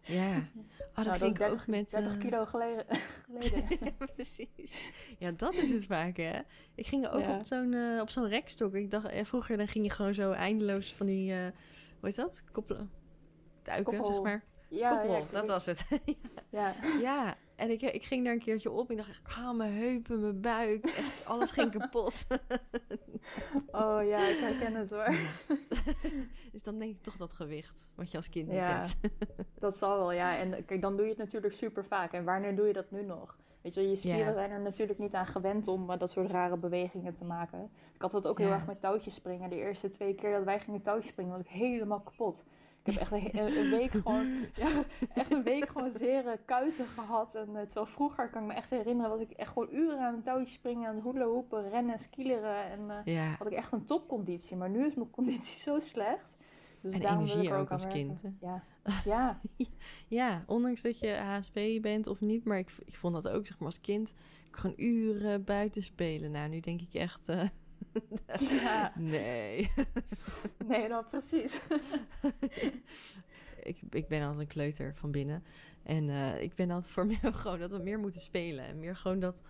Ja, 0.03 0.35
oh, 0.89 0.95
dat 0.95 1.05
nou, 1.05 1.17
ging 1.17 1.39
ik 1.39 1.51
ook 1.51 1.67
met... 1.67 1.91
30 1.91 2.13
uh... 2.13 2.19
kilo 2.19 2.45
geleden. 2.45 2.85
geleden. 3.27 3.95
precies. 4.15 4.85
Ja, 5.17 5.31
dat 5.31 5.53
is 5.53 5.71
het 5.71 5.85
vaak, 5.85 6.17
hè. 6.17 6.39
Ik 6.75 6.87
ging 6.87 7.07
ook 7.07 7.21
ja. 7.21 7.37
op 7.37 7.43
zo'n 7.43 7.71
uh, 7.71 8.01
op 8.01 8.09
zo'n 8.09 8.27
rekstok. 8.27 8.73
Ik 8.73 8.91
dacht, 8.91 9.05
eh, 9.05 9.25
vroeger 9.25 9.57
dan 9.57 9.67
ging 9.67 9.85
je 9.85 9.91
gewoon 9.91 10.13
zo 10.13 10.31
eindeloos 10.31 10.93
van 10.93 11.05
die... 11.05 11.31
Uh, 11.31 11.37
hoe 11.99 12.09
heet 12.09 12.15
dat? 12.15 12.43
Koppelen. 12.51 12.91
Duiken, 13.63 13.97
Koppel. 13.97 14.13
zeg 14.13 14.23
maar. 14.23 14.43
Ja, 14.69 14.89
Koppel, 14.89 15.15
ja, 15.15 15.23
dat 15.31 15.47
was 15.47 15.65
het. 15.65 15.85
ja. 16.49 16.75
ja, 17.01 17.35
en 17.64 17.70
ik, 17.70 17.82
ik 17.82 18.03
ging 18.03 18.24
daar 18.24 18.34
een 18.34 18.39
keertje 18.39 18.72
op 18.72 18.89
en 18.89 18.95
dacht, 18.95 19.20
ah, 19.38 19.51
mijn 19.51 19.74
heupen, 19.74 20.22
mijn 20.22 20.41
buik, 20.41 20.86
echt, 20.86 21.26
alles 21.26 21.51
ging 21.51 21.72
kapot. 21.78 22.26
oh 23.72 23.99
ja, 24.05 24.28
ik 24.28 24.38
herken 24.39 24.76
het 24.76 24.89
hoor. 24.89 25.16
dus 26.51 26.64
dan 26.64 26.80
denk 26.80 26.91
ik 26.91 27.01
toch 27.01 27.18
dat 27.18 27.34
gewicht, 27.34 27.86
wat 27.95 28.11
je 28.11 28.18
als 28.18 28.30
kind 28.30 28.47
niet 28.47 28.55
ja, 28.55 28.78
hebt. 28.78 28.97
dat 29.59 29.78
zal 29.78 29.97
wel, 29.97 30.11
ja. 30.11 30.38
En 30.38 30.66
kijk, 30.66 30.82
dan 30.82 30.95
doe 30.95 31.03
je 31.05 31.11
het 31.11 31.20
natuurlijk 31.20 31.53
super 31.53 31.86
vaak. 31.86 32.11
En 32.11 32.24
wanneer 32.24 32.55
doe 32.55 32.68
je 32.68 32.74
dat 32.74 32.91
nu 32.91 33.03
nog? 33.03 33.38
Weet 33.61 33.74
je, 33.74 33.89
je 33.89 33.95
spieren 33.95 34.26
ja. 34.26 34.34
zijn 34.34 34.51
er 34.51 34.61
natuurlijk 34.61 34.99
niet 34.99 35.14
aan 35.14 35.28
gewend 35.28 35.68
om 35.68 35.89
uh, 35.89 35.97
dat 35.97 36.09
soort 36.09 36.32
rare 36.32 36.57
bewegingen 36.57 37.14
te 37.14 37.26
maken. 37.26 37.70
Ik 37.93 38.01
had 38.01 38.11
dat 38.11 38.28
ook 38.28 38.39
heel 38.39 38.51
erg 38.51 38.66
met 38.66 38.82
touwtjes 38.82 39.14
springen. 39.14 39.49
De 39.49 39.55
eerste 39.55 39.89
twee 39.89 40.16
keer 40.16 40.32
dat 40.32 40.43
wij 40.43 40.59
gingen 40.59 40.82
touwtjes 40.82 41.11
springen, 41.11 41.32
was 41.32 41.41
ik 41.41 41.47
helemaal 41.47 41.99
kapot. 41.99 42.43
Ik 42.84 42.93
heb 42.93 43.01
echt 43.01 43.11
een, 43.11 43.57
een 43.57 43.69
week 43.69 43.91
gewoon, 43.91 44.45
ja, 44.55 44.69
echt 45.13 45.34
een 45.34 45.43
week 45.43 45.69
gewoon 45.69 45.91
zere 45.91 46.39
kuiten 46.45 46.88
gehad. 46.88 47.36
En 47.36 47.49
uh, 47.49 47.61
terwijl 47.61 47.86
vroeger, 47.86 48.29
kan 48.29 48.41
ik 48.41 48.47
me 48.47 48.53
echt 48.53 48.69
herinneren, 48.69 49.11
was 49.11 49.19
ik 49.19 49.31
echt 49.31 49.51
gewoon 49.51 49.69
uren 49.71 49.99
aan 49.99 50.13
een 50.13 50.21
touwtje 50.21 50.53
springen, 50.53 50.89
aan 50.89 50.95
het 50.95 51.23
hoepen, 51.23 51.69
rennen, 51.69 51.99
skileren. 51.99 52.63
En 52.63 52.79
uh, 52.88 53.13
ja. 53.15 53.36
had 53.38 53.47
ik 53.47 53.53
echt 53.53 53.71
een 53.71 53.86
topconditie. 53.86 54.57
Maar 54.57 54.69
nu 54.69 54.86
is 54.86 54.95
mijn 54.95 55.09
conditie 55.09 55.59
zo 55.59 55.79
slecht. 55.79 56.36
Dus 56.81 56.93
en 56.93 57.01
energie 57.01 57.53
ook, 57.53 57.59
ook 57.59 57.71
als 57.71 57.88
kind. 57.88 58.21
Ja. 58.41 58.63
Ja. 59.05 59.39
ja, 60.07 60.43
ondanks 60.47 60.81
dat 60.81 60.99
je 60.99 61.15
HSP 61.15 61.81
bent 61.81 62.07
of 62.07 62.21
niet. 62.21 62.45
Maar 62.45 62.57
ik, 62.57 62.71
ik 62.86 62.95
vond 62.95 63.13
dat 63.13 63.27
ook, 63.27 63.47
zeg 63.47 63.57
maar, 63.57 63.67
als 63.67 63.81
kind. 63.81 64.13
Ik 64.47 64.55
gewoon 64.55 64.75
uren 64.79 65.43
buiten 65.43 65.84
spelen. 65.84 66.31
Nou, 66.31 66.49
nu 66.49 66.59
denk 66.59 66.81
ik 66.81 66.93
echt... 66.93 67.29
Uh, 67.29 67.43
ja. 68.39 68.93
Nee. 68.95 69.71
nee, 70.67 70.87
nou 70.87 71.05
precies. 71.05 71.61
ik, 73.63 73.77
ik 73.89 74.07
ben 74.07 74.21
altijd 74.21 74.39
een 74.39 74.47
kleuter 74.47 74.95
van 74.95 75.11
binnen. 75.11 75.43
En 75.83 76.03
uh, 76.03 76.41
ik 76.41 76.55
ben 76.55 76.71
altijd 76.71 76.91
voor 76.91 77.05
mij 77.21 77.31
gewoon 77.31 77.59
dat 77.59 77.71
we 77.71 77.77
meer 77.77 77.99
moeten 77.99 78.21
spelen. 78.21 78.65
En 78.65 78.79
meer 78.79 78.95
gewoon 78.95 79.19
dat 79.19 79.41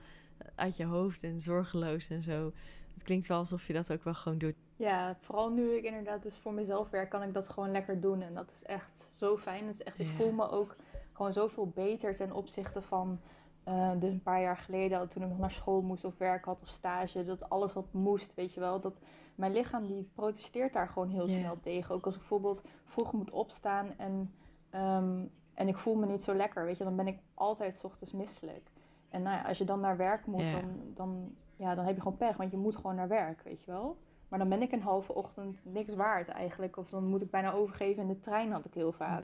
uit 0.56 0.78
je 0.78 0.86
hoofd 0.86 1.24
en 1.24 1.42
zorgeloos 1.42 2.10
en 2.10 2.24
zo. 2.24 2.54
Het 2.94 3.04
klinkt 3.04 3.28
wel 3.28 3.38
alsof 3.38 3.68
je 3.68 3.74
dat 3.74 3.92
ook 3.92 4.04
wel 4.04 4.14
gewoon 4.14 4.38
doet. 4.38 4.56
Ja, 4.76 5.18
vooral 5.20 5.50
nu 5.50 5.76
ik 5.76 5.84
inderdaad 5.84 6.24
dus 6.24 6.36
voor 6.36 6.54
mezelf 6.54 6.90
werk, 6.90 7.10
kan 7.10 7.24
ik 7.24 7.34
dat 7.34 7.50
gewoon 7.50 7.72
lekker 7.72 8.02
doen. 8.02 8.22
En 8.22 8.34
dat 8.34 8.52
is 8.56 8.64
echt 8.64 9.08
zo 9.12 9.38
fijn. 9.38 9.66
Het 9.66 9.74
is 9.76 9.84
echt, 9.84 10.00
Ik 10.00 10.10
voel 10.10 10.32
me 10.32 10.50
ook 10.50 10.76
gewoon 11.14 11.34
zoveel 11.34 11.68
beter 11.68 12.16
ten 12.16 12.32
opzichte 12.32 12.82
van 12.82 13.20
uh, 13.68 13.92
dus 14.00 14.12
een 14.12 14.24
paar 14.24 14.42
jaar 14.42 14.58
geleden, 14.58 15.10
toen 15.10 15.24
ik 15.24 15.30
nog 15.30 15.38
naar 15.38 15.52
school 15.52 15.82
moest 15.82 16.06
of 16.06 16.18
werk 16.18 16.46
had 16.46 16.62
of 16.62 16.68
stage, 16.68 17.24
dat 17.24 17.50
alles 17.50 17.74
wat 17.74 17.88
moest, 17.92 18.34
weet 18.34 18.54
je 18.54 18.60
wel. 18.60 18.80
Dat 18.80 19.00
mijn 19.36 19.52
lichaam 19.52 19.88
die 19.88 20.10
protesteert 20.16 20.74
daar 20.74 20.88
gewoon 20.88 21.10
heel 21.10 21.28
snel 21.28 21.60
tegen. 21.60 21.96
Ook 21.96 22.06
als 22.06 22.14
ik 22.14 22.20
bijvoorbeeld 22.20 22.62
vroeg 22.84 23.14
moet 23.14 23.32
opstaan 23.32 23.88
en, 23.98 24.34
um, 24.76 25.32
en 25.54 25.68
ik 25.68 25.78
voel 25.78 25.96
me 25.96 26.06
niet 26.06 26.24
zo 26.24 26.34
lekker, 26.34 26.66
weet 26.66 26.78
je, 26.78 26.84
dan 26.84 26.96
ben 26.96 27.08
ik 27.08 27.20
altijd 27.34 27.76
s 27.76 27.84
ochtends 27.84 28.14
misselijk. 28.14 28.72
En 29.10 29.22
nou 29.22 29.38
ja, 29.38 29.48
als 29.48 29.58
je 29.58 29.66
dan 29.66 29.80
naar 29.80 29.98
werk 29.98 30.26
moet, 30.26 30.52
dan, 30.52 30.94
dan, 30.94 31.36
ja, 31.56 31.76
dan 31.76 31.86
heb 31.86 31.96
je 31.96 32.02
gewoon 32.02 32.18
pech, 32.18 32.38
want 32.38 32.52
je 32.52 32.58
moet 32.58 32.76
gewoon 32.76 32.96
naar 32.96 33.08
werk, 33.08 33.42
weet 33.44 33.64
je 33.64 33.72
wel. 33.72 33.98
Maar 34.28 34.40
dan 34.40 34.50
ben 34.50 34.62
ik 34.62 34.72
een 34.72 34.82
halve 34.82 35.14
ochtend 35.14 35.58
niks 35.64 35.96
waard 35.96 36.28
eigenlijk. 36.28 36.78
Of 36.78 36.90
dan 36.90 37.06
moet 37.06 37.22
ik 37.22 37.30
bijna 37.30 37.52
overgeven 37.52 38.02
in 38.02 38.08
de 38.08 38.20
trein, 38.20 38.52
had 38.52 38.66
ik 38.66 38.74
heel 38.74 38.92
vaak. 38.92 39.24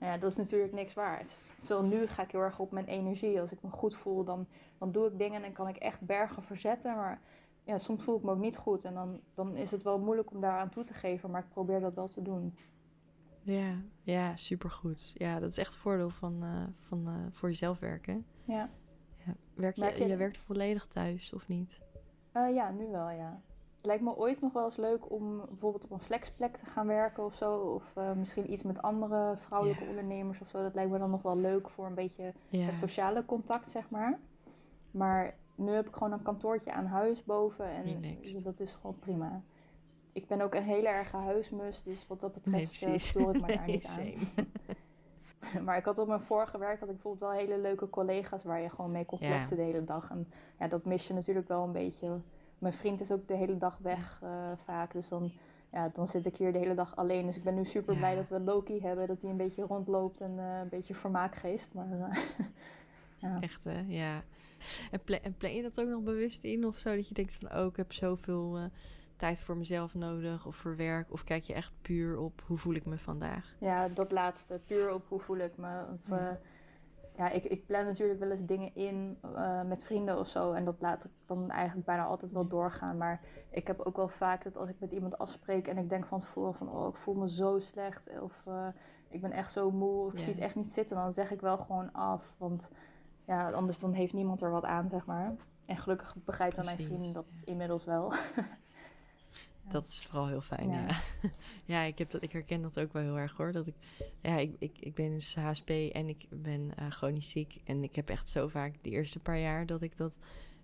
Nou 0.00 0.12
ja, 0.12 0.18
dat 0.18 0.30
is 0.30 0.36
natuurlijk 0.36 0.72
niks 0.72 0.94
waard. 0.94 1.38
Terwijl 1.62 1.88
nu 1.88 2.06
ga 2.06 2.22
ik 2.22 2.30
heel 2.30 2.40
erg 2.40 2.58
op 2.58 2.70
mijn 2.70 2.86
energie. 2.86 3.40
Als 3.40 3.52
ik 3.52 3.62
me 3.62 3.70
goed 3.70 3.96
voel, 3.96 4.24
dan, 4.24 4.46
dan 4.78 4.92
doe 4.92 5.06
ik 5.06 5.18
dingen 5.18 5.44
en 5.44 5.52
kan 5.52 5.68
ik 5.68 5.76
echt 5.76 6.00
bergen 6.00 6.42
verzetten. 6.42 6.96
Maar 6.96 7.20
ja, 7.64 7.78
soms 7.78 8.02
voel 8.02 8.16
ik 8.16 8.22
me 8.22 8.30
ook 8.30 8.38
niet 8.38 8.56
goed. 8.56 8.84
En 8.84 8.94
dan, 8.94 9.20
dan 9.34 9.56
is 9.56 9.70
het 9.70 9.82
wel 9.82 9.98
moeilijk 9.98 10.30
om 10.30 10.40
daaraan 10.40 10.68
toe 10.68 10.84
te 10.84 10.94
geven. 10.94 11.30
Maar 11.30 11.42
ik 11.42 11.48
probeer 11.48 11.80
dat 11.80 11.94
wel 11.94 12.08
te 12.08 12.22
doen. 12.22 12.56
Ja, 13.42 13.74
ja 14.02 14.36
supergoed. 14.36 15.12
Ja, 15.14 15.40
dat 15.40 15.50
is 15.50 15.58
echt 15.58 15.72
een 15.72 15.78
voordeel 15.78 16.10
van, 16.10 16.44
uh, 16.44 16.62
van 16.76 17.08
uh, 17.08 17.14
voor 17.30 17.48
jezelf 17.48 17.78
werken. 17.78 18.26
Ja. 18.44 18.70
ja. 19.26 19.34
Werk 19.54 19.76
je, 19.76 19.84
je, 19.84 20.06
je 20.06 20.16
werkt 20.16 20.38
volledig 20.38 20.86
thuis 20.86 21.32
of 21.32 21.48
niet? 21.48 21.80
Uh, 22.36 22.54
ja, 22.54 22.70
nu 22.70 22.90
wel, 22.90 23.10
ja. 23.10 23.40
Het 23.80 23.88
lijkt 23.88 24.02
me 24.02 24.16
ooit 24.16 24.40
nog 24.40 24.52
wel 24.52 24.64
eens 24.64 24.76
leuk 24.76 25.10
om 25.10 25.36
bijvoorbeeld 25.48 25.84
op 25.84 25.90
een 25.90 26.00
flexplek 26.00 26.56
te 26.56 26.66
gaan 26.66 26.86
werken 26.86 27.24
of 27.24 27.34
zo. 27.34 27.58
Of 27.58 27.94
uh, 27.98 28.12
misschien 28.12 28.52
iets 28.52 28.62
met 28.62 28.82
andere 28.82 29.36
vrouwelijke 29.36 29.84
yeah. 29.84 29.96
ondernemers 29.96 30.40
of 30.40 30.48
zo. 30.48 30.62
Dat 30.62 30.74
lijkt 30.74 30.90
me 30.90 30.98
dan 30.98 31.10
nog 31.10 31.22
wel 31.22 31.36
leuk 31.36 31.70
voor 31.70 31.86
een 31.86 31.94
beetje 31.94 32.32
yeah. 32.48 32.66
het 32.66 32.78
sociale 32.78 33.24
contact, 33.24 33.68
zeg 33.68 33.90
maar. 33.90 34.18
Maar 34.90 35.34
nu 35.54 35.70
heb 35.70 35.86
ik 35.86 35.94
gewoon 35.94 36.12
een 36.12 36.22
kantoortje 36.22 36.72
aan 36.72 36.86
huis 36.86 37.24
boven 37.24 37.70
en 37.70 37.84
Relaxed. 37.84 38.44
dat 38.44 38.60
is 38.60 38.72
gewoon 38.72 38.98
prima. 38.98 39.42
Ik 40.12 40.26
ben 40.26 40.40
ook 40.40 40.54
een 40.54 40.62
hele 40.62 40.88
erge 40.88 41.16
huismus, 41.16 41.82
dus 41.82 42.06
wat 42.06 42.20
dat 42.20 42.32
betreft 42.32 42.86
nee, 42.86 42.98
stoor 42.98 43.34
ik 43.34 43.40
me 43.40 43.46
daar 43.46 43.66
niet 43.66 43.98
aan. 45.48 45.64
maar 45.64 45.76
ik 45.76 45.84
had 45.84 45.98
op 45.98 46.08
mijn 46.08 46.20
vorige 46.20 46.58
werk 46.58 46.80
had 46.80 46.88
ik 46.88 46.94
bijvoorbeeld 46.94 47.30
wel 47.30 47.40
hele 47.40 47.58
leuke 47.58 47.90
collega's 47.90 48.44
waar 48.44 48.60
je 48.60 48.70
gewoon 48.70 48.90
mee 48.90 49.04
kon 49.04 49.18
kletsen 49.18 49.56
yeah. 49.56 49.66
de 49.66 49.72
hele 49.72 49.84
dag. 49.84 50.10
En 50.10 50.28
ja, 50.58 50.68
dat 50.68 50.84
mis 50.84 51.06
je 51.06 51.14
natuurlijk 51.14 51.48
wel 51.48 51.64
een 51.64 51.72
beetje 51.72 52.20
mijn 52.60 52.74
vriend 52.74 53.00
is 53.00 53.12
ook 53.12 53.28
de 53.28 53.34
hele 53.34 53.58
dag 53.58 53.78
weg 53.78 54.20
uh, 54.24 54.52
vaak. 54.56 54.92
Dus 54.92 55.08
dan, 55.08 55.32
ja, 55.72 55.90
dan 55.92 56.06
zit 56.06 56.26
ik 56.26 56.36
hier 56.36 56.52
de 56.52 56.58
hele 56.58 56.74
dag 56.74 56.96
alleen. 56.96 57.26
Dus 57.26 57.36
ik 57.36 57.44
ben 57.44 57.54
nu 57.54 57.64
super 57.64 57.96
blij 57.96 58.14
dat 58.14 58.28
we 58.28 58.40
Loki 58.40 58.80
hebben. 58.80 59.06
Dat 59.06 59.20
hij 59.20 59.30
een 59.30 59.36
beetje 59.36 59.62
rondloopt 59.62 60.20
en 60.20 60.30
uh, 60.36 60.58
een 60.58 60.68
beetje 60.68 60.94
vermaak 60.94 61.34
geeft. 61.34 61.74
Maar, 61.74 61.88
uh, 61.88 62.16
ja. 63.22 63.40
Echt 63.40 63.64
hè, 63.64 63.84
ja. 63.86 64.22
En, 64.90 65.00
pla 65.04 65.20
en 65.20 65.36
plan 65.36 65.54
je 65.54 65.62
dat 65.62 65.80
ook 65.80 65.88
nog 65.88 66.02
bewust 66.02 66.44
in 66.44 66.66
of 66.66 66.78
zo? 66.78 66.96
Dat 66.96 67.08
je 67.08 67.14
denkt 67.14 67.34
van, 67.34 67.58
oh, 67.58 67.66
ik 67.66 67.76
heb 67.76 67.92
zoveel 67.92 68.58
tijd 69.16 69.40
voor 69.40 69.56
mezelf 69.56 69.94
nodig 69.94 70.46
of 70.46 70.56
voor 70.56 70.76
werk? 70.76 71.12
Of 71.12 71.24
kijk 71.24 71.44
je 71.44 71.54
echt 71.54 71.72
puur 71.82 72.18
op 72.18 72.42
hoe 72.46 72.58
voel 72.58 72.74
ik 72.74 72.84
me 72.84 72.98
vandaag? 72.98 73.54
Ja, 73.58 73.88
dat 73.88 74.12
laatste. 74.12 74.60
Puur 74.66 74.94
op 74.94 75.08
hoe 75.08 75.20
voel 75.20 75.38
ik 75.38 75.56
me. 75.56 75.84
Want, 75.86 76.06
ja 76.08 76.40
ja, 77.20 77.30
ik, 77.30 77.44
ik 77.44 77.66
plan 77.66 77.84
natuurlijk 77.84 78.20
wel 78.20 78.30
eens 78.30 78.44
dingen 78.44 78.74
in 78.74 79.18
uh, 79.24 79.62
met 79.62 79.84
vrienden 79.84 80.18
of 80.18 80.28
zo. 80.28 80.52
En 80.52 80.64
dat 80.64 80.76
laat 80.80 81.04
ik 81.04 81.10
dan 81.26 81.50
eigenlijk 81.50 81.86
bijna 81.86 82.04
altijd 82.04 82.32
wel 82.32 82.46
doorgaan. 82.48 82.96
Maar 82.96 83.20
ik 83.50 83.66
heb 83.66 83.80
ook 83.80 83.96
wel 83.96 84.08
vaak 84.08 84.44
dat 84.44 84.56
als 84.56 84.68
ik 84.68 84.76
met 84.80 84.92
iemand 84.92 85.18
afspreek 85.18 85.68
en 85.68 85.78
ik 85.78 85.88
denk 85.88 86.06
van 86.06 86.20
tevoren 86.20 86.54
van 86.54 86.68
oh, 86.70 86.88
ik 86.88 86.96
voel 86.96 87.14
me 87.14 87.30
zo 87.30 87.58
slecht. 87.58 88.20
Of 88.20 88.42
uh, 88.48 88.66
ik 89.08 89.20
ben 89.20 89.32
echt 89.32 89.52
zo 89.52 89.70
moe, 89.70 90.10
ik 90.10 90.18
Ja. 90.18 90.24
zie 90.24 90.32
het 90.32 90.42
echt 90.42 90.54
niet 90.54 90.72
zitten, 90.72 90.96
dan 90.96 91.12
zeg 91.12 91.30
ik 91.30 91.40
wel 91.40 91.58
gewoon 91.58 91.92
af. 91.92 92.34
Want 92.38 92.68
ja, 93.24 93.50
anders 93.50 93.78
dan 93.78 93.92
heeft 93.92 94.12
niemand 94.12 94.42
er 94.42 94.50
wat 94.50 94.64
aan, 94.64 94.88
zeg 94.88 95.06
maar. 95.06 95.34
En 95.66 95.76
gelukkig 95.76 96.16
begrijpen 96.24 96.64
mijn 96.64 96.78
vrienden 96.78 97.12
dat 97.12 97.26
inmiddels 97.44 97.84
wel. 97.84 98.12
Dat 99.70 99.84
is 99.84 100.06
vooral 100.08 100.28
heel 100.28 100.40
fijn, 100.40 100.68
ja. 100.68 100.86
Ja. 100.86 101.00
Ja, 101.64 101.82
ik, 101.82 101.98
heb 101.98 102.10
dat, 102.10 102.22
ik 102.22 102.32
herken 102.32 102.62
dat 102.62 102.80
ook 102.80 102.92
wel 102.92 103.02
heel 103.02 103.18
erg 103.18 103.36
hoor. 103.36 103.52
Dat 103.52 103.66
ik, 103.66 103.74
ja, 104.22 104.36
ik, 104.36 104.54
ik, 104.58 104.78
ik 104.78 104.94
ben 104.94 105.10
dus 105.10 105.34
HSP 105.34 105.68
en 105.68 106.08
ik 106.08 106.26
ben 106.28 106.70
eh, 106.74 106.90
chronisch 106.90 107.30
ziek. 107.30 107.60
En 107.64 107.82
ik 107.82 107.96
heb 107.96 108.08
echt 108.08 108.28
zo 108.28 108.48
vaak 108.48 108.74
de 108.82 108.90
eerste 108.90 109.18
paar 109.18 109.38
jaar 109.38 109.66
dat 109.66 109.82
ik 109.82 109.96
dat 109.96 110.18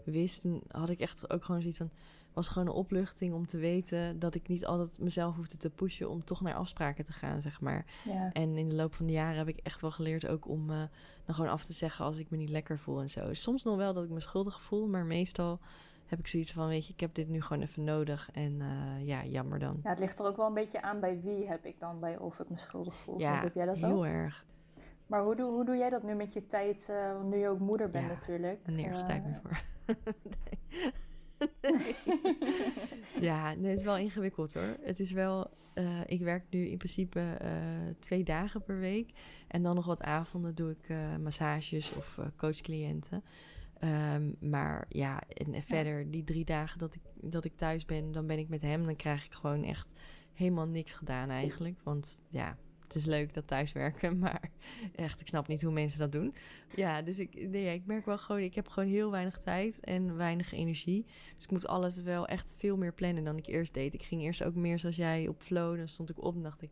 wist. 0.04 0.44
En 0.44 0.62
had 0.70 0.88
ik 0.88 1.00
echt 1.00 1.30
ook 1.30 1.44
gewoon 1.44 1.60
zoiets 1.60 1.78
van... 1.78 1.90
was 2.32 2.48
gewoon 2.48 2.68
een 2.68 2.74
opluchting 2.74 3.34
om 3.34 3.46
te 3.46 3.58
weten 3.58 4.18
dat 4.18 4.34
ik 4.34 4.48
niet 4.48 4.66
altijd 4.66 5.00
mezelf 5.00 5.36
hoefde 5.36 5.56
te 5.56 5.70
pushen... 5.70 6.10
om 6.10 6.24
toch 6.24 6.40
naar 6.40 6.54
afspraken 6.54 7.04
te 7.04 7.12
gaan, 7.12 7.42
zeg 7.42 7.60
maar. 7.60 7.84
Ja, 8.04 8.32
En 8.32 8.56
in 8.56 8.68
de 8.68 8.74
loop 8.74 8.94
van 8.94 9.06
de 9.06 9.12
jaren 9.12 9.38
heb 9.38 9.48
ik 9.48 9.60
echt 9.62 9.80
wel 9.80 9.90
geleerd 9.90 10.26
ook 10.26 10.48
om 10.48 10.70
eh, 10.70 10.82
dan 11.24 11.34
gewoon 11.34 11.50
af 11.50 11.64
te 11.64 11.72
zeggen 11.72 12.04
als 12.04 12.18
ik 12.18 12.30
me 12.30 12.36
niet 12.36 12.48
lekker 12.48 12.78
voel 12.78 13.00
en 13.00 13.10
zo. 13.10 13.34
Soms 13.34 13.62
nog 13.62 13.76
wel 13.76 13.94
dat 13.94 14.04
ik 14.04 14.10
me 14.10 14.20
schuldig 14.20 14.62
voel, 14.62 14.86
maar 14.86 15.04
meestal 15.04 15.60
heb 16.06 16.18
ik 16.18 16.26
zoiets 16.26 16.52
van, 16.52 16.68
weet 16.68 16.86
je, 16.86 16.92
ik 16.92 17.00
heb 17.00 17.14
dit 17.14 17.28
nu 17.28 17.42
gewoon 17.42 17.62
even 17.62 17.84
nodig. 17.84 18.30
En 18.32 18.60
eh, 18.60 19.06
ja, 19.06 19.24
jammer 19.24 19.58
dan. 19.58 19.80
ja, 19.82 19.90
het 19.90 19.98
ligt 19.98 20.18
er 20.18 20.24
ook 20.26 20.36
wel 20.36 20.46
een 20.46 20.54
beetje 20.54 20.82
aan 20.82 21.00
bij 21.00 21.20
wie 21.20 21.48
heb 21.48 21.64
ik 21.64 21.78
dan 21.78 22.00
bij 22.00 22.18
of 22.18 22.38
ik 22.38 22.48
me 22.50 22.56
schuldig 22.58 22.94
voel. 22.94 23.18
Ja, 23.20 23.40
heb 23.40 23.54
jij 23.54 23.66
dat 23.66 23.76
heel 23.76 23.96
ook? 23.96 24.04
erg. 24.04 24.44
Maar 25.06 25.22
hoe 25.22 25.36
doe, 25.36 25.50
hoe 25.50 25.64
doe 25.64 25.76
jij 25.76 25.90
dat 25.90 26.02
nu 26.02 26.14
met 26.14 26.32
je 26.32 26.46
tijd, 26.46 26.86
eh, 26.88 27.12
want 27.12 27.30
nu 27.30 27.36
je 27.36 27.48
ook 27.48 27.58
moeder 27.58 27.90
bent 27.90 28.06
Ja, 28.06 28.12
natuurlijk? 28.12 28.66
Nergens 28.66 29.02
Eh, 29.02 29.08
tijd 29.08 29.24
meer 29.24 29.40
voor. 29.42 29.62
Nee. 29.92 30.84
ja, 33.28 33.54
nee, 33.54 33.70
het 33.70 33.78
is 33.78 33.84
wel 33.84 33.96
ingewikkeld 33.96 34.54
hoor. 34.54 34.76
Het 34.80 35.00
is 35.00 35.12
wel, 35.12 35.50
eh, 35.74 36.00
ik 36.06 36.20
werk 36.20 36.44
nu 36.50 36.66
in 36.68 36.76
principe 36.78 37.20
eh, 37.20 37.50
twee 37.98 38.24
dagen 38.24 38.62
per 38.62 38.78
week. 38.78 39.10
En 39.48 39.62
dan 39.62 39.74
nog 39.74 39.86
wat 39.86 40.02
avonden 40.02 40.54
doe 40.54 40.70
ik 40.70 40.88
eh, 40.88 41.16
massages 41.22 41.96
of 41.96 42.18
eh, 42.18 42.26
coachcliënten. 42.36 43.24
Ehm, 43.78 44.32
maar 44.40 44.86
ja, 44.88 45.22
en 45.28 45.62
verder 45.62 46.10
die 46.10 46.24
drie 46.24 46.44
dagen 46.44 46.78
dat 46.78 46.94
ik, 46.94 47.00
dat 47.14 47.44
ik 47.44 47.56
thuis 47.56 47.84
ben, 47.84 48.12
dan 48.12 48.26
ben 48.26 48.38
ik 48.38 48.48
met 48.48 48.62
hem. 48.62 48.84
Dan 48.84 48.96
krijg 48.96 49.24
ik 49.24 49.32
gewoon 49.32 49.64
echt 49.64 49.92
helemaal 50.32 50.66
niks 50.66 50.94
gedaan 50.94 51.30
eigenlijk. 51.30 51.80
Want 51.82 52.20
ja, 52.28 52.56
het 52.86 52.94
is 52.94 53.04
leuk 53.04 53.34
dat 53.34 53.46
thuiswerken, 53.46 54.18
maar 54.24 54.50
echt, 54.94 55.20
ik 55.20 55.26
snap 55.26 55.48
niet 55.48 55.62
hoe 55.62 55.72
mensen 55.72 55.98
dat 55.98 56.12
doen. 56.12 56.34
Ja, 56.74 57.02
dus 57.02 57.18
ik, 57.18 57.48
nee, 57.48 57.74
ik 57.74 57.86
merk 57.86 58.06
wel 58.06 58.18
gewoon, 58.18 58.42
ik 58.42 58.54
heb 58.54 58.68
gewoon 58.68 58.88
heel 58.88 59.10
weinig 59.10 59.40
tijd 59.40 59.80
en 59.80 60.16
weinig 60.16 60.52
energie. 60.52 61.04
Dus 61.34 61.44
ik 61.44 61.50
moet 61.50 61.66
alles 61.66 61.96
wel 62.02 62.26
echt 62.26 62.54
veel 62.56 62.76
meer 62.76 62.92
plannen 62.92 63.24
dan 63.24 63.36
ik 63.36 63.46
eerst 63.46 63.74
deed. 63.74 63.94
Ik 63.94 64.02
ging 64.02 64.22
eerst 64.22 64.44
ook 64.44 64.54
meer 64.54 64.78
zoals 64.78 64.96
jij 64.96 65.28
op 65.28 65.42
flow. 65.42 65.76
Dan 65.76 65.88
stond 65.88 66.10
ik 66.10 66.24
op 66.24 66.34
en 66.34 66.42
dacht 66.42 66.62
ik, 66.62 66.70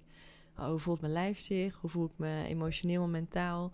oh, 0.58 0.66
hoe 0.66 0.78
voelt 0.78 1.00
mijn 1.00 1.12
lijf 1.12 1.38
zich? 1.38 1.76
Hoe 1.76 1.90
voel 1.90 2.06
ik 2.06 2.18
me 2.18 2.44
emotioneel 2.48 3.02
en 3.02 3.10
mentaal? 3.10 3.72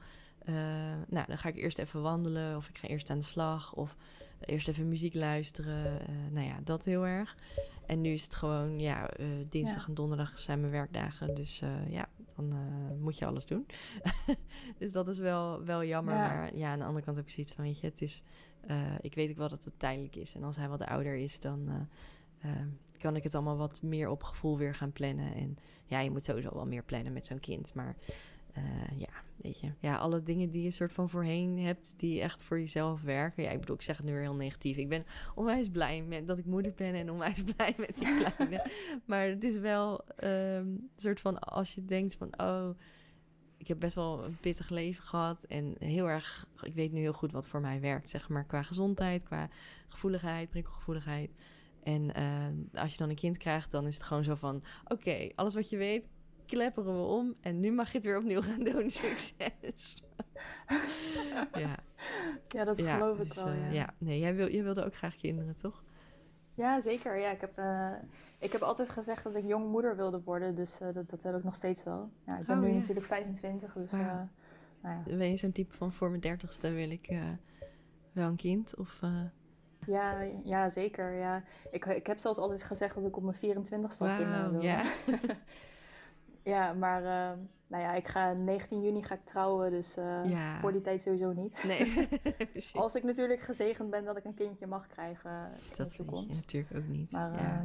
Eh, 0.51 0.97
nou, 1.09 1.27
dan 1.27 1.39
ga 1.39 1.49
ik 1.49 1.57
eerst 1.57 1.79
even 1.79 2.03
wandelen 2.03 2.57
of 2.57 2.69
ik 2.69 2.79
ga 2.79 2.89
eerst 2.89 3.11
aan 3.11 3.19
de 3.19 3.25
slag 3.25 3.75
of 3.75 3.97
eerst 4.41 4.69
even 4.69 4.89
muziek 4.89 5.15
luisteren. 5.15 6.01
Eh, 6.01 6.15
nou 6.31 6.47
ja, 6.47 6.59
dat 6.65 6.85
heel 6.85 7.07
erg. 7.07 7.37
En 7.87 8.01
nu 8.01 8.13
is 8.13 8.23
het 8.23 8.35
gewoon, 8.35 8.81
ja, 8.81 9.09
eh, 9.09 9.27
dinsdag 9.49 9.83
Ja. 9.83 9.89
en 9.89 9.95
donderdag 9.95 10.39
zijn 10.39 10.61
mijn 10.61 10.73
werkdagen. 10.73 11.35
Dus 11.35 11.63
ja, 11.89 12.09
dan 12.37 12.55
moet 13.01 13.19
je 13.19 13.27
alles 13.27 13.47
doen. 13.47 13.67
dus 14.79 14.93
dat 14.93 15.09
is 15.09 15.19
wel, 15.19 15.65
wel 15.65 15.85
jammer. 15.85 16.15
Ja. 16.15 16.29
Maar 16.29 16.57
ja, 16.57 16.73
aan 16.73 16.79
de 16.79 16.85
andere 16.85 17.05
kant 17.05 17.17
heb 17.17 17.27
ik 17.27 17.33
zoiets 17.33 17.53
van, 17.53 17.65
weet 17.65 17.81
je, 17.81 17.87
het 17.87 18.03
is... 18.03 18.23
ik 19.01 19.15
weet 19.15 19.31
ook 19.31 19.37
wel 19.37 19.49
dat 19.49 19.65
het 19.65 19.79
tijdelijk 19.79 20.17
is. 20.17 20.35
En 20.35 20.43
als 20.43 20.57
hij 20.57 20.69
wat 20.69 20.85
ouder 20.85 21.17
is, 21.17 21.41
dan 21.41 21.89
kan 22.99 23.17
ik 23.17 23.23
het 23.23 23.35
allemaal 23.35 23.57
wat 23.57 23.83
meer 23.83 24.09
op 24.09 24.23
gevoel 24.23 24.59
weer 24.59 24.75
gaan 24.75 24.93
plannen. 24.93 25.35
En 25.35 25.59
ja, 25.85 26.01
je 26.01 26.11
moet 26.11 26.25
sowieso 26.25 26.55
wel 26.55 26.67
meer 26.67 26.83
plannen 26.83 27.13
met 27.13 27.27
zo'n 27.27 27.41
kind. 27.41 27.75
Maar 27.75 27.97
ja, 28.97 29.09
Ja, 29.79 29.97
alle 29.97 30.23
dingen 30.23 30.51
die 30.51 30.63
je 30.63 30.71
soort 30.71 30.93
van 30.93 31.09
voorheen 31.09 31.59
hebt, 31.59 31.95
die 31.97 32.21
echt 32.21 32.43
voor 32.43 32.59
jezelf 32.59 33.03
werken. 33.03 33.43
Ja, 33.43 33.51
ik 33.51 33.61
bedoel, 33.61 33.77
ik 33.77 33.83
zeg 33.83 33.97
het 33.97 34.07
nu 34.07 34.13
weer 34.13 34.21
heel 34.21 34.35
negatief. 34.35 34.77
Ik 34.77 34.89
ben 34.89 35.05
onwijs 35.35 35.69
blij 35.69 36.03
met 36.03 36.27
dat 36.27 36.39
ik 36.39 36.47
moeder 36.47 36.73
ben 36.77 36.95
en 36.95 37.11
onwijs 37.11 37.43
blij 37.57 37.75
met 37.79 37.99
die 37.99 38.17
kleine. 38.17 38.71
maar 39.05 39.29
het 39.29 39.45
is 39.45 39.59
wel 39.59 40.05
ehm, 40.17 40.67
een 40.67 40.91
soort 40.97 41.21
van, 41.21 41.39
als 41.39 41.75
je 41.75 41.85
denkt 41.85 42.15
van, 42.15 42.41
oh, 42.41 42.69
ik 43.57 43.69
heb 43.69 43.81
best 43.81 43.95
wel 43.95 44.25
een 44.25 44.37
pittig 44.41 44.69
leven 44.69 45.03
gehad. 45.03 45.45
En 45.45 45.75
heel 45.79 46.09
erg, 46.09 46.47
ik 46.63 46.75
weet 46.75 46.93
nu 46.93 47.01
heel 47.01 47.13
goed 47.13 47.33
wat 47.33 47.49
voor 47.49 47.61
mij 47.61 47.81
werkt, 47.81 48.11
zeg 48.11 48.29
maar, 48.29 48.45
qua 48.45 48.63
gezondheid, 48.63 49.23
qua 49.23 49.49
gevoeligheid, 49.89 50.51
prikkelgevoeligheid. 50.51 51.35
En 51.83 52.15
eh, 52.15 52.83
als 52.83 52.93
je 52.93 52.99
dan 52.99 53.09
een 53.09 53.15
kind 53.15 53.37
krijgt, 53.37 53.71
dan 53.71 53.87
is 53.87 53.95
het 53.95 54.05
gewoon 54.05 54.25
zo 54.25 54.35
van: 54.35 54.63
oké, 54.85 55.29
alles 55.35 55.55
wat 55.55 55.71
je 55.71 55.77
weet, 55.77 56.09
klepperen 56.51 56.95
we 56.97 57.03
om. 57.07 57.35
En 57.41 57.61
nu 57.61 57.73
mag 57.73 57.89
je 57.91 57.97
het 57.97 58.07
weer 58.07 58.19
opnieuw 58.19 58.41
gaan 58.43 58.65
doen. 58.65 58.91
Succes. 59.01 60.03
ja, 61.55 61.77
Ja, 62.49 62.65
dat 62.65 62.79
ja, 62.79 62.95
geloof 62.97 63.19
ik 63.19 63.29
dus, 63.29 63.43
wel. 63.43 63.47
eh, 63.53 63.65
ja. 63.67 63.73
ja. 63.73 63.95
nee, 63.99 64.19
jij, 64.19 64.35
wil, 64.35 64.51
jij 64.51 64.63
wilde 64.63 64.85
ook 64.85 64.95
graag 64.97 65.17
kinderen, 65.17 65.57
toch? 65.57 65.83
Ja, 66.55 66.81
zeker. 66.81 67.19
Ja, 67.19 67.31
ik, 67.31 67.41
heb, 67.41 67.59
eh, 67.59 67.93
ik 68.39 68.53
heb 68.53 68.63
altijd 68.63 68.89
gezegd 68.89 69.25
dat 69.25 69.35
ik 69.35 69.45
jong 69.45 69.71
moeder 69.71 69.97
wilde 69.97 70.21
worden, 70.25 70.55
dus 70.55 70.81
eh, 70.81 70.89
dat, 70.95 71.11
dat 71.11 71.23
heb 71.23 71.37
ik 71.37 71.45
nog 71.45 71.55
steeds 71.55 71.83
wel. 71.85 72.11
Ja, 72.27 72.39
ik 72.39 72.47
ben 72.47 72.57
Oh, 72.57 72.63
nu 72.63 72.69
ja. 72.69 72.75
natuurlijk 72.75 73.07
25, 73.07 73.73
dus 73.73 73.93
eh, 73.93 73.99
nou 74.83 75.03
ja. 75.07 75.17
Ben 75.17 75.31
je 75.31 75.37
zo'n 75.37 75.53
type 75.53 75.75
van 75.77 75.93
voor 75.93 76.09
mijn 76.09 76.21
dertigste 76.21 76.73
wil 76.73 76.91
ik 76.91 77.19
wel 78.13 78.29
een 78.29 78.37
kind? 78.37 78.77
Of, 78.77 79.01
Ja, 79.87 80.21
ja, 80.45 80.69
zeker. 80.69 81.13
Ja. 81.13 81.43
Ik, 81.71 81.85
ik 81.85 82.07
heb 82.07 82.19
zelfs 82.19 82.39
altijd 82.39 82.63
gezegd 82.63 82.95
dat 82.95 83.05
ik 83.05 83.17
op 83.17 83.23
mijn 83.23 83.37
24ste 83.37 83.99
al 83.99 84.17
kinderen 84.17 84.51
wilde. 84.51 84.67
ja. 84.67 84.83
Ja, 86.43 86.73
maar 86.73 87.05
eh, 87.05 87.39
nou 87.67 87.83
ja, 87.83 87.93
ik 87.95 88.09
ga 88.09 88.33
19 88.33 88.81
juni 88.81 89.03
ga 89.03 89.15
ik 89.15 89.25
trouwen, 89.25 89.71
dus 89.71 89.97
eh, 89.97 90.31
Ja. 90.31 90.59
voor 90.61 90.73
die 90.73 90.81
tijd 90.81 91.03
sowieso 91.03 91.33
niet. 91.33 91.65
Nee, 91.65 92.09
precies. 92.53 92.75
Als 92.75 92.95
ik 92.95 93.03
natuurlijk 93.03 93.41
gezegend 93.41 93.91
ben 93.91 94.05
dat 94.05 94.17
ik 94.17 94.25
een 94.25 94.35
kindje 94.35 94.67
mag 94.67 94.87
krijgen 94.87 95.31
in 95.31 95.61
de 95.71 95.77
dat 95.77 95.97
toekomst. 95.97 96.29
je 96.29 96.35
natuurlijk 96.35 96.77
ook 96.77 96.89
niet. 96.89 97.11
Maar 97.13 97.33
ja. 97.33 97.39
eh, 97.39 97.61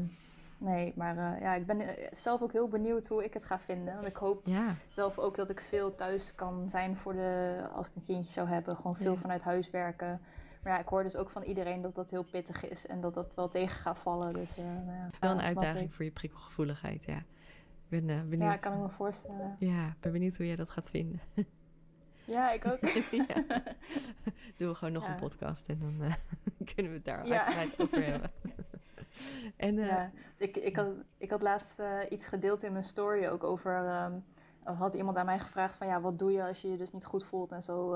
nee, 0.57 0.93
maar 0.95 1.17
eh, 1.17 1.41
ja, 1.41 1.53
ik 1.55 1.65
ben 1.65 1.79
eh, 1.81 2.11
zelf 2.17 2.41
ook 2.41 2.51
heel 2.51 2.67
benieuwd 2.67 3.07
hoe 3.07 3.23
ik 3.23 3.33
het 3.33 3.45
ga 3.45 3.59
vinden. 3.59 3.93
Want 3.93 4.07
ik 4.07 4.15
hoop 4.15 4.41
ja, 4.45 4.75
zelf 4.87 5.19
ook 5.19 5.35
dat 5.35 5.49
ik 5.49 5.59
veel 5.59 5.95
thuis 5.95 6.35
kan 6.35 6.67
zijn 6.69 6.95
voor 6.95 7.13
de, 7.13 7.61
als 7.75 7.87
ik 7.87 7.95
een 7.95 8.05
kindje 8.05 8.31
zou 8.31 8.47
hebben. 8.47 8.75
Gewoon 8.75 8.95
veel 8.95 9.15
vanuit 9.15 9.41
huis 9.41 9.69
werken. 9.69 10.21
Maar 10.63 10.73
ja, 10.73 10.79
ik 10.79 10.87
hoor 10.87 11.03
dus 11.03 11.15
ook 11.15 11.29
van 11.29 11.43
iedereen 11.43 11.81
dat 11.81 11.95
dat 11.95 12.09
heel 12.09 12.23
pittig 12.23 12.69
is 12.69 12.85
en 12.87 13.01
dat 13.01 13.13
dat 13.13 13.35
wel 13.35 13.49
tegen 13.49 13.77
gaat 13.77 13.97
vallen. 13.97 14.33
Dus, 14.33 14.55
nou 14.55 14.97
ja, 14.97 15.09
wel 15.19 15.31
een 15.31 15.41
uitdaging 15.41 15.93
voor 15.93 16.05
je 16.05 16.11
prikkelgevoeligheid, 16.11 17.03
ja. 17.05 17.23
Ik 17.89 18.05
ben 18.05 18.09
eh, 18.09 18.21
benieuwd. 18.21 18.51
Ja, 18.53 18.57
kan 18.57 18.73
ik 18.73 18.79
me 18.79 18.89
voorstellen. 18.89 19.55
Ja, 19.59 19.93
ben 19.99 20.11
benieuwd 20.11 20.35
hoe 20.37 20.45
jij 20.47 20.55
dat 20.55 20.69
gaat 20.69 20.89
vinden. 20.89 21.19
Ja, 22.27 22.51
ik 22.51 22.65
ook. 22.67 22.79
ja. 23.27 23.43
Doen 24.57 24.67
we 24.69 24.75
gewoon 24.75 24.93
nog 24.93 25.03
Ja. 25.03 25.13
een 25.13 25.19
podcast 25.19 25.69
en 25.69 25.79
dan 25.79 26.01
eh, 26.07 26.13
kunnen 26.73 26.91
we 26.91 26.97
het 26.97 27.05
daar 27.05 27.27
Ja. 27.27 27.45
uitgebreid 27.45 27.79
over 27.79 28.05
hebben. 28.11 28.31
en 29.57 29.79
eh, 29.79 29.87
Ja, 29.87 30.11
ik, 30.37 30.55
ik, 30.57 30.75
had, 30.75 30.87
ik 31.17 31.31
had 31.31 31.41
laatst 31.41 31.81
iets 32.09 32.25
gedeeld 32.25 32.63
in 32.63 32.71
mijn 32.71 32.83
story 32.83 33.27
ook 33.27 33.43
over. 33.43 33.85
ehm, 33.85 34.13
had 34.77 34.93
iemand 34.93 35.17
aan 35.17 35.25
mij 35.25 35.39
gevraagd 35.39 35.75
van 35.75 35.87
ja, 35.87 36.01
wat 36.01 36.19
doe 36.19 36.31
je 36.31 36.43
als 36.43 36.61
je 36.61 36.71
je 36.71 36.77
dus 36.77 36.91
niet 36.93 37.05
goed 37.05 37.25
voelt 37.25 37.51
en 37.51 37.63
zo. 37.63 37.89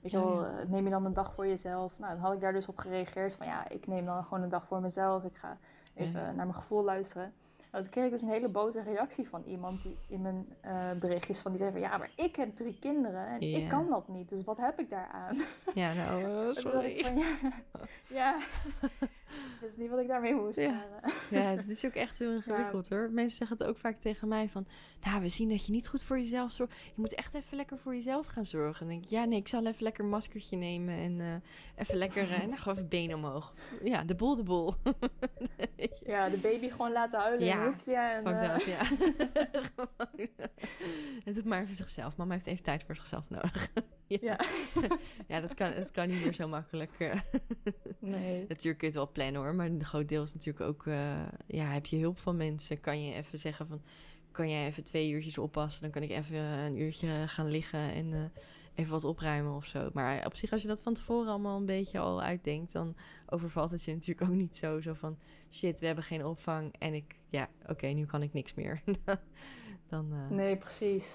weet 0.00 0.10
je 0.10 0.18
wel, 0.18 0.46
neem 0.66 0.84
je 0.84 0.90
dan 0.90 1.04
een 1.04 1.12
dag 1.14 1.34
voor 1.34 1.46
jezelf? 1.46 1.98
Nou, 1.98 2.12
dan 2.12 2.22
had 2.22 2.32
ik 2.32 2.40
daar 2.40 2.52
dus 2.52 2.66
op 2.68 2.78
gereageerd 2.78 3.34
van 3.34 3.46
ja, 3.46 3.68
ik 3.68 3.86
neem 3.86 4.04
dan 4.04 4.24
gewoon 4.24 4.42
een 4.42 4.48
dag 4.48 4.66
voor 4.66 4.80
mezelf. 4.80 5.24
Ik 5.24 5.36
ga 5.36 5.58
even 5.94 6.12
naar 6.22 6.34
mijn 6.34 6.54
gevoel 6.54 6.84
luisteren. 6.84 7.32
Nou, 7.72 7.84
toen 7.84 7.92
kreeg 7.92 8.04
ik 8.04 8.10
dus 8.10 8.22
een 8.22 8.28
hele 8.28 8.48
boze 8.48 8.82
reactie 8.82 9.28
van 9.28 9.42
iemand 9.46 9.82
die 9.82 9.96
in 10.08 10.22
mijn 10.22 10.46
eh, 10.60 10.90
berichtjes 11.00 11.38
van 11.38 11.50
die 11.50 11.60
zei 11.60 11.72
van 11.72 11.80
ja, 11.80 11.96
maar 11.96 12.10
ik 12.16 12.36
heb 12.36 12.56
drie 12.56 12.78
kinderen 12.80 13.26
en 13.26 13.40
ik 13.40 13.68
kan 13.68 13.88
dat 13.88 14.08
niet. 14.08 14.28
Dus 14.28 14.44
wat 14.44 14.56
heb 14.56 14.78
ik 14.78 14.90
daaraan? 14.90 15.36
ja, 15.74 15.92
nou, 15.92 16.54
sorry. 16.54 17.04
van, 17.04 17.18
ja, 17.18 17.36
ja. 18.20 18.38
Dat 19.60 19.70
is 19.70 19.76
niet 19.76 19.90
wat 19.90 19.98
ik 19.98 20.08
daarmee 20.08 20.34
moest. 20.34 20.56
Ja. 20.56 20.84
Ja, 21.30 21.40
het 21.40 21.68
is 21.68 21.84
ook 21.84 21.94
echt 21.94 22.18
heel 22.18 22.32
ingewikkeld 22.36 22.88
hoor. 22.88 23.10
Mensen 23.10 23.38
zeggen 23.38 23.56
het 23.58 23.66
ook 23.66 23.78
vaak 23.78 24.00
tegen 24.00 24.28
mij 24.28 24.48
van... 24.48 24.66
Nou, 25.04 25.20
we 25.20 25.28
zien 25.28 25.48
dat 25.48 25.66
je 25.66 25.72
niet 25.72 25.88
goed 25.88 26.04
voor 26.04 26.18
jezelf 26.18 26.52
zorgt. 26.52 26.74
Je 26.84 26.92
moet 27.00 27.14
echt 27.14 27.34
even 27.34 27.56
lekker 27.56 27.78
voor 27.78 27.94
jezelf 27.94 28.26
gaan 28.26 28.46
zorgen. 28.46 28.80
En 28.80 28.86
dan 28.86 28.88
denk 28.88 29.04
ik, 29.04 29.10
ja 29.10 29.24
nee, 29.24 29.38
ik 29.38 29.48
zal 29.48 29.66
even 29.66 29.82
lekker 29.82 30.04
een 30.04 30.10
maskertje 30.10 30.56
nemen. 30.56 30.94
En 30.94 31.20
eh, 31.20 31.82
even 31.82 31.96
lekker, 31.96 32.22
eh, 32.22 32.38
nou, 32.38 32.56
gewoon 32.56 32.76
even 32.76 32.88
benen 32.88 33.16
omhoog. 33.16 33.54
Ja, 33.84 34.04
de 34.04 34.14
bol 34.14 34.34
de 34.34 34.42
bol. 34.42 34.74
Ja, 36.06 36.28
de 36.28 36.36
baby 36.36 36.70
gewoon 36.70 36.92
laten 36.92 37.20
huilen 37.20 37.40
in 37.40 37.46
Ja, 37.46 37.60
een 37.60 37.66
hoekje. 37.66 37.94
En, 37.94 38.26
Fuck 38.26 38.34
eh, 38.34 38.52
dat, 38.52 38.64
ja. 38.64 38.80
Het 41.24 41.34
doet 41.34 41.44
maar 41.44 41.62
even 41.62 41.74
zichzelf. 41.74 42.16
Mama 42.16 42.32
heeft 42.32 42.46
even 42.46 42.62
tijd 42.62 42.84
voor 42.84 42.96
zichzelf 42.96 43.24
nodig. 43.28 43.68
ja. 44.06 44.40
Ja. 45.28 45.40
dat 45.40 45.54
kan, 45.54 45.74
dat 45.74 45.90
kan 45.90 46.08
niet 46.08 46.22
meer 46.24 46.34
zo 46.34 46.48
makkelijk. 46.48 46.90
nee. 47.98 48.44
Natuurlijk 48.48 48.78
kun 48.78 48.78
je 48.78 48.86
het 48.86 48.94
wel 48.94 49.10
plannen 49.12 49.21
hoor, 49.30 49.54
maar 49.54 49.66
een 49.66 49.84
groot 49.84 50.08
deel 50.08 50.22
is 50.22 50.34
natuurlijk 50.34 50.66
ook... 50.66 50.86
eh, 50.86 51.26
ja, 51.46 51.64
heb 51.64 51.86
je 51.86 51.96
hulp 51.96 52.18
van 52.18 52.36
mensen? 52.36 52.80
Kan 52.80 53.04
je 53.04 53.14
even 53.14 53.38
zeggen 53.38 53.66
van... 53.66 53.82
Kan 54.30 54.50
jij 54.50 54.66
even 54.66 54.84
twee 54.84 55.10
uurtjes 55.10 55.38
oppassen? 55.38 55.82
Dan 55.82 55.90
kan 55.90 56.02
ik 56.02 56.10
even 56.10 56.38
een 56.38 56.76
uurtje 56.76 57.08
gaan 57.26 57.50
liggen 57.50 57.92
en, 57.92 58.12
eh, 58.12 58.42
even 58.74 58.92
wat 58.92 59.04
opruimen 59.04 59.54
of 59.54 59.64
zo. 59.64 59.90
Maar 59.92 60.26
op 60.26 60.36
zich, 60.36 60.52
als 60.52 60.62
je 60.62 60.68
dat 60.68 60.80
van 60.80 60.94
tevoren 60.94 61.28
allemaal 61.28 61.56
een 61.56 61.66
beetje 61.66 61.98
al 61.98 62.22
uitdenkt, 62.22 62.72
dan 62.72 62.96
overvalt 63.28 63.70
het 63.70 63.84
je 63.84 63.92
natuurlijk 63.92 64.30
ook 64.30 64.36
niet 64.36 64.56
zo. 64.56 64.80
Zo 64.80 64.94
van, 64.94 65.18
shit, 65.50 65.80
we 65.80 65.86
hebben 65.86 66.04
geen 66.04 66.24
opvang 66.24 66.74
en 66.78 66.94
ik, 66.94 67.14
ja, 67.28 67.48
oké, 67.66 67.86
nu 67.86 68.06
kan 68.06 68.22
ik 68.22 68.32
niks 68.32 68.54
meer. 68.54 68.82
dan, 69.90 70.12
uh... 70.12 70.30
Nee, 70.36 70.56
precies. 70.56 71.12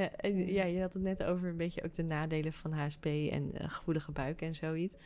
En, 0.00 0.38
uh, 0.38 0.54
ja, 0.54 0.64
je 0.64 0.80
had 0.80 0.92
het 0.92 1.02
net 1.02 1.22
over 1.22 1.48
een 1.48 1.56
beetje 1.56 1.84
ook 1.84 1.94
de 1.94 2.02
nadelen 2.02 2.52
van 2.52 2.72
HSP 2.72 3.04
en 3.04 3.50
uh, 3.54 3.70
gevoelige 3.70 4.12
buik 4.12 4.42
en 4.42 4.54
zoiets. 4.54 4.96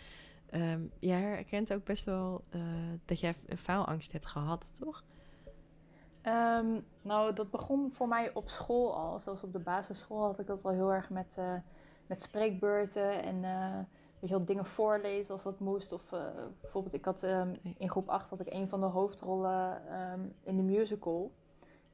Um, 0.55 0.91
jij 0.99 1.20
herkent 1.20 1.72
ook 1.72 1.84
best 1.84 2.05
wel 2.05 2.45
uh, 2.51 2.62
dat 3.05 3.20
jij 3.20 3.34
faalangst 3.57 4.12
hebt 4.12 4.26
gehad, 4.26 4.78
toch? 4.78 5.05
Um, 6.22 6.84
nou, 7.03 7.34
dat 7.34 7.51
begon 7.51 7.93
voor 7.93 8.09
mij 8.09 8.34
op 8.34 8.49
school 8.49 8.97
al. 8.97 9.20
Zelfs 9.20 9.43
op 9.43 9.53
de 9.53 9.59
basisschool 9.59 10.22
had 10.22 10.38
ik 10.38 10.47
dat 10.47 10.64
al 10.64 10.70
heel 10.70 10.93
erg 10.93 11.11
met, 11.11 11.36
uh, 11.38 11.55
met 12.07 12.22
spreekbeurten 12.22 13.22
en 13.22 13.41
weet 14.20 14.30
je 14.30 14.36
wel, 14.36 14.45
dingen 14.45 14.66
voorlezen 14.66 15.34
als 15.34 15.43
dat 15.43 15.61
moest. 15.61 15.93
Of 15.93 16.14
bijvoorbeeld, 16.61 16.95
ik 16.95 17.05
had 17.05 17.22
um, 17.22 17.53
in 17.78 17.91
groep 17.91 18.09
8 18.09 18.30
had 18.30 18.41
ik 18.41 18.53
een 18.53 18.68
van 18.68 18.80
de 18.80 18.86
hoofdrollen 18.86 19.82
in 20.43 20.57
de 20.57 20.62
musical. 20.62 21.32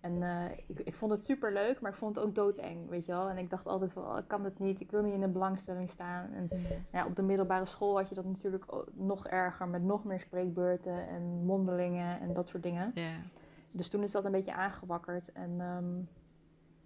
En 0.00 0.12
uh, 0.22 0.44
ik, 0.66 0.80
ik, 0.84 0.94
vond 0.94 1.12
het 1.12 1.24
super 1.24 1.52
leuk, 1.52 1.80
maar 1.80 1.90
ik 1.90 1.96
vond 1.96 2.16
het 2.16 2.24
ook 2.24 2.34
doodeng, 2.34 2.88
weet 2.88 3.04
je 3.04 3.12
wel. 3.12 3.28
En 3.28 3.38
ik 3.38 3.50
dacht 3.50 3.66
altijd 3.66 3.94
wel, 3.94 4.04
oh, 4.04 4.18
ik 4.18 4.28
kan 4.28 4.44
het 4.44 4.58
niet, 4.58 4.80
ik 4.80 4.90
wil 4.90 5.02
niet 5.02 5.12
in 5.12 5.22
een 5.22 5.32
belangstelling 5.32 5.90
staan. 5.90 6.32
En 6.32 6.48
mm. 6.52 6.66
ja, 6.92 7.06
op 7.06 7.16
de 7.16 7.22
middelbare 7.22 7.66
school 7.66 7.96
had 7.96 8.08
je 8.08 8.14
dat 8.14 8.24
natuurlijk 8.24 8.64
nog 8.92 9.26
erger, 9.26 9.68
met 9.68 9.82
nog 9.82 10.04
meer 10.04 10.20
spreekbeurten 10.20 11.08
en 11.08 11.44
mondelingen 11.44 12.20
en 12.20 12.32
dat 12.32 12.48
soort 12.48 12.62
dingen. 12.62 12.90
Yeah. 12.94 13.10
Dus 13.70 13.88
toen 13.88 14.02
is 14.02 14.12
dat 14.12 14.24
een 14.24 14.32
beetje 14.32 14.54
aangewakkerd. 14.54 15.32
En 15.32 15.60
um, 15.60 16.08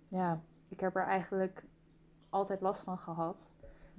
ja, 0.08 0.40
ik 0.68 0.80
heb 0.80 0.96
er 0.96 1.04
eigenlijk 1.04 1.64
altijd 2.28 2.60
last 2.60 2.82
van 2.82 2.98
gehad. 2.98 3.48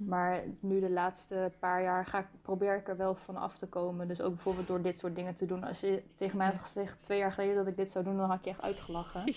Maar 0.06 0.42
nu 0.60 0.80
de 0.80 0.90
laatste 0.90 1.52
paar 1.58 1.82
jaar 1.82 2.06
ga 2.06 2.18
ik, 2.18 2.26
probeer 2.42 2.76
ik 2.76 2.88
er 2.88 2.96
wel 2.96 3.14
van 3.14 3.36
af 3.36 3.56
te 3.58 3.66
komen. 3.66 4.08
Dus 4.08 4.20
ook 4.20 4.34
bijvoorbeeld 4.34 4.66
door 4.66 4.82
dit 4.82 4.98
soort 4.98 5.14
dingen 5.14 5.34
te 5.34 5.46
doen. 5.46 5.64
Als 5.64 5.80
je 5.80 6.02
tegen 6.14 6.38
mij 6.38 6.46
had 6.46 6.60
gezegd 6.60 7.02
twee 7.02 7.18
jaar 7.18 7.32
geleden 7.32 7.56
dat 7.56 7.66
ik 7.66 7.76
dit 7.76 7.90
zou 7.90 8.04
doen, 8.04 8.16
dan 8.16 8.28
had 8.28 8.38
ik 8.38 8.44
je 8.44 8.50
echt 8.50 8.62
uitgelachen. 8.62 9.24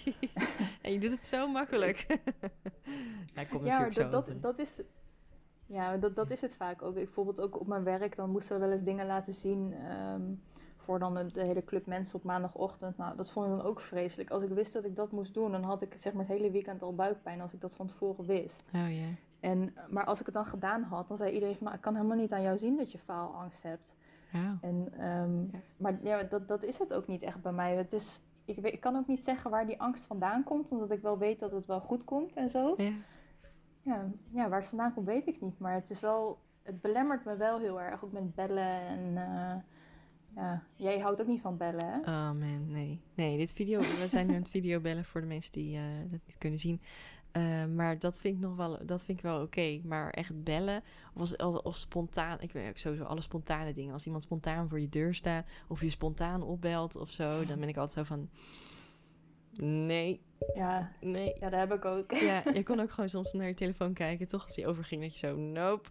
en 0.82 0.92
je 0.92 1.00
doet 1.00 1.12
het 1.12 1.26
zo 1.26 1.48
makkelijk. 1.48 2.06
Hij 3.34 3.46
komt 3.46 3.66
ja, 3.66 3.80
natuurlijk 3.80 4.12
dat, 4.12 4.26
zo. 4.26 4.34
dat, 4.34 4.42
dat 4.42 4.60
is, 4.60 4.82
ja, 5.66 5.98
dat, 5.98 6.16
dat 6.16 6.32
is 6.32 6.42
het 6.42 6.56
vaak 6.56 6.82
ook. 6.82 6.96
Ik, 6.96 7.04
bijvoorbeeld 7.04 7.42
ook 7.42 7.60
op 7.60 7.68
mijn 7.68 7.84
werk, 7.84 8.16
dan 8.16 8.30
moesten 8.30 8.56
we 8.56 8.62
wel 8.62 8.72
eens 8.72 8.84
dingen 8.84 9.06
laten 9.06 9.34
zien. 9.34 9.74
Um, 9.92 10.42
voor 10.86 11.00
dan 11.00 11.14
de, 11.14 11.32
de, 11.32 11.46
hele 11.46 11.64
club 11.64 11.86
mensen 11.86 12.16
op 12.16 12.24
maandagochtend. 12.24 12.98
Nou, 12.98 13.16
dat 13.16 13.32
vond 13.32 13.46
ik 13.46 13.52
dan 13.52 13.66
ook 13.66 13.80
vreselijk. 13.80 14.30
Als 14.30 14.44
ik 14.44 14.50
wist 14.50 14.74
dat 14.74 14.86
ik 14.86 14.96
dat 14.96 15.12
moest 15.12 15.34
doen, 15.34 15.52
dan 15.52 15.64
had 15.64 15.82
ik 15.82 15.94
zeg 15.98 16.14
maar 16.14 16.26
het 16.28 16.38
hele 16.38 16.52
weekend 16.52 16.82
al 16.82 16.96
buikpijn 16.96 17.42
als 17.42 17.54
ik 17.54 17.62
dat 17.62 17.74
van 17.74 17.88
tevoren 17.88 18.26
wist. 18.26 18.70
Oh 18.74 18.96
ja. 18.96 19.08
En, 19.46 19.74
maar 19.90 20.06
als 20.06 20.20
ik 20.20 20.26
het 20.26 20.36
dan 20.36 20.46
gedaan 20.46 20.84
had, 20.84 21.08
dan 21.08 21.18
zei 21.18 21.32
iedereen 21.32 21.56
van... 21.56 21.74
Ik 21.74 21.82
kan 21.82 21.96
helemaal 21.96 22.18
niet 22.18 22.32
aan 22.32 22.42
jou 22.42 22.58
zien 22.58 22.78
dat 22.78 22.92
je 22.92 22.98
faalangst 22.98 23.64
hebt. 23.64 23.96
Ja. 24.32 24.58
En, 24.62 25.06
um, 25.06 25.50
ja. 25.52 25.60
Maar 25.78 26.00
ja, 26.04 26.24
dat, 26.24 26.48
dat 26.48 26.64
is 26.64 26.80
het 26.80 26.94
ook 26.94 27.08
niet 27.08 27.22
echt 27.22 27.42
bij 27.42 27.52
mij. 27.52 27.76
Het 27.76 27.94
is, 27.94 28.22
ik, 28.46 28.60
weet, 28.60 28.74
ik 28.74 28.80
kan 28.80 28.96
ook 28.96 29.08
niet 29.08 29.24
zeggen 29.24 29.52
waar 29.52 29.66
die 29.66 29.82
angst 29.82 30.06
vandaan 30.06 30.44
komt. 30.44 30.70
Omdat 30.70 30.92
ik 30.92 31.02
wel 31.02 31.18
weet 31.18 31.40
dat 31.40 31.52
het 31.52 31.66
wel 31.66 31.80
goed 31.80 32.04
komt 32.04 32.34
en 32.34 32.50
zo. 32.50 32.74
Ja. 32.78 32.92
Ja, 33.82 34.12
ja 34.32 34.50
waar 34.50 34.60
het 34.60 34.70
vandaan 34.70 34.94
komt 34.94 35.06
weet 35.06 35.28
ik 35.28 35.42
niet. 35.42 35.60
Maar 35.60 35.74
het 35.74 35.90
is 35.90 36.00
wel... 36.00 36.40
Het 36.64 36.82
belemmert 36.82 37.26
me 37.26 37.36
wel 37.36 37.60
heel 37.60 37.82
erg. 37.82 38.04
Ook 38.04 38.12
met 38.12 38.36
bellen 38.36 38.80
en... 38.80 39.12
Uh, 39.16 39.56
ja, 40.36 40.64
jij 40.76 41.00
houdt 41.00 41.22
ook 41.22 41.28
niet 41.28 41.42
van 41.42 41.58
bellen, 41.58 41.86
hè? 41.86 42.00
Oh 42.00 42.32
man, 42.32 42.72
nee. 42.72 43.02
Nee, 43.14 43.38
dit 43.38 43.54
video, 43.54 43.80
we 43.80 44.08
zijn 44.08 44.28
nu 44.28 44.34
aan 44.34 44.40
het 44.40 44.50
videobellen 44.50 45.06
voor 45.06 45.22
de 45.22 45.28
mensen 45.28 45.52
die 45.52 45.78
uh, 45.78 45.82
dat 46.12 46.20
niet 46.26 46.38
kunnen 46.38 46.60
zien. 46.60 46.82
Uh, 47.38 47.66
maar 47.66 48.00
dat 48.00 48.20
vind 48.20 48.36
ik 48.36 48.42
nog 48.42 48.56
wel, 48.56 48.86
dat 48.86 49.04
vind 49.04 49.18
ik 49.18 49.24
wel 49.24 49.42
oké. 49.42 49.80
Maar 49.84 50.10
echt 50.10 50.44
bellen, 50.44 50.84
of, 51.14 51.34
of, 51.64 51.78
spontaan, 51.78 52.42
ik 52.42 52.52
weet 52.52 52.70
ook 52.70 52.78
sowieso 52.78 53.04
alle 53.04 53.22
spontane 53.22 53.74
dingen. 53.74 53.94
Als 53.94 54.06
iemand 54.06 54.24
spontaan 54.24 54.70
voor 54.70 54.80
je 54.80 54.90
deur 54.90 55.16
staat, 55.16 55.46
of 55.68 55.82
je 55.82 55.90
spontaan 55.90 56.44
opbelt 56.44 56.96
of 56.96 57.10
zo, 57.12 57.46
dan 57.46 57.60
ben 57.60 57.70
ik 57.70 57.78
altijd 57.78 58.08
zo 58.08 58.16
van, 58.16 58.30
nee. 59.58 60.22
Ja, 60.54 60.92
nee. 61.00 61.36
ja, 61.40 61.50
dat 61.50 61.60
heb 61.60 61.74
ik 61.74 61.86
ook. 61.86 62.12
Ja, 62.12 62.44
je 62.54 62.64
kon 62.64 62.80
ook 62.80 62.92
gewoon 62.92 63.10
soms 63.10 63.34
naar 63.34 63.48
je 63.48 63.54
telefoon 63.54 63.94
kijken, 63.94 64.28
toch? 64.28 64.46
Als 64.46 64.56
die 64.56 64.68
overging, 64.68 65.02
dat 65.02 65.20
je 65.20 65.28
zo, 65.28 65.36
nope. 65.36 65.90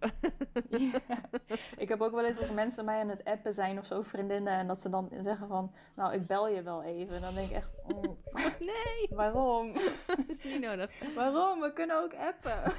Ja. 0.68 1.00
Ik 1.76 1.88
heb 1.88 2.00
ook 2.00 2.12
wel 2.12 2.24
eens 2.24 2.38
als 2.38 2.50
mensen 2.50 2.84
mij 2.84 3.00
aan 3.00 3.08
het 3.08 3.24
appen 3.24 3.54
zijn 3.54 3.78
of 3.78 3.86
zo, 3.86 4.02
vriendinnen, 4.02 4.52
en 4.52 4.66
dat 4.66 4.80
ze 4.80 4.90
dan 4.90 5.10
zeggen 5.22 5.48
van, 5.48 5.72
nou, 5.96 6.14
ik 6.14 6.26
bel 6.26 6.48
je 6.48 6.62
wel 6.62 6.82
even. 6.82 7.20
Dan 7.20 7.34
denk 7.34 7.48
ik 7.48 7.56
echt, 7.56 7.74
oh, 7.82 8.02
nee. 8.58 9.08
Waarom? 9.10 9.72
Dat 10.06 10.18
is 10.26 10.42
niet 10.42 10.60
nodig. 10.60 10.90
Waarom? 11.14 11.60
We 11.60 11.72
kunnen 11.72 12.02
ook 12.02 12.14
appen. 12.14 12.72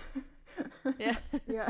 Ja. 0.97 1.17
ja. 1.45 1.67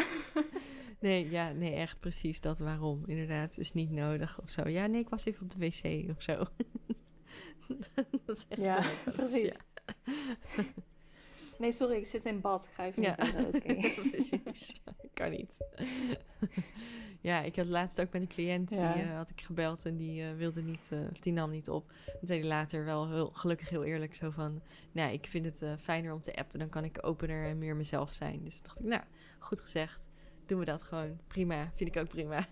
Nee, 0.99 1.29
ja, 1.29 1.51
nee, 1.51 1.73
echt 1.73 1.99
precies 1.99 2.41
dat 2.41 2.59
waarom. 2.59 3.03
Inderdaad, 3.05 3.57
is 3.57 3.71
niet 3.71 3.91
nodig 3.91 4.41
of 4.41 4.49
zo. 4.49 4.67
Ja, 4.69 4.85
nee, 4.85 5.01
ik 5.01 5.09
was 5.09 5.25
even 5.25 5.43
op 5.43 5.51
de 5.51 5.59
wc 5.59 6.09
of 6.09 6.21
zo. 6.21 6.43
Dat 8.37 8.45
is 8.45 8.45
echt 8.47 8.61
ja, 8.61 8.83
precies. 9.15 9.41
Ja. 9.41 10.63
Nee, 11.57 11.71
sorry, 11.71 11.95
ik 11.95 12.05
zit 12.05 12.25
in 12.25 12.41
bad. 12.41 12.63
Ik 12.63 12.69
ga 12.73 12.85
even 12.85 13.03
ja. 13.03 13.17
Okay. 13.55 13.93
precies. 14.11 14.81
kan 15.13 15.31
niet. 15.31 15.57
ja, 17.21 17.41
ik 17.41 17.55
had 17.55 17.65
laatst 17.65 18.01
ook 18.01 18.11
met 18.11 18.21
een 18.21 18.27
cliënt, 18.27 18.69
Ja. 18.69 18.93
die 18.93 19.03
uh, 19.03 19.15
had 19.15 19.29
ik 19.29 19.41
gebeld 19.41 19.85
en 19.85 19.97
die 19.97 20.21
uh, 20.21 20.35
wilde 20.35 20.61
niet, 20.61 20.89
uh, 20.93 20.99
die 21.19 21.33
nam 21.33 21.51
niet 21.51 21.69
op. 21.69 21.87
Toen 22.05 22.27
zei 22.27 22.45
later 22.45 22.85
wel 22.85 23.09
heel, 23.09 23.29
gelukkig 23.33 23.69
heel 23.69 23.83
eerlijk 23.83 24.15
zo 24.15 24.29
van, 24.31 24.61
nou, 24.91 25.11
ik 25.13 25.25
vind 25.25 25.45
het 25.45 25.79
fijner 25.81 26.13
om 26.13 26.21
te 26.21 26.35
appen, 26.35 26.59
dan 26.59 26.69
kan 26.69 26.83
ik 26.83 26.97
opener 27.01 27.45
en 27.45 27.57
meer 27.57 27.75
mezelf 27.75 28.13
zijn. 28.13 28.43
Dus 28.43 28.61
dacht 28.61 28.79
ik, 28.79 28.85
nou, 28.85 29.03
goed 29.39 29.59
gezegd, 29.59 30.07
doen 30.45 30.59
we 30.59 30.65
dat 30.65 30.83
gewoon. 30.83 31.19
Prima, 31.27 31.71
vind 31.75 31.95
ik 31.95 32.01
ook 32.01 32.09
prima. 32.09 32.47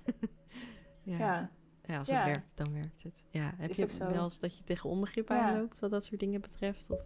ja. 1.03 1.17
Ja. 1.17 1.51
Ja, 1.85 1.97
als 1.97 2.07
Ja. 2.07 2.15
het 2.15 2.25
werkt, 2.25 2.57
dan 2.57 2.73
werkt 2.73 3.03
het. 3.03 3.25
Ja, 3.29 3.53
heb 3.57 3.69
Is 3.69 3.77
je 3.77 3.87
wel 3.97 4.23
eens 4.23 4.39
dat 4.39 4.57
je 4.57 4.63
tegen 4.63 4.89
onbegrip 4.89 5.29
Ja. 5.29 5.47
aanloopt 5.47 5.79
wat 5.79 5.89
dat 5.89 6.05
soort 6.05 6.19
dingen 6.19 6.41
betreft? 6.41 6.89
Of... 6.89 7.05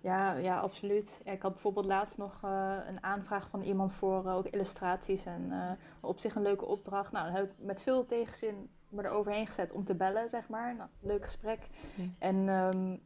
Ja, 0.00 0.32
ja, 0.32 0.58
absoluut. 0.60 1.20
Ik 1.24 1.42
had 1.42 1.52
bijvoorbeeld 1.52 1.86
laatst 1.86 2.18
nog 2.18 2.40
eh, 2.42 2.76
een 2.86 3.02
aanvraag 3.02 3.48
van 3.48 3.62
iemand 3.62 3.92
voor 3.92 4.26
eh, 4.26 4.34
ook 4.34 4.46
illustraties 4.46 5.24
en 5.24 5.52
eh, 5.52 5.70
op 6.00 6.18
zich 6.18 6.34
een 6.34 6.42
leuke 6.42 6.64
opdracht. 6.64 7.12
Nou, 7.12 7.26
dan 7.26 7.34
heb 7.34 7.44
ik 7.44 7.52
met 7.58 7.80
veel 7.82 8.06
tegenzin 8.06 8.68
me 8.88 9.02
er 9.02 9.10
overheen 9.10 9.46
gezet 9.46 9.72
om 9.72 9.84
te 9.84 9.94
bellen, 9.94 10.28
zeg 10.28 10.48
maar. 10.48 10.76
Nou, 10.76 10.88
leuk 11.00 11.24
gesprek. 11.24 11.68
En 12.18 12.48
ehm, 12.48 12.96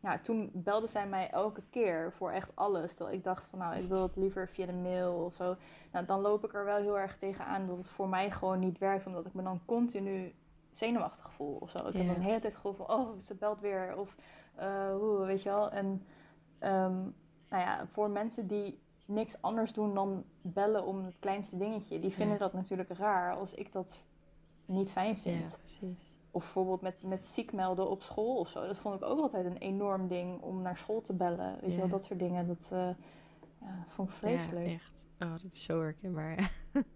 ja, 0.00 0.18
toen 0.18 0.50
belde 0.52 0.86
zij 0.86 1.06
mij 1.06 1.30
elke 1.30 1.62
keer 1.70 2.12
voor 2.12 2.30
echt 2.30 2.50
alles. 2.54 2.94
Terwijl 2.94 3.16
ik 3.16 3.24
dacht 3.24 3.44
van, 3.44 3.58
nou, 3.58 3.76
ik 3.76 3.88
wil 3.88 4.02
het 4.02 4.16
liever 4.16 4.48
via 4.48 4.66
de 4.66 4.72
mail 4.72 5.12
of 5.12 5.34
zo. 5.34 5.56
Nou, 5.92 6.06
dan 6.06 6.20
loop 6.20 6.44
ik 6.44 6.54
er 6.54 6.64
wel 6.64 6.76
heel 6.76 6.98
erg 6.98 7.16
tegenaan 7.16 7.66
dat 7.66 7.76
het 7.76 7.88
voor 7.88 8.08
mij 8.08 8.30
gewoon 8.30 8.58
niet 8.58 8.78
werkt, 8.78 9.06
omdat 9.06 9.26
ik 9.26 9.34
me 9.34 9.42
dan 9.42 9.60
continu 9.64 10.34
zenuwachtig 10.70 11.32
voel 11.32 11.56
of 11.60 11.70
zo. 11.70 11.86
Ik 11.86 11.94
heb 11.94 12.06
dan 12.06 12.14
de 12.14 12.20
hele 12.20 12.40
tijd 12.40 12.42
het 12.42 12.54
gevoel 12.54 12.72
van, 12.72 12.90
oh, 12.90 13.08
ze 13.24 13.34
belt 13.34 13.60
weer 13.60 13.96
of 13.96 14.16
eh, 14.54 14.94
hoe, 14.94 15.24
weet 15.26 15.42
je 15.42 15.48
wel. 15.48 15.70
En 15.70 16.02
Ehm, 16.58 17.02
nou 17.48 17.62
ja, 17.62 17.86
voor 17.86 18.10
mensen 18.10 18.46
die 18.46 18.78
niks 19.04 19.42
anders 19.42 19.72
doen 19.72 19.94
dan 19.94 20.24
bellen 20.42 20.84
om 20.84 21.04
het 21.04 21.16
kleinste 21.18 21.56
dingetje, 21.56 22.00
die 22.00 22.10
vinden 22.10 22.38
dat 22.38 22.52
natuurlijk 22.52 22.90
raar 22.90 23.34
als 23.34 23.54
ik 23.54 23.72
dat 23.72 24.00
niet 24.64 24.90
fijn 24.90 25.18
vind. 25.18 25.50
Ja, 25.50 25.56
precies. 25.58 26.12
Of 26.30 26.42
bijvoorbeeld 26.42 26.80
met, 26.80 27.02
met 27.06 27.26
ziek 27.26 27.52
melden 27.52 27.90
op 27.90 28.02
school 28.02 28.36
of 28.36 28.48
zo. 28.48 28.66
Dat 28.66 28.76
vond 28.76 28.94
ik 28.94 29.02
ook 29.02 29.20
altijd 29.20 29.44
een 29.46 29.56
enorm 29.56 30.08
ding 30.08 30.40
om 30.40 30.62
naar 30.62 30.76
school 30.76 31.00
te 31.00 31.12
bellen. 31.12 31.58
Weet 31.60 31.70
je 31.72 31.78
wel, 31.78 31.88
dat 31.88 32.04
soort 32.04 32.18
dingen. 32.18 32.46
Dat, 32.46 32.68
eh, 32.72 32.78
ja, 33.60 33.76
dat 33.84 33.92
vond 33.94 34.08
ik 34.08 34.14
vreselijk. 34.14 34.66
Ja, 34.66 34.72
echt. 34.72 35.06
Oh, 35.20 35.30
dat 35.30 35.52
is 35.52 35.62
zo 35.62 35.80
herkenbaar. 35.80 36.52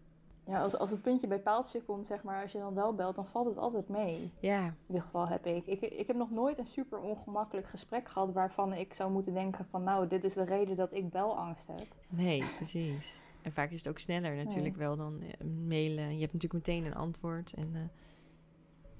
Ja, 0.46 0.62
als, 0.62 0.76
als 0.78 0.90
het 0.90 1.02
puntje 1.02 1.26
bij 1.26 1.38
paaltje 1.38 1.82
komt, 1.82 2.06
zeg 2.06 2.22
maar, 2.22 2.42
als 2.42 2.52
je 2.52 2.58
dan 2.58 2.74
wel 2.74 2.94
belt, 2.94 3.14
dan 3.14 3.26
valt 3.26 3.46
het 3.46 3.58
altijd 3.58 3.88
mee. 3.88 4.30
ja, 4.40 4.64
In 4.66 4.74
ieder 4.86 5.02
geval 5.02 5.28
heb 5.28 5.46
ik. 5.46 5.66
ik. 5.66 5.80
Ik 5.80 6.06
heb 6.06 6.16
nog 6.16 6.30
nooit 6.30 6.58
een 6.58 6.66
super 6.66 6.98
ongemakkelijk 6.98 7.66
gesprek 7.66 8.08
gehad 8.08 8.32
waarvan 8.32 8.72
ik 8.72 8.94
zou 8.94 9.10
moeten 9.12 9.34
denken 9.34 9.64
van 9.64 9.82
nou, 9.82 10.08
dit 10.08 10.24
is 10.24 10.34
de 10.34 10.44
reden 10.44 10.76
dat 10.76 10.92
ik 10.92 11.10
belangst 11.10 11.66
heb. 11.66 11.86
nee, 12.08 12.44
precies. 12.56 13.20
En 13.42 13.52
vaak 13.52 13.70
is 13.70 13.78
het 13.78 13.88
ook 13.88 13.98
sneller 13.98 14.36
natuurlijk 14.36 14.76
wel 14.76 14.96
dan 14.96 15.20
eh, 15.20 15.46
mailen. 15.46 16.14
Je 16.14 16.20
hebt 16.20 16.32
natuurlijk 16.32 16.66
meteen 16.66 16.84
een 16.84 16.94
antwoord 16.94 17.52
en 17.52 17.70
eh, 17.74 17.80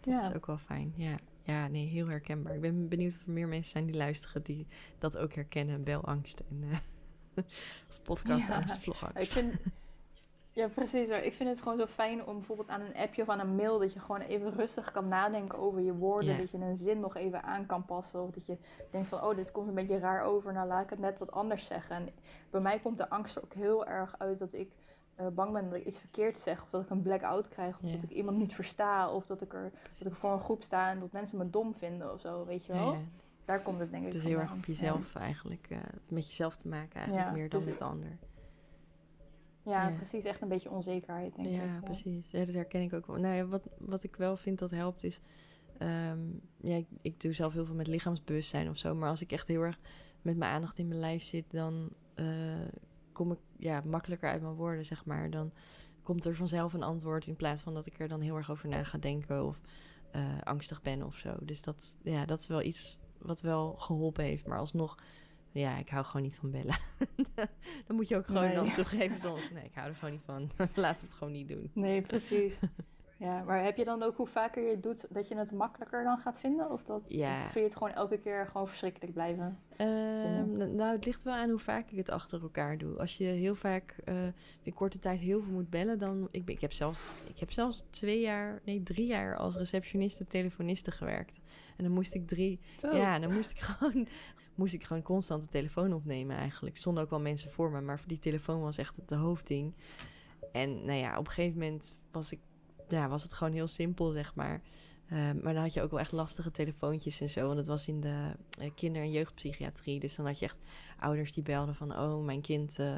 dat 0.03 0.15
Ja. 0.15 0.21
is 0.29 0.35
ook 0.35 0.47
wel 0.47 0.59
fijn. 0.59 0.93
Ja. 0.97 1.15
ja, 1.43 1.69
nee, 1.69 1.87
heel 1.87 2.07
herkenbaar. 2.07 2.55
Ik 2.55 2.61
ben 2.61 2.89
benieuwd 2.89 3.15
of 3.15 3.27
er 3.27 3.33
meer 3.33 3.49
mensen 3.49 3.71
zijn 3.71 3.87
die 3.87 3.97
luisteren 3.97 4.43
die 4.43 4.67
dat 4.99 5.17
ook 5.17 5.33
herkennen. 5.33 5.83
Belangst 5.85 6.41
en 6.51 6.63
eh, 6.71 6.77
of 7.91 8.03
podcastangst, 8.03 8.69
Ja. 8.71 8.79
vlogangst. 8.79 9.17
Ik 9.19 9.29
vind, 9.31 9.55
ja, 10.53 10.69
precies. 10.69 11.09
hoor. 11.09 11.19
Ik 11.19 11.33
vind 11.35 11.49
het 11.49 11.63
gewoon 11.63 11.79
zo 11.79 11.87
fijn 11.87 12.25
om 12.27 12.37
bijvoorbeeld 12.37 12.69
aan 12.69 12.81
een 12.81 12.95
appje 12.97 13.23
of 13.23 13.29
aan 13.29 13.41
een 13.41 13.55
mail... 13.57 13.79
dat 13.79 13.93
je 13.93 14.01
gewoon 14.01 14.21
even 14.21 14.55
rustig 14.55 14.93
kan 14.93 15.09
nadenken 15.09 15.59
over 15.59 15.81
je 15.81 15.95
woorden. 15.95 16.39
Dat 16.39 16.51
je 16.51 16.59
een 16.59 16.77
zin 16.77 17.01
nog 17.01 17.17
even 17.17 17.43
aan 17.43 17.67
kan 17.67 17.85
passen. 17.85 18.23
Of 18.23 18.31
dat 18.31 18.47
je 18.47 18.57
denkt 18.91 19.09
van, 19.09 19.23
oh, 19.23 19.37
dit 19.37 19.51
komt 19.53 19.69
een 19.69 19.75
beetje 19.75 19.99
raar 19.99 20.23
over. 20.23 20.53
Nou, 20.53 20.67
laat 20.69 20.83
ik 20.85 20.91
het 20.91 20.99
net 20.99 21.19
wat 21.19 21.33
anders 21.33 21.67
zeggen. 21.67 21.97
En 21.97 22.09
bij 22.51 22.61
mij 22.61 22.79
komt 22.79 22.99
de 22.99 23.09
angst 23.11 23.43
ook 23.45 23.53
heel 23.55 23.87
erg 23.87 24.15
uit 24.19 24.39
dat 24.39 24.53
ik 24.53 24.71
eh, 25.15 25.27
bang 25.29 25.53
ben 25.53 25.71
dat 25.71 25.79
ik 25.79 25.85
iets 25.87 25.99
verkeerd 25.99 26.39
zeg. 26.39 26.63
Of 26.63 26.71
dat 26.71 26.83
ik 26.83 26.91
een 26.91 27.03
blackout 27.03 27.49
krijg. 27.49 27.79
Of 27.83 27.89
Ja. 27.91 27.95
dat 27.95 28.03
ik 28.11 28.11
iemand 28.11 28.37
niet 28.37 28.55
versta. 28.55 29.11
Of 29.11 29.27
dat 29.27 29.43
ik, 29.43 29.55
er, 29.55 29.73
dat 29.99 30.07
ik 30.07 30.15
voor 30.15 30.33
een 30.33 30.41
groep 30.41 30.63
sta 30.63 30.91
en 30.91 31.01
dat 31.01 31.13
mensen 31.13 31.39
me 31.39 31.51
dom 31.51 31.75
vinden 31.75 32.13
of 32.13 32.21
zo. 32.21 32.45
Weet 32.45 32.65
je 32.67 32.73
wel? 32.73 32.93
ja. 32.93 32.99
Daar 33.45 33.63
komt 33.63 33.81
het 33.81 33.91
denk 33.91 34.07
ik 34.07 34.13
Het 34.13 34.23
is 34.23 34.29
heel 34.29 34.39
erg 34.39 34.53
op 34.53 34.65
jezelf 34.65 35.15
eigenlijk, 35.15 35.67
eh, 35.71 35.79
met 36.09 36.27
jezelf 36.27 36.57
te 36.57 36.69
maken 36.69 37.01
eigenlijk 37.01 37.33
meer 37.33 37.49
dan 37.49 37.61
dus- 37.61 37.69
met 37.69 37.79
de 37.79 37.85
ander. 37.85 38.19
Ja, 39.65 39.91
precies. 39.97 40.25
Echt 40.25 40.41
een 40.41 40.49
beetje 40.49 40.71
onzekerheid 40.71 41.35
denk 41.35 41.49
ja, 41.49 41.63
ik. 41.77 41.85
precies. 41.85 42.31
Ja, 42.31 42.45
dat 42.45 42.55
herken 42.55 42.81
ik 42.83 42.93
ook 42.93 43.07
wel. 43.07 43.17
Nou 43.17 43.45
wat, 43.45 43.69
wat 43.79 44.03
ik 44.03 44.17
wel 44.17 44.37
vind 44.37 44.59
dat 44.59 44.71
helpt 44.71 45.05
is... 45.05 45.21
ehm, 45.79 46.19
ja, 46.57 46.77
ik, 46.77 46.87
ik 47.03 47.21
doe 47.21 47.33
zelf 47.33 47.53
heel 47.53 47.65
veel 47.65 47.75
met 47.75 47.87
lichaamsbewustzijn 47.87 48.69
of 48.69 48.77
zo. 48.77 48.95
Maar 48.95 49.09
als 49.09 49.23
ik 49.23 49.33
echt 49.33 49.47
heel 49.47 49.63
erg 49.63 49.79
met 50.23 50.37
mijn 50.37 50.53
aandacht 50.53 50.79
in 50.79 50.89
mijn 50.89 51.01
lijf 51.01 51.23
zit... 51.23 51.45
dan 51.51 51.89
eh, 52.15 52.27
kom 53.13 53.33
ik 53.33 53.39
ja, 53.57 53.83
makkelijker 53.85 54.29
uit 54.29 54.43
mijn 54.43 54.55
woorden, 54.55 54.85
zeg 54.85 55.05
maar. 55.05 55.31
Dan 55.31 55.53
komt 56.03 56.25
er 56.25 56.37
vanzelf 56.37 56.73
een 56.73 56.83
antwoord... 56.83 57.27
in 57.27 57.37
plaats 57.37 57.61
van 57.61 57.75
dat 57.75 57.87
ik 57.87 58.01
er 58.01 58.09
dan 58.09 58.21
heel 58.21 58.37
erg 58.37 58.51
over 58.51 58.69
na 58.69 58.85
ga 58.85 58.99
denken... 58.99 59.45
of 59.45 59.61
eh, 60.11 60.41
angstig 60.45 60.83
ben 60.83 61.03
of 61.03 61.17
zo. 61.17 61.37
Dus 61.41 61.63
dat, 61.63 61.97
ja, 62.03 62.25
dat 62.25 62.39
is 62.39 62.47
wel 62.47 62.63
iets 62.63 62.99
wat 63.19 63.41
wel 63.41 63.75
geholpen 63.79 64.25
heeft. 64.25 64.47
Maar 64.47 64.59
alsnog... 64.59 64.97
Ja, 65.55 65.79
ik 65.79 65.89
hou 65.89 66.05
gewoon 66.05 66.23
niet 66.23 66.37
van 66.37 66.51
bellen. 66.51 66.77
dan 67.87 67.97
moet 67.97 68.09
je 68.09 68.17
ook 68.17 68.27
gewoon 68.27 68.43
Nee. 68.45 68.55
dan 68.55 68.73
toegeven. 68.73 69.33
Nee, 69.53 69.65
ik 69.65 69.75
hou 69.75 69.89
er 69.89 69.95
gewoon 69.95 70.15
niet 70.15 70.23
van. 70.25 70.51
Laten 70.75 71.05
we 71.05 71.11
het 71.11 71.19
gewoon 71.19 71.33
niet 71.33 71.49
doen. 71.49 71.71
Nee, 71.75 72.03
precies. 72.03 72.59
ja, 73.23 73.43
maar 73.43 73.63
heb 73.63 73.77
je 73.77 73.85
dan 73.85 74.03
ook 74.03 74.17
hoe 74.17 74.27
vaker 74.27 74.63
je 74.63 74.71
het 74.71 74.83
doet 74.83 75.07
dat 75.11 75.29
je 75.29 75.37
het 75.37 75.51
makkelijker 75.53 76.05
dan 76.05 76.19
gaat 76.19 76.41
vinden? 76.41 76.71
Of 76.71 76.83
dat, 76.85 77.03
Ja. 77.09 77.41
vind 77.41 77.55
je 77.55 77.61
het 77.61 77.77
gewoon 77.77 77.93
elke 77.93 78.19
keer 78.19 78.47
gewoon 78.47 78.69
verschrikkelijk 78.69 79.13
blijven? 79.13 79.59
Ehm, 79.77 80.75
nou, 80.77 80.93
het 80.93 81.05
ligt 81.05 81.23
wel 81.23 81.35
aan 81.35 81.51
hoe 81.51 81.59
vaak 81.59 81.91
ik 81.91 81.97
het 81.97 82.11
achter 82.11 82.43
elkaar 82.43 82.79
doe. 82.79 82.99
Als 82.99 83.17
je 83.17 83.25
heel 83.25 83.55
vaak 83.55 83.97
eh, 84.05 84.15
in 84.63 84.75
korte 84.75 84.99
tijd 84.99 85.21
heel 85.21 85.43
veel 85.43 85.53
moet 85.53 85.71
bellen, 85.71 85.99
dan... 85.99 86.29
Ik, 86.31 86.49
ik, 86.49 86.61
heb 86.61 86.73
zelfs, 86.73 87.27
ik 87.29 87.39
heb 87.39 87.51
zelfs 87.51 87.85
twee 87.91 88.21
jaar, 88.21 88.61
nee, 88.65 88.83
drie 88.83 89.07
jaar 89.07 89.37
als 89.37 89.57
receptioniste, 89.57 90.27
telefoniste 90.27 90.91
gewerkt. 90.91 91.39
En 91.77 91.85
dan 91.85 91.93
moest 91.93 92.15
ik 92.15 92.27
drie... 92.27 92.61
Zo. 92.81 92.97
Ja, 92.97 93.19
dan 93.19 93.33
moest 93.33 93.51
ik 93.51 93.59
gewoon... 93.69 94.07
Moest 94.55 94.75
ik 94.75 94.85
gewoon 94.85 95.03
constant 95.03 95.43
de 95.43 95.49
telefoon 95.49 95.93
opnemen 95.93 96.37
eigenlijk. 96.37 96.75
Er 96.75 96.81
stonden 96.81 97.03
ook 97.03 97.11
wel 97.11 97.21
mensen 97.21 97.51
voor 97.51 97.71
me, 97.71 97.81
maar 97.81 98.03
die 98.07 98.19
telefoon 98.19 98.61
was 98.61 98.79
echt 98.79 98.97
het 98.97 99.11
hoofdding. 99.11 99.75
En 100.53 100.85
nou 100.85 100.99
ja, 100.99 101.19
op 101.19 101.27
een 101.27 101.33
gegeven 101.33 101.59
moment 101.59 101.95
was, 102.11 102.33
ik, 102.33 102.41
ja, 102.99 103.09
was 103.09 103.23
het 103.23 103.33
gewoon 103.33 103.53
heel 103.53 103.67
simpel, 103.69 104.11
zeg 104.11 104.35
maar. 104.35 104.61
Ehm, 105.09 105.41
maar 105.43 105.53
dan 105.55 105.63
had 105.63 105.73
je 105.73 105.83
ook 105.83 105.91
wel 105.91 106.01
echt 106.01 106.13
lastige 106.13 106.51
telefoontjes 106.51 107.21
en 107.21 107.31
zo. 107.31 107.47
Want 107.47 107.57
het 107.59 107.67
was 107.67 107.89
in 107.89 108.01
de 108.01 108.31
eh, 108.59 108.71
kinder- 108.75 109.03
en 109.03 109.11
jeugdpsychiatrie. 109.11 110.01
Dus 110.01 110.15
dan 110.17 110.27
had 110.27 110.39
je 110.39 110.45
echt 110.45 110.59
ouders 110.99 111.33
die 111.33 111.43
belden 111.43 111.75
van... 111.75 111.99
oh, 111.99 112.25
mijn 112.25 112.41
kind 112.41 112.79
eh, 112.79 112.97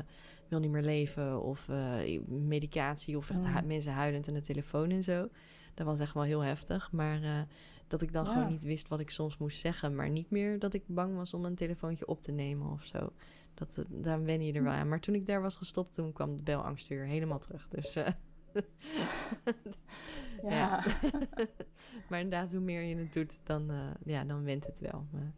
wil 0.49 0.59
niet 0.59 0.71
meer 0.71 0.83
leven. 0.83 1.43
Of 1.43 1.69
eh, 1.69 2.21
medicatie. 2.29 3.17
Of 3.17 3.31
echt 3.31 3.47
hu- 3.47 3.67
mensen 3.67 3.93
huilend 3.93 4.29
aan 4.29 4.35
de 4.35 4.41
telefoon 4.43 4.91
en 4.91 5.05
zo. 5.05 5.29
Dat 5.75 5.87
was 5.87 6.01
echt 6.01 6.15
wel 6.15 6.23
heel 6.23 6.41
heftig. 6.41 6.93
Maar 6.93 7.47
dat 7.89 8.03
ik 8.03 8.13
dan 8.13 8.25
Ja. 8.25 8.33
gewoon 8.33 8.49
niet 8.49 8.63
wist 8.63 8.89
wat 8.89 9.01
ik 9.01 9.11
soms 9.11 9.37
moest 9.37 9.61
zeggen. 9.61 9.95
Maar 9.95 10.11
niet 10.11 10.31
meer 10.31 10.59
dat 10.59 10.75
ik 10.75 10.83
bang 10.87 11.17
was 11.17 11.35
om 11.35 11.45
een 11.45 11.55
telefoontje 11.55 12.07
op 12.07 12.21
te 12.23 12.33
nemen 12.33 12.71
of 12.73 12.85
zo. 12.87 13.13
Dat, 13.55 13.85
daar 13.91 14.23
wen 14.23 14.43
je 14.45 14.53
er 14.53 14.63
wel 14.63 14.73
aan. 14.73 14.89
Maar 14.89 15.01
toen 15.01 15.15
ik 15.15 15.27
daar 15.27 15.43
was 15.43 15.57
gestopt, 15.57 15.95
toen 15.95 16.13
kwam 16.13 16.37
de 16.37 16.43
belangst 16.43 16.89
weer 16.89 17.05
helemaal 17.07 17.39
terug. 17.39 17.69
Dus... 17.69 17.97
eh, 18.55 18.63
Ja. 20.43 20.51
ja. 20.51 20.83
maar 22.09 22.21
inderdaad, 22.21 22.51
hoe 22.53 22.61
meer 22.61 22.83
je 22.83 22.97
het 22.97 23.13
doet, 23.13 23.47
dan, 23.47 23.71
eh, 23.71 23.77
ja, 24.05 24.25
dan 24.25 24.45
went 24.45 24.67
het 24.67 24.81
wel. 24.81 25.05
Maar, 25.13 25.33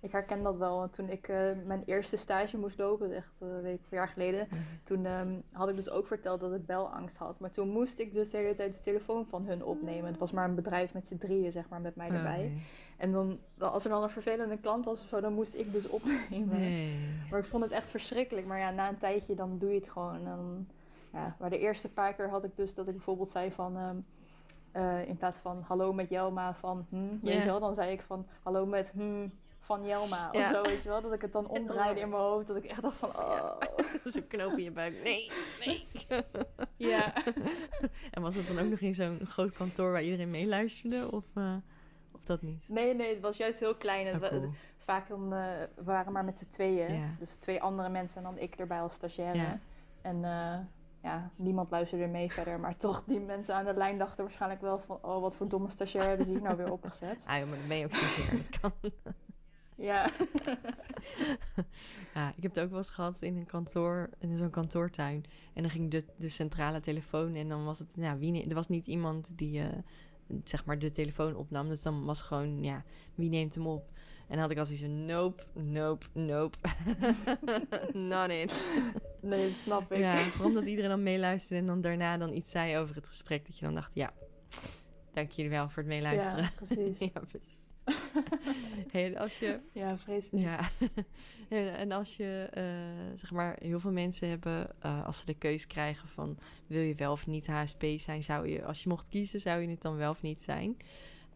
Ik 0.00 0.12
herken 0.12 0.42
dat 0.42 0.56
wel. 0.56 0.90
Toen 0.90 1.08
ik 1.08 1.28
eh, 1.28 1.50
mijn 1.64 1.82
eerste 1.86 2.16
stage 2.16 2.58
moest 2.58 2.78
lopen, 2.78 3.12
echt 3.12 3.32
eh, 3.38 3.48
een 3.48 3.62
week 3.62 3.78
of 3.84 3.90
een 3.90 3.98
jaar 3.98 4.08
geleden, 4.08 4.48
toen 4.84 5.06
ehm, 5.06 5.40
had 5.52 5.68
ik 5.68 5.74
dus 5.76 5.90
ook 5.90 6.06
verteld 6.06 6.40
dat 6.40 6.54
ik 6.54 6.66
belangst 6.66 7.16
had. 7.16 7.40
Maar 7.40 7.50
toen 7.50 7.68
moest 7.68 7.98
ik 7.98 8.12
dus 8.12 8.30
de 8.30 8.36
hele 8.36 8.54
tijd 8.54 8.74
de 8.76 8.82
telefoon 8.82 9.26
van 9.26 9.46
hun 9.46 9.64
opnemen. 9.64 10.10
Het 10.10 10.18
was 10.18 10.32
maar 10.32 10.48
een 10.48 10.54
bedrijf 10.54 10.94
met 10.94 11.06
z'n 11.06 11.16
drieën, 11.18 11.52
zeg 11.52 11.68
maar, 11.68 11.80
met 11.80 11.96
mij 11.96 12.08
Oh, 12.08 12.14
erbij. 12.14 12.38
nee. 12.38 12.62
En 12.96 13.12
dan, 13.12 13.38
als 13.58 13.84
er 13.84 13.90
dan 13.90 14.02
een 14.02 14.10
vervelende 14.10 14.58
klant 14.58 14.84
was 14.84 15.00
of 15.00 15.08
zo, 15.08 15.20
dan 15.20 15.32
moest 15.32 15.54
ik 15.54 15.72
dus 15.72 15.88
opnemen. 15.88 16.58
Nee. 16.60 16.96
Maar 17.30 17.38
ik 17.40 17.44
vond 17.46 17.62
het 17.62 17.72
echt 17.72 17.88
verschrikkelijk. 17.88 18.46
Maar 18.46 18.58
ja, 18.58 18.70
na 18.70 18.88
een 18.88 18.98
tijdje 18.98 19.34
dan 19.34 19.58
doe 19.58 19.68
je 19.70 19.74
het 19.78 19.88
gewoon. 19.88 20.14
En 20.14 20.24
dan, 20.24 20.66
ja, 21.12 21.36
maar 21.38 21.50
de 21.50 21.58
eerste 21.58 21.88
paar 21.88 22.14
keer 22.14 22.28
had 22.30 22.44
ik 22.44 22.56
dus 22.56 22.74
dat 22.74 22.86
ik 22.88 22.94
bijvoorbeeld 22.94 23.30
zei 23.30 23.52
van... 23.52 23.76
ehm, 23.76 23.96
eh, 24.72 25.08
in 25.08 25.16
plaats 25.16 25.38
van 25.38 25.62
hallo 25.66 25.92
met 25.92 26.08
Jelma 26.08 26.54
van 26.54 26.86
hm, 26.88 27.08
weet 27.22 27.34
Ja. 27.34 27.40
je 27.40 27.44
wel, 27.46 27.60
dan 27.60 27.74
zei 27.74 27.92
ik 27.92 28.00
van 28.02 28.26
hallo 28.42 28.66
met 28.66 28.90
hm 28.90 29.28
van 29.60 29.86
Jelma 29.86 30.28
Ja. 30.32 30.38
of 30.40 30.56
zo, 30.56 30.62
weet 30.62 30.82
je 30.82 30.88
wel. 30.88 31.00
Dat 31.00 31.12
ik 31.12 31.20
het 31.22 31.32
dan 31.32 31.48
omdraaide 31.58 32.00
in 32.00 32.08
mijn 32.08 32.22
hoofd, 32.22 32.46
dat 32.46 32.56
ik 32.56 32.64
echt 32.64 32.82
dacht 32.82 32.96
van 32.96 33.08
oh. 33.08 33.56
Zo'n 34.04 34.26
knoop 34.26 34.52
in 34.52 34.64
je 34.64 34.70
buik. 34.70 35.02
Nee, 35.02 35.30
nee. 35.64 35.86
Ja. 36.76 37.12
en 38.10 38.22
was 38.22 38.34
het 38.34 38.46
dan 38.46 38.58
ook 38.58 38.70
nog 38.70 38.80
in 38.80 38.94
zo'n 38.94 39.20
groot 39.26 39.52
kantoor 39.52 39.92
waar 39.92 40.02
iedereen 40.02 40.30
meeluisterde? 40.30 41.08
Of, 41.12 41.24
eh, 41.36 41.54
of 42.12 42.24
dat 42.24 42.42
niet? 42.42 42.64
Nee, 42.68 42.94
nee, 42.94 43.12
het 43.12 43.20
was 43.20 43.36
juist 43.36 43.58
heel 43.58 43.74
klein. 43.74 44.14
Oh, 44.22 44.28
cool. 44.28 44.50
Vaak 44.78 45.08
dan, 45.08 45.32
eh, 45.32 45.40
we 45.74 45.82
waren 45.84 46.12
maar 46.12 46.24
met 46.24 46.38
z'n 46.38 46.48
tweeën. 46.48 46.94
Ja. 46.94 47.08
Dus 47.18 47.34
twee 47.34 47.62
andere 47.62 47.88
mensen 47.88 48.16
en 48.16 48.22
dan 48.22 48.38
ik 48.38 48.54
erbij 48.54 48.80
als 48.80 48.94
stagiaire. 48.94 49.38
Ja. 49.38 49.58
En 50.02 50.24
ja, 51.08 51.30
niemand 51.36 51.70
luisterde 51.70 52.06
mee 52.06 52.32
verder. 52.32 52.60
Maar 52.60 52.76
toch, 52.76 53.04
die 53.06 53.20
mensen 53.20 53.54
aan 53.54 53.64
de 53.64 53.74
lijn 53.74 53.98
dachten 53.98 54.24
waarschijnlijk 54.24 54.60
wel 54.60 54.78
van... 54.78 54.98
Oh, 55.02 55.20
wat 55.20 55.34
voor 55.34 55.48
domme 55.48 55.70
stagiair 55.70 56.08
hebben 56.08 56.26
ze 56.26 56.32
hier 56.32 56.42
nou 56.42 56.56
weer 56.56 56.72
opgezet. 56.72 57.24
Ah, 57.26 57.38
ja, 57.38 57.46
maar 57.46 57.58
dan 57.58 57.68
ben 57.68 57.76
je 57.76 57.84
ook 57.84 57.94
zozeer. 57.94 58.36
Dat 58.36 58.60
kan. 58.60 58.72
Ja. 59.74 60.06
Ja, 62.14 62.28
ik 62.36 62.42
heb 62.42 62.54
het 62.54 62.64
ook 62.64 62.70
wel 62.70 62.78
eens 62.78 62.90
gehad 62.90 63.22
in 63.22 63.36
een 63.36 63.46
kantoor, 63.46 64.10
in 64.18 64.38
zo'n 64.38 64.50
kantoortuin. 64.50 65.24
En 65.54 65.62
dan 65.62 65.70
ging 65.70 65.90
de, 65.90 66.04
de 66.16 66.28
centrale 66.28 66.80
telefoon 66.80 67.34
en 67.34 67.48
dan 67.48 67.64
was 67.64 67.78
het, 67.78 67.94
ja, 67.98 68.18
wie, 68.18 68.48
er 68.48 68.54
was 68.54 68.68
niet 68.68 68.86
iemand 68.86 69.38
die, 69.38 69.60
eh, 69.60 69.78
zeg 70.44 70.64
maar, 70.64 70.78
de 70.78 70.90
telefoon 70.90 71.36
opnam. 71.36 71.68
Dus 71.68 71.82
dan 71.82 72.04
was 72.04 72.22
gewoon, 72.22 72.62
ja, 72.62 72.84
wie 73.14 73.28
neemt 73.28 73.54
hem 73.54 73.66
op? 73.66 73.90
En 74.28 74.38
had 74.38 74.50
ik 74.50 74.58
altijd 74.58 74.78
zo'n 74.78 75.06
nope, 75.06 75.42
nope, 75.52 76.06
nope. 76.12 76.56
Not 77.92 78.30
it. 78.30 78.62
Nee, 79.20 79.48
dat 79.48 79.56
snap 79.56 79.92
ik. 79.92 79.98
Ja, 79.98 80.24
vooral 80.24 80.48
omdat 80.48 80.66
iedereen 80.66 80.90
dan 80.90 81.02
meeluisterde 81.02 81.60
en 81.60 81.66
dan 81.66 81.80
daarna 81.80 82.16
dan 82.16 82.32
iets 82.34 82.50
zei 82.50 82.76
over 82.78 82.94
het 82.94 83.06
gesprek. 83.08 83.46
Dat 83.46 83.58
je 83.58 83.64
dan 83.64 83.74
dacht, 83.74 83.94
ja, 83.94 84.12
dank 85.12 85.30
jullie 85.30 85.50
wel 85.50 85.68
voor 85.68 85.82
het 85.82 85.92
meeluisteren. 85.92 86.42
Ja, 86.42 86.50
precies. 86.64 86.98
Ja, 87.14 87.20
precies. 87.28 87.56
hey, 88.92 89.04
en 89.06 89.16
als 89.16 89.38
je 89.38 89.60
Ja, 89.72 89.98
vreselijk. 89.98 90.44
ja, 90.44 90.70
en, 91.48 91.74
en 91.74 91.92
als 91.92 92.16
je, 92.16 92.48
eh, 92.50 93.18
zeg 93.18 93.30
maar, 93.30 93.56
heel 93.60 93.80
veel 93.80 93.92
mensen 93.92 94.28
hebben, 94.28 94.70
eh, 94.80 95.06
als 95.06 95.18
ze 95.18 95.24
de 95.24 95.34
keus 95.34 95.66
krijgen 95.66 96.08
van 96.08 96.38
wil 96.66 96.82
je 96.82 96.94
wel 96.94 97.12
of 97.12 97.26
niet 97.26 97.46
HSP 97.46 97.84
zijn, 97.96 98.22
zou 98.22 98.48
je, 98.48 98.64
als 98.64 98.82
je 98.82 98.88
mocht 98.88 99.08
kiezen, 99.08 99.40
zou 99.40 99.60
je 99.60 99.68
het 99.68 99.82
dan 99.82 99.96
wel 99.96 100.10
of 100.10 100.22
niet 100.22 100.40
zijn? 100.40 100.76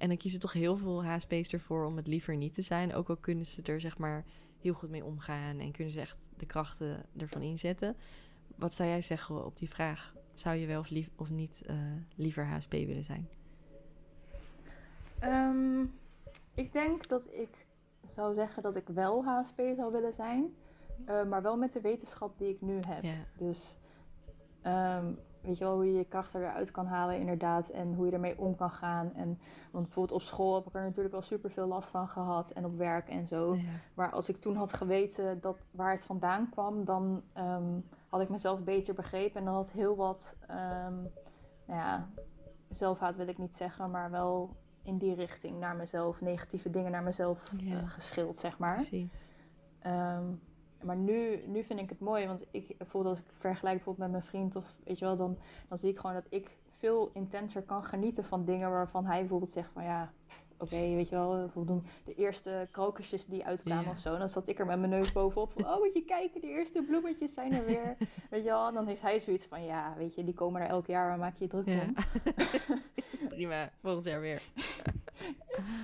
En 0.02 0.08
dan 0.08 0.16
kiezen 0.16 0.40
toch 0.40 0.52
heel 0.52 0.76
veel 0.76 1.04
HSP's 1.04 1.52
ervoor 1.52 1.84
om 1.84 1.96
het 1.96 2.06
liever 2.06 2.36
niet 2.36 2.54
te 2.54 2.62
zijn, 2.62 2.94
ook 2.94 3.08
al 3.08 3.16
kunnen 3.16 3.46
ze 3.46 3.62
er, 3.62 3.80
zeg 3.80 3.98
maar, 3.98 4.24
heel 4.60 4.72
goed 4.72 4.90
mee 4.90 5.04
omgaan 5.04 5.58
en 5.58 5.72
kunnen 5.72 5.92
ze 5.92 6.00
echt 6.00 6.30
de 6.36 6.46
krachten 6.46 7.04
ervan 7.16 7.42
inzetten. 7.42 7.96
Wat 8.56 8.74
zou 8.74 8.88
jij 8.88 9.00
zeggen 9.00 9.44
op 9.44 9.56
die 9.56 9.68
vraag? 9.68 10.14
Zou 10.32 10.56
je 10.56 10.66
wel 10.66 10.80
of, 10.80 10.88
lief, 10.90 11.08
of 11.16 11.30
niet 11.30 11.62
eh, 11.66 11.76
liever 12.14 12.46
HSP 12.46 12.70
willen 12.72 13.04
zijn? 13.04 13.28
Ehm, 15.20 15.82
ik 16.54 16.72
denk 16.72 17.08
dat 17.08 17.28
ik 17.32 17.66
zou 18.06 18.34
zeggen 18.34 18.62
dat 18.62 18.76
ik 18.76 18.86
wel 18.88 19.24
HSP 19.24 19.60
zou 19.76 19.92
willen 19.92 20.12
zijn. 20.12 20.54
eh, 21.06 21.24
maar 21.24 21.42
wel 21.42 21.56
met 21.56 21.72
de 21.72 21.80
wetenschap 21.80 22.38
die 22.38 22.48
ik 22.48 22.60
nu 22.60 22.78
heb. 22.86 23.02
Ja, 23.04 23.26
Dus 23.36 23.76
ehm, 24.62 25.12
weet 25.42 25.58
je 25.58 25.64
wel 25.64 25.74
hoe 25.74 25.86
je 25.86 25.98
je 25.98 26.04
krachten 26.04 26.40
eruit 26.40 26.70
kan 26.70 26.86
halen 26.86 27.18
inderdaad. 27.18 27.68
En 27.68 27.94
hoe 27.94 28.06
je 28.06 28.12
ermee 28.12 28.38
om 28.38 28.54
kan 28.54 28.70
gaan. 28.70 29.12
En, 29.14 29.38
want 29.70 29.84
bijvoorbeeld 29.84 30.20
op 30.20 30.26
school 30.26 30.54
heb 30.54 30.66
ik 30.66 30.74
er 30.74 30.82
natuurlijk 30.82 31.12
wel 31.14 31.22
super 31.22 31.50
veel 31.50 31.66
last 31.66 31.88
van 31.88 32.08
gehad. 32.08 32.50
En 32.50 32.64
op 32.64 32.76
werk 32.76 33.08
en 33.08 33.26
zo. 33.26 33.54
ja, 33.54 33.62
Maar 33.94 34.10
als 34.10 34.28
ik 34.28 34.40
toen 34.40 34.56
had 34.56 34.72
geweten 34.72 35.40
dat 35.40 35.58
waar 35.70 35.92
het 35.92 36.04
vandaan 36.04 36.48
kwam, 36.50 36.84
dan 36.84 37.22
ehm, 37.32 37.78
had 38.08 38.20
ik 38.20 38.28
mezelf 38.28 38.62
beter 38.62 38.94
begrepen. 38.94 39.38
En 39.38 39.44
dan 39.44 39.54
had 39.54 39.70
heel 39.72 39.96
wat, 39.96 40.34
ehm, 40.46 40.94
nou 41.66 41.80
ja, 41.80 42.08
zelfhaat 42.70 43.16
wil 43.16 43.28
ik 43.28 43.38
niet 43.38 43.56
zeggen, 43.56 43.90
maar 43.90 44.10
wel 44.10 44.56
in 44.82 44.98
die 44.98 45.14
richting 45.14 45.58
naar 45.58 45.76
mezelf, 45.76 46.20
negatieve 46.20 46.70
dingen 46.70 46.90
naar 46.90 47.02
mezelf 47.02 47.52
Ja. 47.56 47.76
eh, 47.78 47.88
geschild, 47.88 48.36
zeg 48.36 48.58
maar. 48.58 48.74
precies. 48.74 49.10
Ehm, 49.78 50.24
maar 50.84 50.96
nu, 50.96 51.42
nu 51.46 51.62
vind 51.64 51.80
ik 51.80 51.88
het 51.88 52.00
mooi, 52.00 52.26
want 52.26 52.42
ik, 52.50 52.78
bijvoorbeeld 52.78 53.16
als 53.16 53.24
ik 53.24 53.32
vergelijk 53.32 53.74
bijvoorbeeld 53.76 54.10
met 54.10 54.16
mijn 54.20 54.30
vriend 54.30 54.56
of 54.56 54.78
weet 54.84 54.98
je 54.98 55.04
wel, 55.04 55.16
dan, 55.16 55.38
dan 55.68 55.78
zie 55.78 55.90
ik 55.90 55.98
gewoon 55.98 56.14
dat 56.14 56.26
ik 56.28 56.56
veel 56.70 57.10
intenser 57.12 57.62
kan 57.62 57.84
genieten 57.84 58.24
van 58.24 58.44
dingen 58.44 58.70
waarvan 58.70 59.04
hij 59.06 59.18
bijvoorbeeld 59.20 59.52
zegt 59.52 59.70
van 59.72 59.84
ja, 59.84 60.12
oké, 60.58 60.76
weet 60.76 61.08
je 61.08 61.14
wel, 61.14 61.36
bijvoorbeeld 61.36 61.84
de 62.04 62.14
eerste 62.14 62.68
krokusjes 62.70 63.26
die 63.26 63.44
uitkwamen 63.44 63.90
of 63.90 63.98
zo. 63.98 64.12
En 64.12 64.18
dan 64.18 64.28
zat 64.28 64.48
ik 64.48 64.58
er 64.58 64.66
met 64.66 64.78
mijn 64.78 64.90
neus 64.90 65.12
bovenop 65.12 65.52
van, 65.52 65.64
oh 65.64 65.78
moet 65.78 65.94
je 65.94 66.04
kijken, 66.04 66.40
de 66.40 66.46
eerste 66.46 66.82
bloemetjes 66.82 67.34
zijn 67.34 67.52
er 67.52 67.64
weer. 67.64 67.96
weet 68.30 68.42
je 68.42 68.48
wel, 68.48 68.68
en 68.68 68.74
dan 68.74 68.86
heeft 68.86 69.02
hij 69.02 69.20
zoiets 69.20 69.44
van, 69.46 69.64
ja, 69.64 69.94
weet 69.96 70.14
je, 70.14 70.24
die 70.24 70.34
komen 70.34 70.60
er 70.60 70.68
elk 70.68 70.86
jaar, 70.86 71.08
waar 71.08 71.18
maak 71.18 71.36
je 71.36 71.44
je 71.44 71.50
druk 71.50 71.66
Ja. 71.66 71.80
om? 71.80 71.94
Prima, 73.28 73.70
volgend 73.82 74.04
jaar 74.04 74.20
weer. 74.20 74.42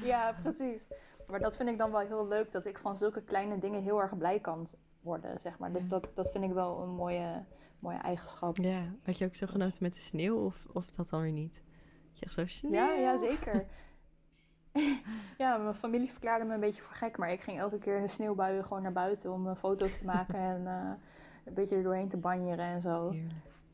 Ja, 0.04 0.34
precies. 0.42 0.80
Maar 1.28 1.40
dat 1.40 1.56
vind 1.56 1.68
ik 1.68 1.78
dan 1.78 1.90
wel 1.90 2.00
heel 2.00 2.28
leuk, 2.28 2.52
dat 2.52 2.64
ik 2.66 2.78
van 2.78 2.96
zulke 2.96 3.22
kleine 3.22 3.58
dingen 3.58 3.82
heel 3.82 4.00
erg 4.00 4.16
blij 4.18 4.40
kan 4.40 4.68
worden, 5.00 5.40
zeg 5.40 5.58
maar. 5.58 5.72
Dus 5.72 5.88
dat, 5.88 6.10
dat 6.14 6.30
vind 6.30 6.44
ik 6.44 6.52
wel 6.52 6.82
een 6.82 6.94
mooie, 6.94 7.44
mooie 7.78 7.96
eigenschap. 7.96 8.56
Ja, 8.56 8.94
had 9.02 9.18
je 9.18 9.24
ook 9.24 9.34
zo 9.34 9.46
genoten 9.46 9.82
met 9.82 9.94
de 9.94 10.00
sneeuw 10.00 10.44
of, 10.44 10.66
of 10.72 10.86
dat 10.90 11.08
dan 11.08 11.22
weer 11.22 11.32
niet? 11.32 11.62
Je 12.12 12.24
echt 12.24 12.34
zo 12.34 12.46
sneeuw? 12.46 12.72
Ja, 12.72 12.92
ja, 12.92 13.18
zeker. 13.18 13.66
ja, 15.38 15.56
mijn 15.56 15.74
familie 15.74 16.10
verklaarde 16.10 16.44
me 16.44 16.54
een 16.54 16.60
beetje 16.60 16.82
voor 16.82 16.94
gek, 16.94 17.18
maar 17.18 17.32
ik 17.32 17.40
ging 17.40 17.58
elke 17.58 17.78
keer 17.78 17.96
in 17.96 18.02
de 18.02 18.08
sneeuwbuien 18.08 18.64
gewoon 18.64 18.82
naar 18.82 18.92
buiten 18.92 19.32
om 19.32 19.56
foto's 19.56 19.98
te 19.98 20.04
maken 20.04 20.34
en 20.54 20.66
een 21.44 21.54
beetje 21.54 21.76
er 21.76 21.82
doorheen 21.82 22.08
te 22.08 22.16
banjeren 22.16 22.64
en 22.64 22.82
zo. 22.82 23.14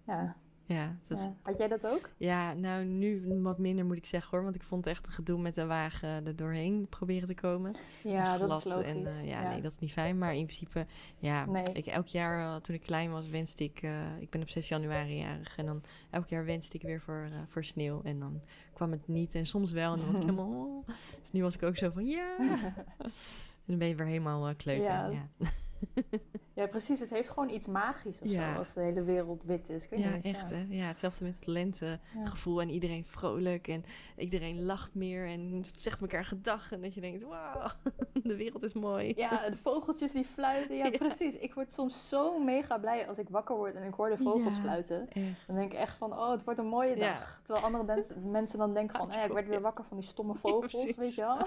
Ja, 0.06 0.36
ja, 0.66 0.96
dat 1.08 1.30
Had 1.42 1.58
jij 1.58 1.68
dat 1.68 1.86
ook? 1.86 2.10
Ja, 2.16 2.52
nou 2.52 2.84
nu 2.84 3.40
wat 3.42 3.58
minder 3.58 3.84
moet 3.84 3.96
ik 3.96 4.06
zeggen 4.06 4.30
hoor. 4.30 4.42
Want 4.42 4.54
ik 4.54 4.62
vond 4.62 4.84
het 4.84 4.94
echt 4.94 5.06
een 5.06 5.12
gedoe 5.12 5.40
met 5.40 5.56
een 5.56 5.66
wagen 5.66 6.26
er 6.26 6.36
doorheen 6.36 6.86
proberen 6.88 7.28
te 7.28 7.34
komen. 7.34 7.76
Ja, 8.02 8.38
dat 8.38 8.58
is 8.58 8.64
logisch. 8.64 8.90
En, 8.90 9.00
uh, 9.00 9.26
ja, 9.26 9.48
nee, 9.48 9.60
dat 9.60 9.72
is 9.72 9.78
niet 9.78 9.92
fijn. 9.92 10.18
Maar 10.18 10.34
in 10.34 10.44
principe, 10.44 10.86
ja, 11.18 11.46
ik, 11.72 11.86
elk 11.86 12.06
jaar 12.06 12.38
uh, 12.38 12.56
toen 12.56 12.74
ik 12.74 12.82
klein 12.82 13.10
was 13.10 13.28
wenste 13.28 13.64
ik... 13.64 13.82
Uh, 13.82 14.20
ik 14.20 14.30
ben 14.30 14.42
op 14.42 14.50
6 14.50 14.68
januari 14.68 15.16
jarig. 15.16 15.56
En 15.56 15.66
dan 15.66 15.82
elk 16.10 16.28
jaar 16.28 16.44
wenste 16.44 16.76
ik 16.76 16.82
weer 16.82 17.00
voor, 17.00 17.28
voor 17.46 17.64
sneeuw. 17.64 18.02
En 18.02 18.18
dan 18.18 18.40
kwam 18.72 18.90
het 18.90 19.08
niet. 19.08 19.34
En 19.34 19.46
soms 19.46 19.72
wel. 19.72 19.92
En 19.92 19.98
dan 19.98 20.06
was 20.12 20.20
ik 20.20 20.26
helemaal... 20.26 20.52
Oh. 20.64 20.88
Dus 21.20 21.30
nu 21.30 21.42
was 21.42 21.54
ik 21.54 21.62
ook 21.62 21.76
zo 21.76 21.90
van 21.90 22.06
ja. 22.06 22.36
en 22.38 23.66
dan 23.66 23.78
ben 23.78 23.88
je 23.88 23.94
weer 23.94 24.06
helemaal 24.06 24.54
kleuter. 24.54 24.92
ja. 24.92 25.10
ja, 25.10 25.48
precies. 26.70 27.00
Het 27.00 27.10
heeft 27.10 27.30
gewoon 27.30 27.50
iets 27.50 27.66
magisch 27.66 28.20
of 28.20 28.30
zo 28.30 28.40
als 28.58 28.74
de 28.74 28.80
hele 28.80 29.02
wereld 29.02 29.42
wit 29.44 29.68
is. 29.68 29.86
ja, 29.90 30.14
niet, 30.14 30.24
echt 30.24 30.50
hè. 30.50 30.66
Ja, 30.68 30.86
hetzelfde 30.86 31.24
met 31.24 31.34
het 31.34 31.46
lentegevoel. 31.46 32.60
En 32.60 32.70
iedereen 32.70 33.04
vrolijk 33.04 33.68
en 33.68 33.84
iedereen 34.16 34.64
lacht 34.64 34.94
meer 34.94 35.26
en 35.26 35.64
zegt 35.80 36.00
elkaar 36.00 36.24
gedag. 36.24 36.72
En 36.72 36.80
dat 36.80 36.94
je 36.94 37.00
denkt, 37.00 37.22
wauw, 37.22 37.70
de 38.22 38.36
wereld 38.36 38.62
is 38.62 38.72
mooi. 38.72 39.12
Ja, 39.16 39.50
de 39.50 39.56
vogeltjes 39.56 40.12
die 40.12 40.24
fluiten. 40.24 40.76
Ja, 40.84 40.90
precies. 40.90 41.34
Ik 41.34 41.54
word 41.54 41.70
soms 41.72 42.08
zo 42.08 42.38
mega 42.38 42.78
blij 42.78 43.08
als 43.08 43.18
ik 43.18 43.28
wakker 43.28 43.56
word 43.56 43.74
en 43.74 43.82
ik 43.82 43.94
hoor 43.94 44.08
de 44.08 44.16
vogels 44.16 44.54
fluiten. 44.54 45.08
Dan 45.46 45.56
denk 45.56 45.72
ik 45.72 45.78
echt 45.78 45.96
van, 45.96 46.12
oh, 46.12 46.30
het 46.30 46.44
wordt 46.44 46.58
een 46.58 46.66
mooie 46.66 46.96
dag. 46.96 47.40
Terwijl 47.42 47.64
andere 47.64 48.04
mensen 48.24 48.58
dan 48.58 48.74
denken 48.74 48.96
van, 48.96 49.10
hey, 49.10 49.26
ik 49.26 49.32
werd 49.32 49.48
weer 49.48 49.60
wakker 49.60 49.84
van 49.84 49.96
die 49.96 50.06
stomme 50.06 50.34
vogels, 50.34 50.94
weet 50.96 51.14
je 51.14 51.20
wel. 51.20 51.38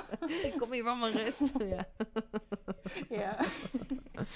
ik 0.43 0.53
kom 0.57 0.71
hier 0.71 0.83
van 0.83 0.99
mijn 0.99 1.13
rust. 1.13 1.41
ja. 3.09 3.37
Ja. 4.17 4.25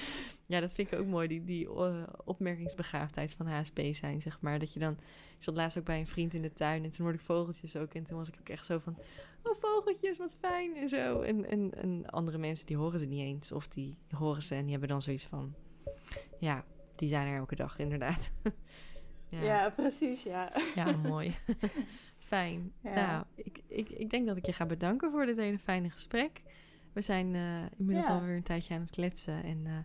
Ja, 0.52 0.60
dat 0.60 0.76
vind 0.76 0.92
ik 0.92 1.00
ook 1.00 1.06
mooi, 1.06 1.28
die, 1.28 1.44
die 1.44 1.66
uh, 1.66 2.04
opmerkingsbegaafdheid 2.26 3.34
van 3.34 3.48
HSP 3.48 3.80
zijn, 3.92 4.22
zeg 4.22 4.42
maar. 4.42 4.60
Dat 4.60 4.74
je 4.74 4.80
dan, 4.80 4.92
ik 5.38 5.44
zat 5.44 5.56
laatst 5.56 5.78
ook 5.78 5.86
bij 5.86 6.00
een 6.00 6.08
vriend 6.08 6.34
in 6.34 6.42
de 6.42 6.54
tuin 6.54 6.84
en 6.84 6.90
toen 6.90 7.04
hoorde 7.04 7.18
ik 7.18 7.26
vogeltjes 7.26 7.76
ook. 7.76 7.94
En 7.94 8.04
toen 8.04 8.18
was 8.18 8.28
ik 8.28 8.36
ook 8.40 8.50
echt 8.50 8.66
zo 8.66 8.80
van, 8.80 8.98
oh 9.44 9.56
vogeltjes, 9.60 10.18
wat 10.18 10.36
fijn 10.40 10.76
en 10.76 10.90
zo. 10.90 11.22
En, 11.22 11.46
en, 11.46 11.74
en 11.74 12.06
andere 12.06 12.38
mensen 12.38 12.66
die 12.66 12.78
horen 12.78 13.00
ze 13.00 13.06
niet 13.06 13.22
eens, 13.22 13.52
of 13.52 13.68
die 13.68 13.98
horen 14.10 14.42
ze 14.42 14.56
en 14.56 14.62
die 14.62 14.72
hebben 14.72 14.90
dan 14.90 15.02
zoiets 15.02 15.26
van, 15.26 15.56
ja, 16.40 16.66
die 16.96 17.10
zijn 17.10 17.28
er 17.28 17.38
elke 17.38 17.56
dag 17.56 17.78
inderdaad. 17.78 18.32
ja. 19.30 19.42
ja. 19.42 19.70
precies, 19.70 20.24
ja. 20.24 20.52
Ja, 20.76 20.92
mooi. 20.92 21.36
Fijn. 22.18 22.74
Nou, 22.82 23.24
ik, 23.36 23.62
ik, 23.68 23.90
ik 23.90 24.10
denk 24.10 24.28
dat 24.28 24.38
ik 24.38 24.46
je 24.46 24.54
ga 24.54 24.66
bedanken 24.66 25.12
voor 25.12 25.26
dit 25.26 25.38
hele 25.38 25.60
fijne 25.60 25.90
gesprek. 25.90 26.42
We 26.94 27.02
zijn 27.02 27.34
uh, 27.34 27.62
inmiddels 27.78 28.08
ja. 28.08 28.14
alweer 28.14 28.36
een 28.36 28.44
tijdje 28.44 28.74
aan 28.74 28.82
het 28.82 28.90
kletsen. 28.90 29.44
En 29.44 29.66
uh, 29.66 29.78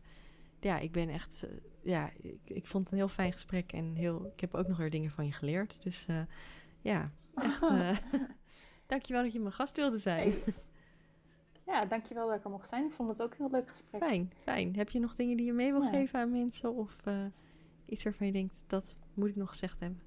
ja, 0.61 0.79
ik 0.79 0.93
ben 0.93 1.09
echt. 1.09 1.45
Uh, 1.45 1.51
ja, 1.83 2.11
ik, 2.21 2.41
ik 2.45 2.67
vond 2.67 2.85
het 2.85 2.93
een 2.93 2.99
heel 2.99 3.09
fijn 3.09 3.33
gesprek. 3.33 3.73
En 3.73 3.95
heel, 3.95 4.27
ik 4.35 4.41
heb 4.41 4.55
ook 4.55 4.69
nog 4.69 4.77
weer 4.77 4.91
dingen 4.91 5.11
van 5.11 5.27
je 5.27 5.33
geleerd. 5.33 5.83
Dus 5.83 6.07
ja, 6.81 7.11
echt. 7.35 7.61
dankjewel 8.87 9.23
dat 9.23 9.33
je 9.33 9.41
mijn 9.41 9.53
gast 9.53 9.77
wilde 9.77 9.99
zijn. 9.99 10.35
Ja, 11.67 11.81
dankjewel 11.81 12.27
dat 12.27 12.37
ik 12.37 12.45
er 12.45 12.51
mocht 12.51 12.69
zijn. 12.69 12.85
Ik 12.85 12.93
vond 12.93 13.09
het 13.09 13.23
ook 13.23 13.31
een 13.31 13.37
heel 13.37 13.51
leuk 13.51 13.69
gesprek. 13.69 14.03
Fijn, 14.03 14.33
fijn. 14.43 14.77
Heb 14.77 14.91
je 14.91 14.99
nog 14.99 15.15
dingen 15.15 15.37
die 15.37 15.47
je 15.47 15.53
mee 15.53 15.73
wil 15.73 15.89
geven 15.89 16.21
aan 16.21 16.31
mensen? 16.31 16.75
Of 16.75 16.97
iets 17.87 18.05
waarvan 18.05 18.27
je 18.27 18.33
denkt, 18.33 18.65
dat 18.67 18.99
moet 19.15 19.29
ik 19.29 19.37
nog 19.37 19.49
gezegd 19.49 19.81
hebben? 19.81 20.01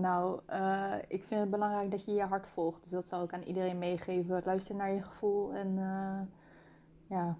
Nou, 0.00 0.40
uh, 0.50 0.94
ik 1.08 1.24
vind 1.24 1.40
het 1.40 1.50
belangrijk 1.50 1.90
dat 1.90 2.04
je 2.04 2.12
je 2.12 2.22
hart 2.22 2.48
volgt. 2.48 2.82
Dus 2.82 2.90
dat 2.90 3.06
zou 3.06 3.24
ik 3.24 3.32
aan 3.32 3.42
iedereen 3.42 3.78
meegeven. 3.78 4.42
Luister 4.44 4.74
naar 4.74 4.92
je 4.92 5.02
gevoel 5.02 5.52
en 5.52 5.76
uh, 5.76 6.20
ja, 7.06 7.38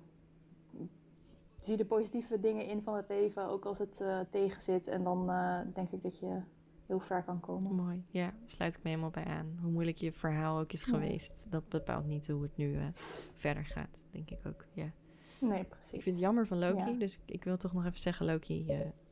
zie 1.61 1.77
de 1.77 1.85
positieve 1.85 2.41
dingen 2.41 2.67
in 2.67 2.83
van 2.83 2.97
het 2.97 3.09
leven, 3.09 3.49
ook 3.49 3.65
als 3.65 3.79
het 3.79 4.01
uh, 4.01 4.21
tegen 4.31 4.63
zit. 4.63 4.87
En 4.87 5.05
dan 5.05 5.27
denk 5.75 5.91
ik 5.91 6.03
dat 6.03 6.19
je 6.19 6.41
heel 6.87 7.01
ver 7.01 7.23
kan 7.23 7.41
komen. 7.41 7.75
Mooi, 7.75 8.05
ja, 8.09 8.33
sluit 8.47 8.75
ik 8.75 8.83
me 8.83 8.89
helemaal 8.89 9.11
bij 9.11 9.25
aan. 9.25 9.59
Hoe 9.63 9.71
moeilijk 9.71 9.99
je 9.99 10.13
verhaal 10.13 10.59
ook 10.59 10.73
is 10.73 10.85
geweest, 10.85 11.47
dat 11.51 11.69
bepaalt 11.69 12.07
niet 12.07 12.29
hoe 12.29 12.43
het 12.43 12.57
nu 12.57 12.79
verder 13.37 13.65
gaat, 13.65 14.03
denk 14.11 14.31
ik 14.31 14.41
ook. 14.47 14.65
Ja. 14.73 14.91
Nee, 15.41 15.65
precies. 15.65 15.93
Ik 15.93 16.03
vind 16.03 16.15
het 16.15 16.25
jammer 16.25 16.47
van 16.47 16.59
Loki, 16.59 16.99
dus 16.99 17.19
ik 17.25 17.45
wil 17.45 17.57
toch 17.57 17.73
nog 17.73 17.85
even 17.85 17.99
zeggen, 17.99 18.27
Loki 18.27 18.67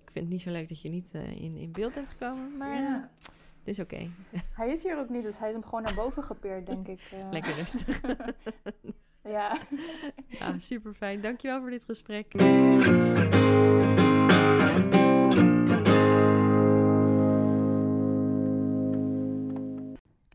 ik 0.09 0.15
vind 0.15 0.25
het 0.25 0.35
niet 0.35 0.43
zo 0.43 0.51
leuk 0.51 0.69
dat 0.69 0.81
je 0.81 0.89
niet 0.89 1.15
in, 1.15 1.57
in 1.57 1.73
beeld 1.73 1.95
bent 1.95 2.09
gekomen, 2.09 2.57
maar 2.57 2.81
ja. 2.81 3.11
Het 3.69 3.79
is 3.79 3.85
oké. 3.85 4.11
Hij 4.53 4.73
is 4.73 4.83
hier 4.83 4.99
ook 4.99 5.09
niet, 5.09 5.23
dus 5.23 5.39
hij 5.39 5.49
is 5.49 5.55
hem 5.55 5.65
gewoon 5.65 5.83
naar 5.83 5.95
boven 5.95 6.23
gepeerd, 6.23 6.67
denk 6.67 6.87
ik. 6.87 7.01
Uh. 7.15 7.31
Lekker 7.31 7.55
rustig. 7.55 8.01
ja. 9.37 9.59
ja, 10.29 10.59
super 10.59 10.95
fijn. 10.95 11.21
Dankjewel 11.21 11.61
voor 11.61 11.71
dit 11.71 11.85
gesprek. 11.85 12.33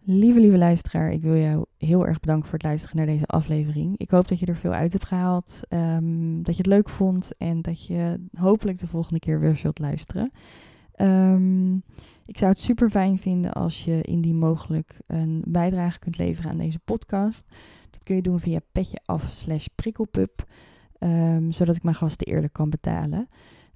Lieve, 0.05 0.39
lieve 0.39 0.57
luisteraar, 0.57 1.11
ik 1.11 1.21
wil 1.21 1.35
jou 1.35 1.65
heel 1.77 2.07
erg 2.07 2.19
bedanken 2.19 2.45
voor 2.45 2.57
het 2.57 2.67
luisteren 2.67 2.97
naar 2.97 3.05
deze 3.05 3.25
aflevering. 3.25 3.97
Ik 3.97 4.09
hoop 4.09 4.27
dat 4.27 4.39
je 4.39 4.45
er 4.45 4.55
veel 4.55 4.73
uit 4.73 4.91
hebt 4.91 5.05
gehaald, 5.05 5.59
um, 5.69 6.43
dat 6.43 6.55
je 6.55 6.61
het 6.61 6.71
leuk 6.71 6.89
vond 6.89 7.31
en 7.37 7.61
dat 7.61 7.85
je 7.85 8.19
hopelijk 8.37 8.79
de 8.79 8.87
volgende 8.87 9.19
keer 9.19 9.39
weer 9.39 9.55
zult 9.55 9.79
luisteren. 9.79 10.31
Um, 11.01 11.83
ik 12.25 12.37
zou 12.37 12.51
het 12.51 12.59
super 12.59 12.89
fijn 12.89 13.19
vinden 13.19 13.53
als 13.53 13.85
je 13.85 14.01
indien 14.01 14.37
mogelijk 14.37 14.97
een 15.07 15.43
bijdrage 15.47 15.99
kunt 15.99 16.17
leveren 16.17 16.51
aan 16.51 16.57
deze 16.57 16.79
podcast. 16.79 17.55
Dat 17.89 18.03
kun 18.03 18.15
je 18.15 18.21
doen 18.21 18.39
via 18.39 18.59
petje 18.71 18.99
af 19.05 19.31
slash 19.33 19.65
prikkelpup, 19.75 20.47
um, 20.99 21.51
zodat 21.51 21.75
ik 21.75 21.83
mijn 21.83 21.95
gasten 21.95 22.27
eerlijk 22.27 22.53
kan 22.53 22.69
betalen 22.69 23.29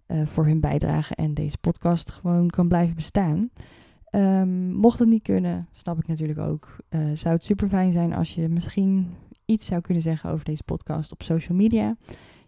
uh, 0.07 0.25
voor 0.25 0.45
hun 0.45 0.59
bijdrage 0.59 1.15
en 1.15 1.33
deze 1.33 1.57
podcast 1.57 2.11
gewoon 2.11 2.49
kan 2.49 2.67
blijven 2.67 2.95
bestaan. 2.95 3.49
Um, 4.11 4.73
mocht 4.73 4.99
het 4.99 5.07
niet 5.07 5.23
kunnen, 5.23 5.67
snap 5.71 5.99
ik 5.99 6.07
natuurlijk 6.07 6.39
ook. 6.39 6.75
Uh, 6.89 7.01
zou 7.13 7.33
het 7.33 7.43
super 7.43 7.69
fijn 7.69 7.91
zijn 7.91 8.13
als 8.13 8.35
je 8.35 8.49
misschien 8.49 9.07
iets 9.45 9.65
zou 9.65 9.81
kunnen 9.81 10.03
zeggen 10.03 10.29
over 10.31 10.45
deze 10.45 10.63
podcast 10.63 11.11
op 11.11 11.23
social 11.23 11.57
media. 11.57 11.95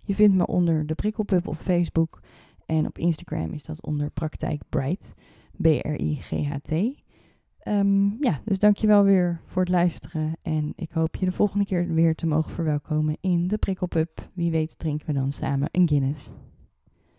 Je 0.02 0.16
vindt 0.16 0.36
me 0.36 0.48
onder 0.48 0.86
de 0.86 0.96
Prikkelpub 0.96 1.48
op 1.48 1.56
Facebook. 1.56 2.22
En 2.70 2.86
op 2.86 2.98
Instagram 2.98 3.54
is 3.54 3.64
dat 3.64 3.86
onder 3.86 4.10
Praktijk 4.10 4.62
Bright. 4.70 5.14
B-R-I-G-H-T. 5.62 6.72
Um, 7.68 8.18
ja, 8.20 8.42
dus 8.46 8.60
dankjewel 8.60 9.04
weer 9.04 9.42
voor 9.46 9.62
het 9.62 9.72
luisteren. 9.72 10.38
En 10.42 10.74
ik 10.76 10.92
hoop 10.92 11.16
je 11.16 11.26
de 11.26 11.32
volgende 11.32 11.66
keer 11.66 11.94
weer 11.94 12.16
te 12.16 12.28
mogen 12.28 12.52
verwelkomen 12.52 13.18
in 13.22 13.48
de 13.48 13.58
Prikkelpub. 13.58 14.30
Wie 14.34 14.52
weet 14.52 14.80
drinken 14.80 15.08
we 15.08 15.14
dan 15.14 15.32
samen 15.32 15.70
een 15.72 15.88
Guinness. 15.88 16.32